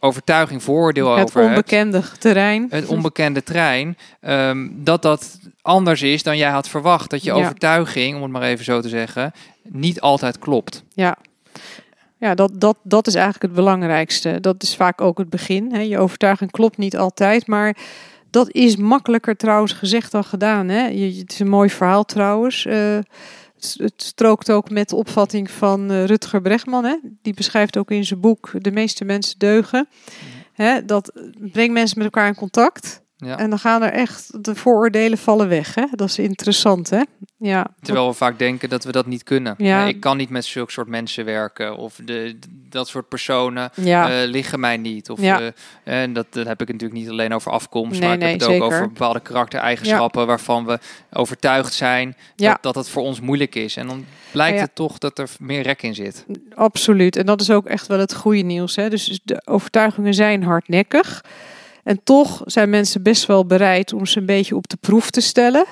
overtuiging, 0.00 0.62
vooroordeel 0.62 1.16
het 1.16 1.24
over 1.24 1.40
hebt, 1.40 1.50
onbekende 1.56 2.02
terrein. 2.18 2.66
het 2.70 2.86
onbekende 2.86 3.42
trein, 3.42 3.98
ehm, 4.20 4.68
dat 4.72 5.02
dat 5.02 5.38
anders 5.62 6.02
is 6.02 6.22
dan 6.22 6.36
jij 6.36 6.50
had 6.50 6.68
verwacht. 6.68 7.10
Dat 7.10 7.24
je 7.24 7.30
Ja. 7.34 7.36
overtuiging, 7.36 8.16
om 8.16 8.22
het 8.22 8.30
maar 8.30 8.42
even 8.42 8.64
zo 8.64 8.80
te 8.80 8.88
zeggen, 8.88 9.32
niet 9.62 10.00
altijd 10.00 10.38
klopt. 10.38 10.82
Ja, 10.94 11.16
ja 12.18 12.34
dat, 12.34 12.50
dat, 12.54 12.76
dat 12.82 13.06
is 13.06 13.14
eigenlijk 13.14 13.44
het 13.44 13.54
belangrijkste. 13.54 14.40
Dat 14.40 14.62
is 14.62 14.76
vaak 14.76 15.00
ook 15.00 15.18
het 15.18 15.30
begin. 15.30 15.72
Hè. 15.72 15.80
Je 15.80 15.98
overtuiging 15.98 16.50
klopt 16.50 16.76
niet 16.78 16.96
altijd, 16.96 17.46
maar 17.46 17.76
dat 18.32 18.52
is 18.52 18.76
makkelijker 18.76 19.36
trouwens 19.36 19.72
gezegd 19.72 20.12
dan 20.12 20.24
gedaan. 20.24 20.68
Hè. 20.68 20.86
Je, 20.86 21.18
het 21.18 21.32
is 21.32 21.38
een 21.38 21.48
mooi 21.48 21.70
verhaal 21.70 22.04
trouwens. 22.04 22.66
Eh, 22.66 22.98
het, 23.54 23.74
het 23.76 24.02
strookt 24.02 24.50
ook 24.50 24.70
met 24.70 24.88
de 24.88 24.96
opvatting 24.96 25.50
van 25.50 25.92
uh, 25.92 26.04
Rutger 26.04 26.42
Bregman. 26.42 26.84
Hè? 26.84 26.96
Die 27.22 27.34
beschrijft 27.34 27.76
ook 27.76 27.90
in 27.90 28.04
zijn 28.04 28.20
boek 28.20 28.50
De 28.58 28.70
meeste 28.70 29.04
mensen 29.04 29.38
deugen. 29.38 29.88
Hè? 30.52 30.84
Dat 30.84 31.12
brengt 31.52 31.72
mensen 31.72 31.98
met 31.98 32.06
elkaar 32.06 32.28
in 32.28 32.34
contact. 32.34 33.02
Ja. 33.24 33.38
En 33.38 33.50
dan 33.50 33.58
gaan 33.58 33.82
er 33.82 33.92
echt 33.92 34.44
de 34.44 34.54
vooroordelen 34.54 35.18
vallen 35.18 35.48
weg. 35.48 35.74
Hè? 35.74 35.84
Dat 35.90 36.08
is 36.08 36.18
interessant, 36.18 36.90
hè? 36.90 37.02
Ja. 37.38 37.66
Terwijl 37.80 38.08
we 38.08 38.14
vaak 38.14 38.38
denken 38.38 38.68
dat 38.68 38.84
we 38.84 38.92
dat 38.92 39.06
niet 39.06 39.22
kunnen. 39.22 39.54
Ja. 39.58 39.86
Ik 39.86 40.00
kan 40.00 40.16
niet 40.16 40.30
met 40.30 40.44
zulke 40.44 40.72
soort 40.72 40.88
mensen 40.88 41.24
werken. 41.24 41.76
Of 41.76 42.00
de, 42.04 42.38
dat 42.68 42.88
soort 42.88 43.08
personen 43.08 43.70
ja. 43.74 44.22
uh, 44.22 44.28
liggen 44.28 44.60
mij 44.60 44.76
niet. 44.76 45.10
Of, 45.10 45.20
ja. 45.20 45.40
Uh, 45.40 45.48
en 45.84 46.12
dat, 46.12 46.26
dat 46.30 46.46
heb 46.46 46.60
ik 46.60 46.72
natuurlijk 46.72 47.00
niet 47.00 47.10
alleen 47.10 47.34
over 47.34 47.52
afkomst. 47.52 48.00
Nee, 48.00 48.08
maar 48.08 48.12
ik 48.12 48.22
nee, 48.22 48.30
heb 48.30 48.40
het 48.40 48.50
ook 48.50 48.62
over 48.62 48.88
bepaalde 48.88 49.20
karaktereigenschappen... 49.20 50.26
waarvan 50.26 50.66
we 50.66 50.78
overtuigd 51.12 51.72
zijn 51.72 52.16
dat, 52.36 52.58
dat 52.60 52.74
het 52.74 52.88
voor 52.88 53.02
ons 53.02 53.20
moeilijk 53.20 53.54
is. 53.54 53.76
En 53.76 53.86
dan 53.86 54.04
blijkt 54.30 54.60
het 54.60 54.74
toch 54.74 54.98
dat 54.98 55.18
er 55.18 55.30
meer 55.38 55.62
rek 55.62 55.82
in 55.82 55.94
zit. 55.94 56.24
Absoluut. 56.54 57.16
En 57.16 57.26
dat 57.26 57.40
is 57.40 57.50
ook 57.50 57.66
echt 57.66 57.86
wel 57.86 57.98
het 57.98 58.14
goede 58.14 58.42
nieuws. 58.42 58.76
Hè? 58.76 58.90
Dus 58.90 59.20
de 59.24 59.42
overtuigingen 59.44 60.14
zijn 60.14 60.42
hardnekkig... 60.42 61.24
En 61.82 62.00
toch 62.04 62.42
zijn 62.44 62.70
mensen 62.70 63.02
best 63.02 63.26
wel 63.26 63.46
bereid 63.46 63.92
om 63.92 64.06
ze 64.06 64.18
een 64.18 64.26
beetje 64.26 64.56
op 64.56 64.68
de 64.68 64.76
proef 64.80 65.10
te 65.10 65.20
stellen. 65.20 65.64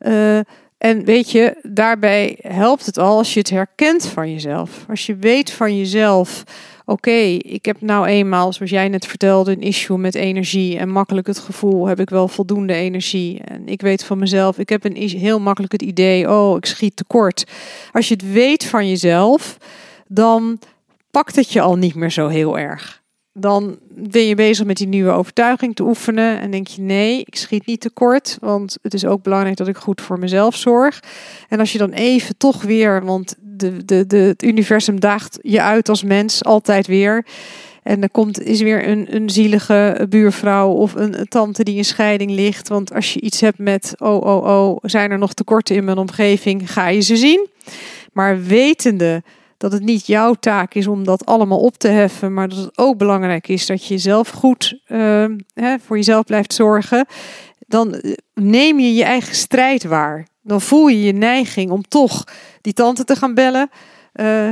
Uh, 0.00 0.38
en 0.78 1.04
weet 1.04 1.30
je, 1.30 1.56
daarbij 1.62 2.38
helpt 2.42 2.86
het 2.86 2.98
al 2.98 3.16
als 3.16 3.34
je 3.34 3.38
het 3.38 3.50
herkent 3.50 4.06
van 4.06 4.32
jezelf. 4.32 4.84
Als 4.88 5.06
je 5.06 5.16
weet 5.16 5.50
van 5.50 5.76
jezelf, 5.76 6.44
oké, 6.84 7.10
ik 7.38 7.64
heb 7.64 7.80
nou 7.80 8.06
eenmaal, 8.06 8.52
zoals 8.52 8.70
jij 8.70 8.88
net 8.88 9.06
vertelde, 9.06 9.52
een 9.52 9.60
issue 9.60 9.98
met 9.98 10.14
energie. 10.14 10.78
En 10.78 10.88
makkelijk 10.88 11.26
het 11.26 11.38
gevoel, 11.38 11.86
heb 11.86 12.00
ik 12.00 12.10
wel 12.10 12.28
voldoende 12.28 12.72
energie. 12.72 13.40
En 13.44 13.68
ik 13.68 13.80
weet 13.80 14.04
van 14.04 14.18
mezelf, 14.18 14.58
ik 14.58 14.68
heb 14.68 14.84
een 14.84 14.96
heel 14.96 15.40
makkelijk 15.40 15.72
het 15.72 15.82
idee, 15.82 16.30
oh, 16.30 16.56
ik 16.56 16.66
schiet 16.66 16.96
tekort. 16.96 17.44
Als 17.92 18.08
je 18.08 18.14
het 18.14 18.32
weet 18.32 18.64
van 18.64 18.88
jezelf, 18.88 19.56
dan 20.06 20.58
pakt 21.10 21.36
het 21.36 21.52
je 21.52 21.60
al 21.60 21.76
niet 21.76 21.94
meer 21.94 22.10
zo 22.10 22.28
heel 22.28 22.58
erg 22.58 22.99
dan 23.32 23.78
ben 23.88 24.26
je 24.26 24.34
bezig 24.34 24.66
met 24.66 24.76
die 24.76 24.86
nieuwe 24.86 25.10
overtuiging 25.10 25.74
te 25.74 25.82
oefenen 25.82 26.40
en 26.40 26.50
denk 26.50 26.66
je 26.66 26.82
nee, 26.82 27.20
ik 27.24 27.36
schiet 27.36 27.66
niet 27.66 27.80
tekort, 27.80 28.38
want 28.40 28.78
het 28.82 28.94
is 28.94 29.04
ook 29.04 29.22
belangrijk 29.22 29.56
dat 29.56 29.68
ik 29.68 29.76
goed 29.76 30.00
voor 30.00 30.18
mezelf 30.18 30.56
zorg. 30.56 31.02
En 31.48 31.58
als 31.58 31.72
je 31.72 31.78
dan 31.78 31.90
even 31.90 32.36
toch 32.36 32.62
weer, 32.62 33.04
want 33.04 33.36
de, 33.40 33.84
de, 33.84 34.06
de, 34.06 34.16
het 34.16 34.42
universum 34.42 35.00
daagt 35.00 35.38
je 35.42 35.62
uit 35.62 35.88
als 35.88 36.02
mens 36.02 36.44
altijd 36.44 36.86
weer. 36.86 37.26
En 37.82 38.02
er 38.02 38.10
komt, 38.10 38.42
is 38.42 38.60
weer 38.60 38.88
een, 38.88 39.14
een 39.14 39.30
zielige 39.30 40.06
buurvrouw 40.08 40.70
of 40.70 40.94
een, 40.94 41.20
een 41.20 41.28
tante 41.28 41.62
die 41.62 41.76
in 41.76 41.84
scheiding 41.84 42.30
ligt. 42.30 42.68
Want 42.68 42.94
als 42.94 43.14
je 43.14 43.20
iets 43.20 43.40
hebt 43.40 43.58
met, 43.58 43.94
oh, 43.98 44.20
oh, 44.20 44.44
oh, 44.44 44.76
zijn 44.82 45.10
er 45.10 45.18
nog 45.18 45.32
tekorten 45.32 45.76
in 45.76 45.84
mijn 45.84 45.98
omgeving, 45.98 46.72
ga 46.72 46.88
je 46.88 47.00
ze 47.00 47.16
zien. 47.16 47.48
Maar 48.12 48.42
wetende 48.42 49.22
dat 49.60 49.72
het 49.72 49.82
niet 49.82 50.06
jouw 50.06 50.34
taak 50.34 50.74
is 50.74 50.86
om 50.86 51.04
dat 51.04 51.26
allemaal 51.26 51.60
op 51.60 51.76
te 51.76 51.88
heffen, 51.88 52.34
maar 52.34 52.48
dat 52.48 52.58
het 52.58 52.78
ook 52.78 52.96
belangrijk 52.96 53.48
is 53.48 53.66
dat 53.66 53.86
je 53.86 53.98
zelf 53.98 54.28
goed 54.28 54.80
uh, 54.88 55.24
hè, 55.54 55.78
voor 55.78 55.96
jezelf 55.96 56.24
blijft 56.24 56.52
zorgen, 56.52 57.06
dan 57.66 57.94
eh, 57.94 58.12
neem 58.34 58.78
je 58.78 58.94
je 58.94 59.04
eigen 59.04 59.34
strijd 59.34 59.84
waar. 59.84 60.26
Dan 60.42 60.60
voel 60.60 60.88
je 60.88 61.02
je 61.02 61.12
neiging 61.12 61.70
om 61.70 61.82
toch 61.88 62.24
die 62.60 62.72
tante 62.72 63.04
te 63.04 63.16
gaan 63.16 63.34
bellen. 63.34 63.70
Uh, 64.14 64.50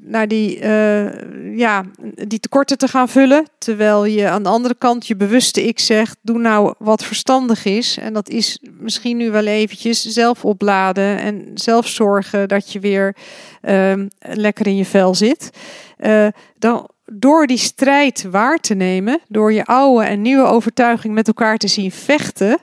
naar 0.00 0.28
die, 0.28 0.60
uh, 0.60 1.56
ja, 1.56 1.84
die 2.26 2.40
tekorten 2.40 2.78
te 2.78 2.88
gaan 2.88 3.08
vullen. 3.08 3.46
Terwijl 3.58 4.04
je 4.04 4.28
aan 4.28 4.42
de 4.42 4.48
andere 4.48 4.74
kant 4.78 5.06
je 5.06 5.16
bewuste 5.16 5.66
ik 5.66 5.78
zegt, 5.78 6.16
doe 6.22 6.38
nou 6.38 6.74
wat 6.78 7.04
verstandig 7.04 7.64
is. 7.64 7.98
En 7.98 8.12
dat 8.12 8.28
is 8.28 8.58
misschien 8.78 9.16
nu 9.16 9.30
wel 9.30 9.46
eventjes 9.46 10.02
zelf 10.02 10.44
opladen 10.44 11.18
en 11.18 11.50
zelf 11.54 11.86
zorgen 11.86 12.48
dat 12.48 12.72
je 12.72 12.80
weer 12.80 13.16
uh, 13.62 13.92
lekker 14.18 14.66
in 14.66 14.76
je 14.76 14.84
vel 14.84 15.14
zit. 15.14 15.50
Uh, 15.98 16.26
dan, 16.58 16.88
door 17.12 17.46
die 17.46 17.58
strijd 17.58 18.26
waar 18.30 18.58
te 18.58 18.74
nemen, 18.74 19.20
door 19.28 19.52
je 19.52 19.64
oude 19.64 20.04
en 20.04 20.22
nieuwe 20.22 20.46
overtuiging 20.46 21.14
met 21.14 21.26
elkaar 21.26 21.56
te 21.56 21.68
zien 21.68 21.92
vechten, 21.92 22.58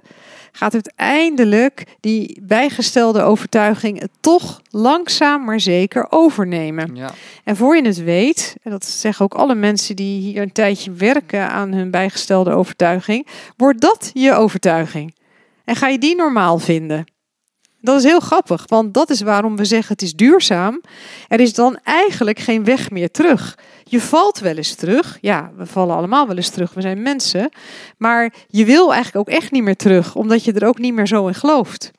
gaat 0.55 0.73
uiteindelijk 0.73 1.83
die 1.99 2.39
bijgestelde 2.43 3.21
overtuiging 3.21 3.99
het 3.99 4.11
toch 4.19 4.61
langzaam 4.69 5.43
maar 5.43 5.59
zeker 5.59 6.07
overnemen. 6.09 6.95
Ja. 6.95 7.11
En 7.43 7.55
voor 7.55 7.75
je 7.75 7.85
het 7.85 8.03
weet, 8.03 8.55
en 8.63 8.71
dat 8.71 8.85
zeggen 8.85 9.25
ook 9.25 9.33
alle 9.33 9.55
mensen 9.55 9.95
die 9.95 10.21
hier 10.21 10.41
een 10.41 10.51
tijdje 10.51 10.91
werken 10.91 11.49
aan 11.49 11.73
hun 11.73 11.91
bijgestelde 11.91 12.51
overtuiging, 12.51 13.27
wordt 13.57 13.81
dat 13.81 14.09
je 14.13 14.33
overtuiging. 14.33 15.15
En 15.63 15.75
ga 15.75 15.87
je 15.87 15.99
die 15.99 16.15
normaal 16.15 16.59
vinden. 16.59 17.05
Dat 17.85 17.97
is 17.97 18.03
heel 18.03 18.19
grappig, 18.19 18.63
want 18.67 18.93
dat 18.93 19.09
is 19.09 19.21
waarom 19.21 19.55
we 19.55 19.65
zeggen 19.65 19.91
het 19.91 20.01
is 20.01 20.13
duurzaam. 20.13 20.81
Er 21.27 21.39
is 21.39 21.53
dan 21.53 21.79
eigenlijk 21.83 22.39
geen 22.39 22.63
weg 22.63 22.89
meer 22.89 23.11
terug. 23.11 23.57
Je 23.83 24.01
valt 24.01 24.39
wel 24.39 24.55
eens 24.55 24.75
terug. 24.75 25.17
Ja, 25.21 25.51
we 25.55 25.65
vallen 25.65 25.95
allemaal 25.95 26.27
wel 26.27 26.35
eens 26.35 26.49
terug. 26.49 26.73
We 26.73 26.81
zijn 26.81 27.01
mensen. 27.01 27.49
Maar 27.97 28.33
je 28.47 28.65
wil 28.65 28.93
eigenlijk 28.93 29.29
ook 29.29 29.35
echt 29.35 29.51
niet 29.51 29.63
meer 29.63 29.75
terug, 29.75 30.15
omdat 30.15 30.43
je 30.43 30.53
er 30.53 30.67
ook 30.67 30.77
niet 30.77 30.93
meer 30.93 31.07
zo 31.07 31.27
in 31.27 31.35
gelooft. 31.35 31.91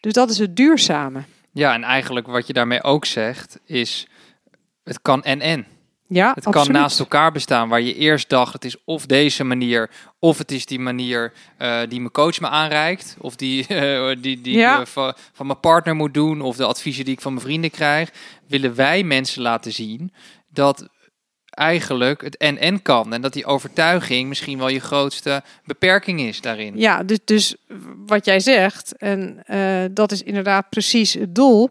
Dus 0.00 0.12
dat 0.12 0.30
is 0.30 0.38
het 0.38 0.56
duurzame. 0.56 1.22
Ja, 1.52 1.74
en 1.74 1.82
eigenlijk 1.82 2.26
wat 2.26 2.46
je 2.46 2.52
daarmee 2.52 2.82
ook 2.82 3.04
zegt 3.04 3.58
is: 3.64 4.06
het 4.84 5.02
kan 5.02 5.22
en 5.22 5.40
en. 5.40 5.66
Ja, 6.08 6.32
het 6.34 6.48
kan 6.48 6.72
naast 6.72 6.98
elkaar 6.98 7.32
bestaan 7.32 7.68
waar 7.68 7.80
je 7.80 7.94
eerst 7.94 8.28
dacht 8.28 8.52
het 8.52 8.64
is 8.64 8.76
of 8.84 9.06
deze 9.06 9.44
manier 9.44 9.90
of 10.18 10.38
het 10.38 10.52
is 10.52 10.66
die 10.66 10.78
manier 10.78 11.32
uh, 11.58 11.80
die 11.88 11.98
mijn 11.98 12.12
coach 12.12 12.40
me 12.40 12.48
aanreikt 12.48 13.16
of 13.20 13.36
die, 13.36 13.66
uh, 13.68 14.16
die, 14.22 14.40
die 14.40 14.56
ja. 14.56 14.80
ik 14.80 14.86
van, 14.86 15.14
van 15.32 15.46
mijn 15.46 15.60
partner 15.60 15.94
moet 15.94 16.14
doen 16.14 16.40
of 16.40 16.56
de 16.56 16.64
adviezen 16.64 17.04
die 17.04 17.14
ik 17.14 17.20
van 17.20 17.32
mijn 17.32 17.44
vrienden 17.44 17.70
krijg, 17.70 18.10
willen 18.48 18.74
wij 18.74 19.02
mensen 19.02 19.42
laten 19.42 19.72
zien 19.72 20.12
dat 20.48 20.88
eigenlijk 21.50 22.20
het 22.20 22.36
en-en 22.36 22.82
kan. 22.82 23.12
En 23.12 23.20
dat 23.20 23.32
die 23.32 23.46
overtuiging 23.46 24.28
misschien 24.28 24.58
wel 24.58 24.68
je 24.68 24.80
grootste 24.80 25.42
beperking 25.64 26.20
is 26.20 26.40
daarin. 26.40 26.78
Ja, 26.78 27.02
dus, 27.02 27.18
dus 27.24 27.56
wat 28.06 28.24
jij 28.24 28.40
zegt, 28.40 28.96
en 28.96 29.42
dat 29.92 30.12
is 30.12 30.22
inderdaad 30.22 30.68
precies 30.68 31.14
het 31.14 31.34
doel. 31.34 31.70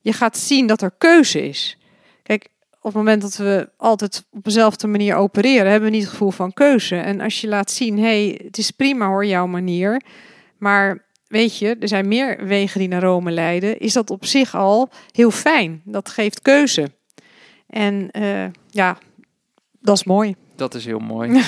Je 0.00 0.12
gaat 0.12 0.38
zien 0.38 0.66
dat 0.66 0.82
er 0.82 0.94
keuze 0.98 1.48
is. 1.48 1.76
Kijk, 2.22 2.48
op 2.84 2.92
het 2.94 3.02
moment 3.02 3.22
dat 3.22 3.36
we 3.36 3.68
altijd 3.76 4.24
op 4.30 4.44
dezelfde 4.44 4.86
manier 4.86 5.14
opereren, 5.14 5.70
hebben 5.70 5.90
we 5.90 5.94
niet 5.94 6.04
het 6.04 6.12
gevoel 6.12 6.30
van 6.30 6.52
keuze. 6.52 6.96
En 6.96 7.20
als 7.20 7.40
je 7.40 7.48
laat 7.48 7.70
zien, 7.70 7.98
hey, 7.98 8.40
het 8.44 8.58
is 8.58 8.70
prima 8.70 9.06
hoor, 9.06 9.26
jouw 9.26 9.46
manier. 9.46 10.02
Maar 10.58 11.04
weet 11.26 11.58
je, 11.58 11.76
er 11.80 11.88
zijn 11.88 12.08
meer 12.08 12.46
wegen 12.46 12.78
die 12.78 12.88
naar 12.88 13.02
Rome 13.02 13.30
leiden. 13.30 13.78
Is 13.78 13.92
dat 13.92 14.10
op 14.10 14.24
zich 14.24 14.54
al 14.54 14.88
heel 15.10 15.30
fijn? 15.30 15.82
Dat 15.84 16.08
geeft 16.08 16.42
keuze. 16.42 16.90
En 17.66 18.08
uh, 18.12 18.44
ja, 18.70 18.98
dat 19.80 19.96
is 19.96 20.04
mooi. 20.04 20.34
Dat 20.56 20.74
is 20.74 20.84
heel 20.84 20.98
mooi. 20.98 21.30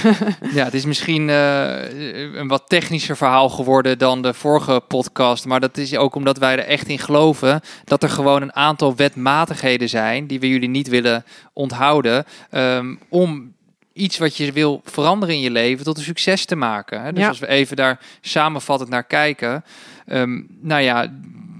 ja, 0.55 0.65
het 0.65 0.75
is 0.75 0.85
misschien 0.85 1.29
uh, 1.29 2.35
een 2.35 2.49
wat 2.49 2.63
technischer 2.67 3.17
verhaal 3.17 3.49
geworden 3.49 3.99
dan 3.99 4.23
de 4.23 4.35
vorige 4.35 4.83
podcast. 4.89 5.45
Maar 5.45 5.61
dat 5.61 5.77
is 5.77 5.97
ook 5.97 6.15
omdat 6.15 6.39
wij 6.39 6.53
er 6.53 6.65
echt 6.65 6.89
in 6.89 6.99
geloven 6.99 7.61
dat 7.85 8.03
er 8.03 8.09
gewoon 8.09 8.43
een 8.43 8.55
aantal 8.55 8.97
wetmatigheden 8.97 9.89
zijn 9.89 10.27
die 10.27 10.41
we 10.41 10.49
jullie 10.49 10.69
niet 10.69 10.89
willen 10.89 11.25
onthouden. 11.53 12.25
Um, 12.51 12.99
om 13.09 13.55
iets 13.93 14.19
wat 14.19 14.37
je 14.37 14.53
wil 14.53 14.81
veranderen 14.85 15.35
in 15.35 15.41
je 15.41 15.51
leven 15.51 15.85
tot 15.85 15.97
een 15.99 16.05
succes 16.05 16.45
te 16.45 16.57
maken. 16.57 17.03
Hè? 17.03 17.13
Dus 17.13 17.23
ja. 17.23 17.29
als 17.29 17.39
we 17.39 17.47
even 17.47 17.77
daar 17.77 18.01
samenvattend 18.21 18.91
naar 18.91 19.05
kijken. 19.05 19.65
Um, 20.07 20.47
nou 20.61 20.83
ja, 20.83 21.13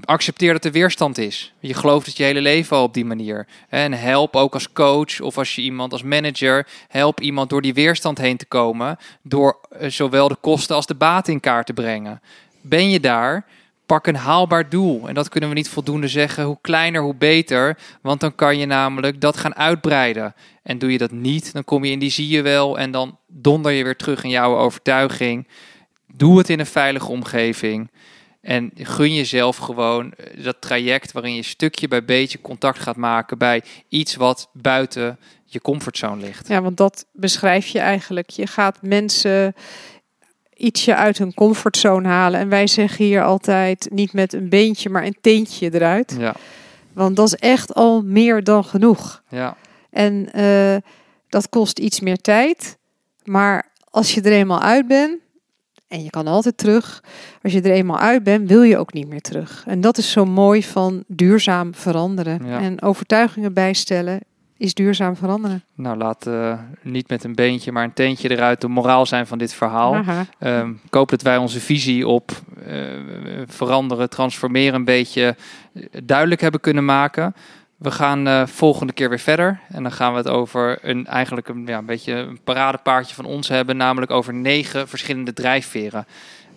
accepteer 0.07 0.53
dat 0.53 0.65
er 0.65 0.73
weerstand 0.73 1.19
is. 1.19 1.53
Je 1.61 1.75
gelooft 1.75 2.07
het 2.07 2.17
je 2.17 2.25
hele 2.25 2.41
leven 2.41 2.77
al 2.77 2.83
op 2.83 2.95
die 2.95 3.05
manier. 3.05 3.47
En 3.69 3.93
help 3.93 4.37
ook 4.37 4.55
als 4.55 4.73
coach 4.73 5.21
of 5.21 5.39
als 5.39 5.55
je 5.55 5.63
iemand 5.63 5.93
als 5.93 6.03
manager, 6.03 6.67
help 6.89 7.21
iemand 7.21 7.51
door 7.51 7.63
die 7.63 7.75
weerstand 7.75 8.19
heen 8.19 8.37
te 8.37 8.47
komen. 8.47 8.97
Door 9.23 9.61
eh, 9.71 9.91
zowel 9.91 10.29
de 10.29 10.37
kosten 10.41 10.77
als 10.77 10.87
de 10.87 10.95
baat 10.95 11.29
in 11.29 11.41
kaart 11.41 11.67
te 11.67 11.73
brengen. 11.73 12.21
Ben 12.61 12.91
je 12.91 13.01
daar? 13.01 13.45
Pak 13.87 14.07
een 14.07 14.17
haalbaar 14.17 14.69
doel. 14.69 15.09
En 15.09 15.15
dat 15.15 15.29
kunnen 15.29 15.49
we 15.49 15.55
niet 15.55 15.69
voldoende 15.69 16.09
zeggen. 16.09 16.45
Hoe 16.45 16.59
kleiner, 16.61 17.03
hoe 17.03 17.15
beter. 17.15 17.79
Want 18.01 18.21
dan 18.21 18.35
kan 18.35 18.59
je 18.59 18.67
namelijk 18.67 19.21
dat 19.21 19.37
gaan 19.37 19.55
uitbreiden. 19.55 20.35
En 20.63 20.79
doe 20.79 20.93
je 20.93 20.99
dat 20.99 21.11
niet, 21.11 21.53
dan 21.53 21.65
kom 21.65 21.85
je 21.85 21.91
in 21.91 21.99
die 21.99 22.11
zie 22.11 22.29
je 22.29 22.43
wel. 22.43 22.79
En 22.79 22.91
dan 22.91 23.19
donder 23.27 23.73
je 23.73 23.85
weer 23.85 23.97
terug 23.97 24.25
in 24.25 24.31
jouw 24.31 24.57
overtuiging. 24.57 25.49
Doe 26.15 26.39
het 26.39 26.49
in 26.49 26.61
een 26.61 26.67
veilige 26.67 27.11
omgeving. 27.11 27.91
En 28.47 28.71
gun 28.75 29.15
jezelf 29.15 29.57
gewoon 29.57 30.13
eh, 30.13 30.45
dat 30.45 30.57
traject 30.61 31.13
waarin 31.13 31.35
je 31.35 31.43
stukje 31.43 31.89
bij 31.89 32.05
beetje 32.05 32.41
contact 32.41 32.79
gaat 32.79 32.97
maken 32.97 33.39
bij 33.39 33.63
iets 33.89 34.15
wat 34.15 34.49
buiten 34.53 35.19
je 35.45 35.61
comfortzone 35.61 36.21
ligt. 36.21 36.49
Ja, 36.49 36.63
want 36.63 36.77
dat 36.77 37.07
beschrijf 37.13 37.67
je 37.67 37.79
eigenlijk. 37.79 38.31
Je 38.31 38.47
gaat 38.47 38.79
mensen 38.83 39.55
ietsje 40.55 40.95
uit 40.95 41.19
hun 41.19 41.35
comfortzone 41.35 42.09
halen. 42.09 42.41
En 42.41 42.49
wij 42.49 42.67
zeggen 42.67 43.05
hier 43.05 43.25
altijd 43.25 43.89
niet 43.91 44.13
met 44.13 44.33
een 44.33 44.49
beentje, 44.49 44.91
maar 44.91 45.05
een 45.05 45.19
teentje 45.21 45.75
eruit. 45.75 46.17
Ja. 46.19 46.35
Want 46.93 47.17
dat 47.17 47.27
is 47.27 47.35
echt 47.35 47.75
al 47.75 48.03
meer 48.03 48.45
dan 48.45 48.65
genoeg. 48.65 49.23
Ja. 49.29 49.57
En 49.91 50.29
uh, 50.37 50.77
dat 51.29 51.49
kost 51.49 51.79
iets 51.79 52.01
meer 52.01 52.17
tijd. 52.17 52.79
Maar 53.25 53.73
als 53.91 54.15
je 54.15 54.21
er 54.21 54.33
eenmaal 54.33 54.61
uit 54.61 54.87
bent, 54.87 55.19
En 55.89 56.03
je 56.03 56.11
kan 56.11 56.27
altijd 56.27 56.57
terug. 56.57 57.03
Als 57.43 57.53
je 57.53 57.63
er 57.63 57.71
eenmaal 57.71 57.99
uit 57.99 58.23
bent, 58.23 58.49
wil 58.49 58.63
je 58.63 58.79
ook 58.79 58.93
niet 58.93 59.09
meer 59.09 59.21
terug. 59.21 59.65
En 59.67 59.81
dat 59.81 59.99
is 59.99 60.11
zo 60.11 60.25
mooi 60.25 60.63
van 60.63 61.05
duurzaam 61.07 61.75
veranderen. 61.75 62.47
Ja. 62.47 62.61
En 62.61 62.83
overtuigingen 62.83 63.53
bijstellen 63.53 64.21
is 64.57 64.75
duurzaam 64.75 65.17
veranderen. 65.17 65.65
Nou, 65.75 65.97
laat 65.97 66.27
eh, 66.27 66.59
niet 66.83 67.09
met 67.09 67.25
een 67.25 67.35
beentje, 67.35 67.73
maar 67.73 67.85
een 67.85 67.93
teentje 67.93 68.31
eruit 68.31 68.61
de 68.61 68.69
moraal 68.69 69.07
zijn 69.07 69.27
van 69.27 69.39
dit 69.39 69.55
verhaal. 69.55 69.95
Aha. 69.95 70.27
Ehm, 70.39 70.71
ik 70.71 70.95
hoop 70.95 71.09
dat 71.09 71.23
wij 71.23 71.37
onze 71.37 71.61
visie 71.61 72.07
op 72.07 72.31
eh, 72.67 72.77
veranderen, 73.47 74.11
transformeren 74.11 74.75
een 74.75 74.85
beetje 74.85 75.37
eh, 75.73 75.83
duidelijk 76.05 76.41
hebben 76.41 76.61
kunnen 76.61 76.85
maken. 76.85 77.35
We 77.77 77.91
gaan 77.91 78.27
eh, 78.27 78.47
volgende 78.47 78.93
keer 78.93 79.09
weer 79.09 79.19
verder. 79.19 79.61
En 79.69 79.83
dan 79.83 79.93
gaan 79.93 80.13
we 80.13 80.19
het 80.19 80.29
over 80.29 80.79
een 80.83 81.07
eigenlijk 81.07 81.49
een, 81.49 81.67
ja, 81.67 81.79
een 81.79 81.87
beetje 81.87 82.13
een 82.13 82.41
paradepaardje 82.45 83.15
van 83.15 83.25
ons 83.25 83.49
hebben. 83.49 83.77
Namelijk 83.77 84.11
over 84.11 84.35
negen 84.35 84.89
verschillende 84.89 85.33
drijfveren. 85.33 86.07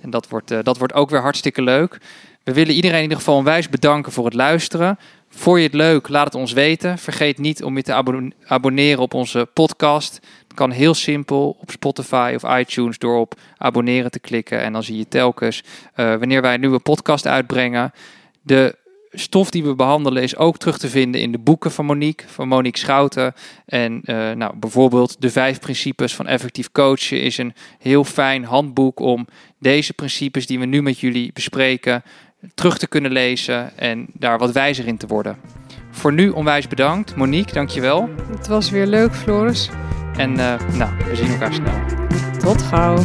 En 0.01 0.09
dat 0.09 0.27
wordt, 0.29 0.51
eh, 0.51 0.59
dat 0.63 0.77
wordt 0.77 0.93
ook 0.93 1.09
weer 1.09 1.21
hartstikke 1.21 1.61
leuk. 1.61 1.97
We 2.43 2.53
willen 2.53 2.73
iedereen 2.73 2.97
in 2.97 3.03
ieder 3.03 3.17
geval 3.17 3.35
onwijs 3.35 3.69
bedanken 3.69 4.11
voor 4.11 4.25
het 4.25 4.33
luisteren. 4.33 4.99
Vond 5.29 5.57
je 5.57 5.63
het 5.63 5.73
leuk? 5.73 6.07
Laat 6.07 6.25
het 6.25 6.35
ons 6.35 6.53
weten. 6.53 6.97
Vergeet 6.97 7.37
niet 7.37 7.63
om 7.63 7.75
je 7.75 7.83
te 7.83 7.93
abon- 7.93 8.33
abonneren 8.45 9.01
op 9.01 9.13
onze 9.13 9.47
podcast. 9.53 10.19
Het 10.43 10.53
kan 10.53 10.71
heel 10.71 10.93
simpel 10.93 11.57
op 11.61 11.71
Spotify 11.71 12.33
of 12.35 12.57
iTunes 12.57 12.97
door 12.97 13.19
op 13.19 13.39
abonneren 13.57 14.11
te 14.11 14.19
klikken. 14.19 14.59
En 14.61 14.73
dan 14.73 14.83
zie 14.83 14.97
je 14.97 15.07
telkens 15.07 15.63
eh, 15.93 16.15
wanneer 16.15 16.41
wij 16.41 16.53
een 16.53 16.59
nieuwe 16.59 16.79
podcast 16.79 17.27
uitbrengen. 17.27 17.91
De 18.41 18.75
stof 19.19 19.49
die 19.49 19.63
we 19.63 19.75
behandelen 19.75 20.23
is 20.23 20.37
ook 20.37 20.57
terug 20.57 20.77
te 20.77 20.89
vinden 20.89 21.21
in 21.21 21.31
de 21.31 21.37
boeken 21.37 21.71
van 21.71 21.85
Monique, 21.85 22.27
van 22.27 22.47
Monique 22.47 22.79
Schouten. 22.79 23.33
En 23.65 24.01
eh, 24.03 24.31
nou, 24.31 24.55
bijvoorbeeld 24.57 25.21
de 25.21 25.29
vijf 25.29 25.59
principes 25.59 26.15
van 26.15 26.27
effectief 26.27 26.71
coachen 26.71 27.21
is 27.21 27.37
een 27.37 27.53
heel 27.79 28.03
fijn 28.03 28.43
handboek 28.43 28.99
om 28.99 29.27
deze 29.59 29.93
principes 29.93 30.47
die 30.47 30.59
we 30.59 30.65
nu 30.65 30.81
met 30.81 30.99
jullie 30.99 31.33
bespreken 31.33 32.03
terug 32.53 32.77
te 32.77 32.87
kunnen 32.87 33.11
lezen 33.11 33.77
en 33.77 34.07
daar 34.13 34.37
wat 34.37 34.51
wijzer 34.51 34.87
in 34.87 34.97
te 34.97 35.07
worden. 35.07 35.37
Voor 35.91 36.13
nu 36.13 36.29
onwijs 36.29 36.67
bedankt. 36.67 37.15
Monique, 37.15 37.53
dankjewel. 37.53 38.09
Het 38.37 38.47
was 38.47 38.69
weer 38.69 38.87
leuk, 38.87 39.15
Floris. 39.15 39.69
En 40.17 40.39
eh, 40.39 40.59
nou, 40.73 40.91
we 41.09 41.15
zien 41.15 41.29
elkaar 41.29 41.53
snel. 41.53 41.79
Tot 42.39 42.61
gauw. 42.61 42.97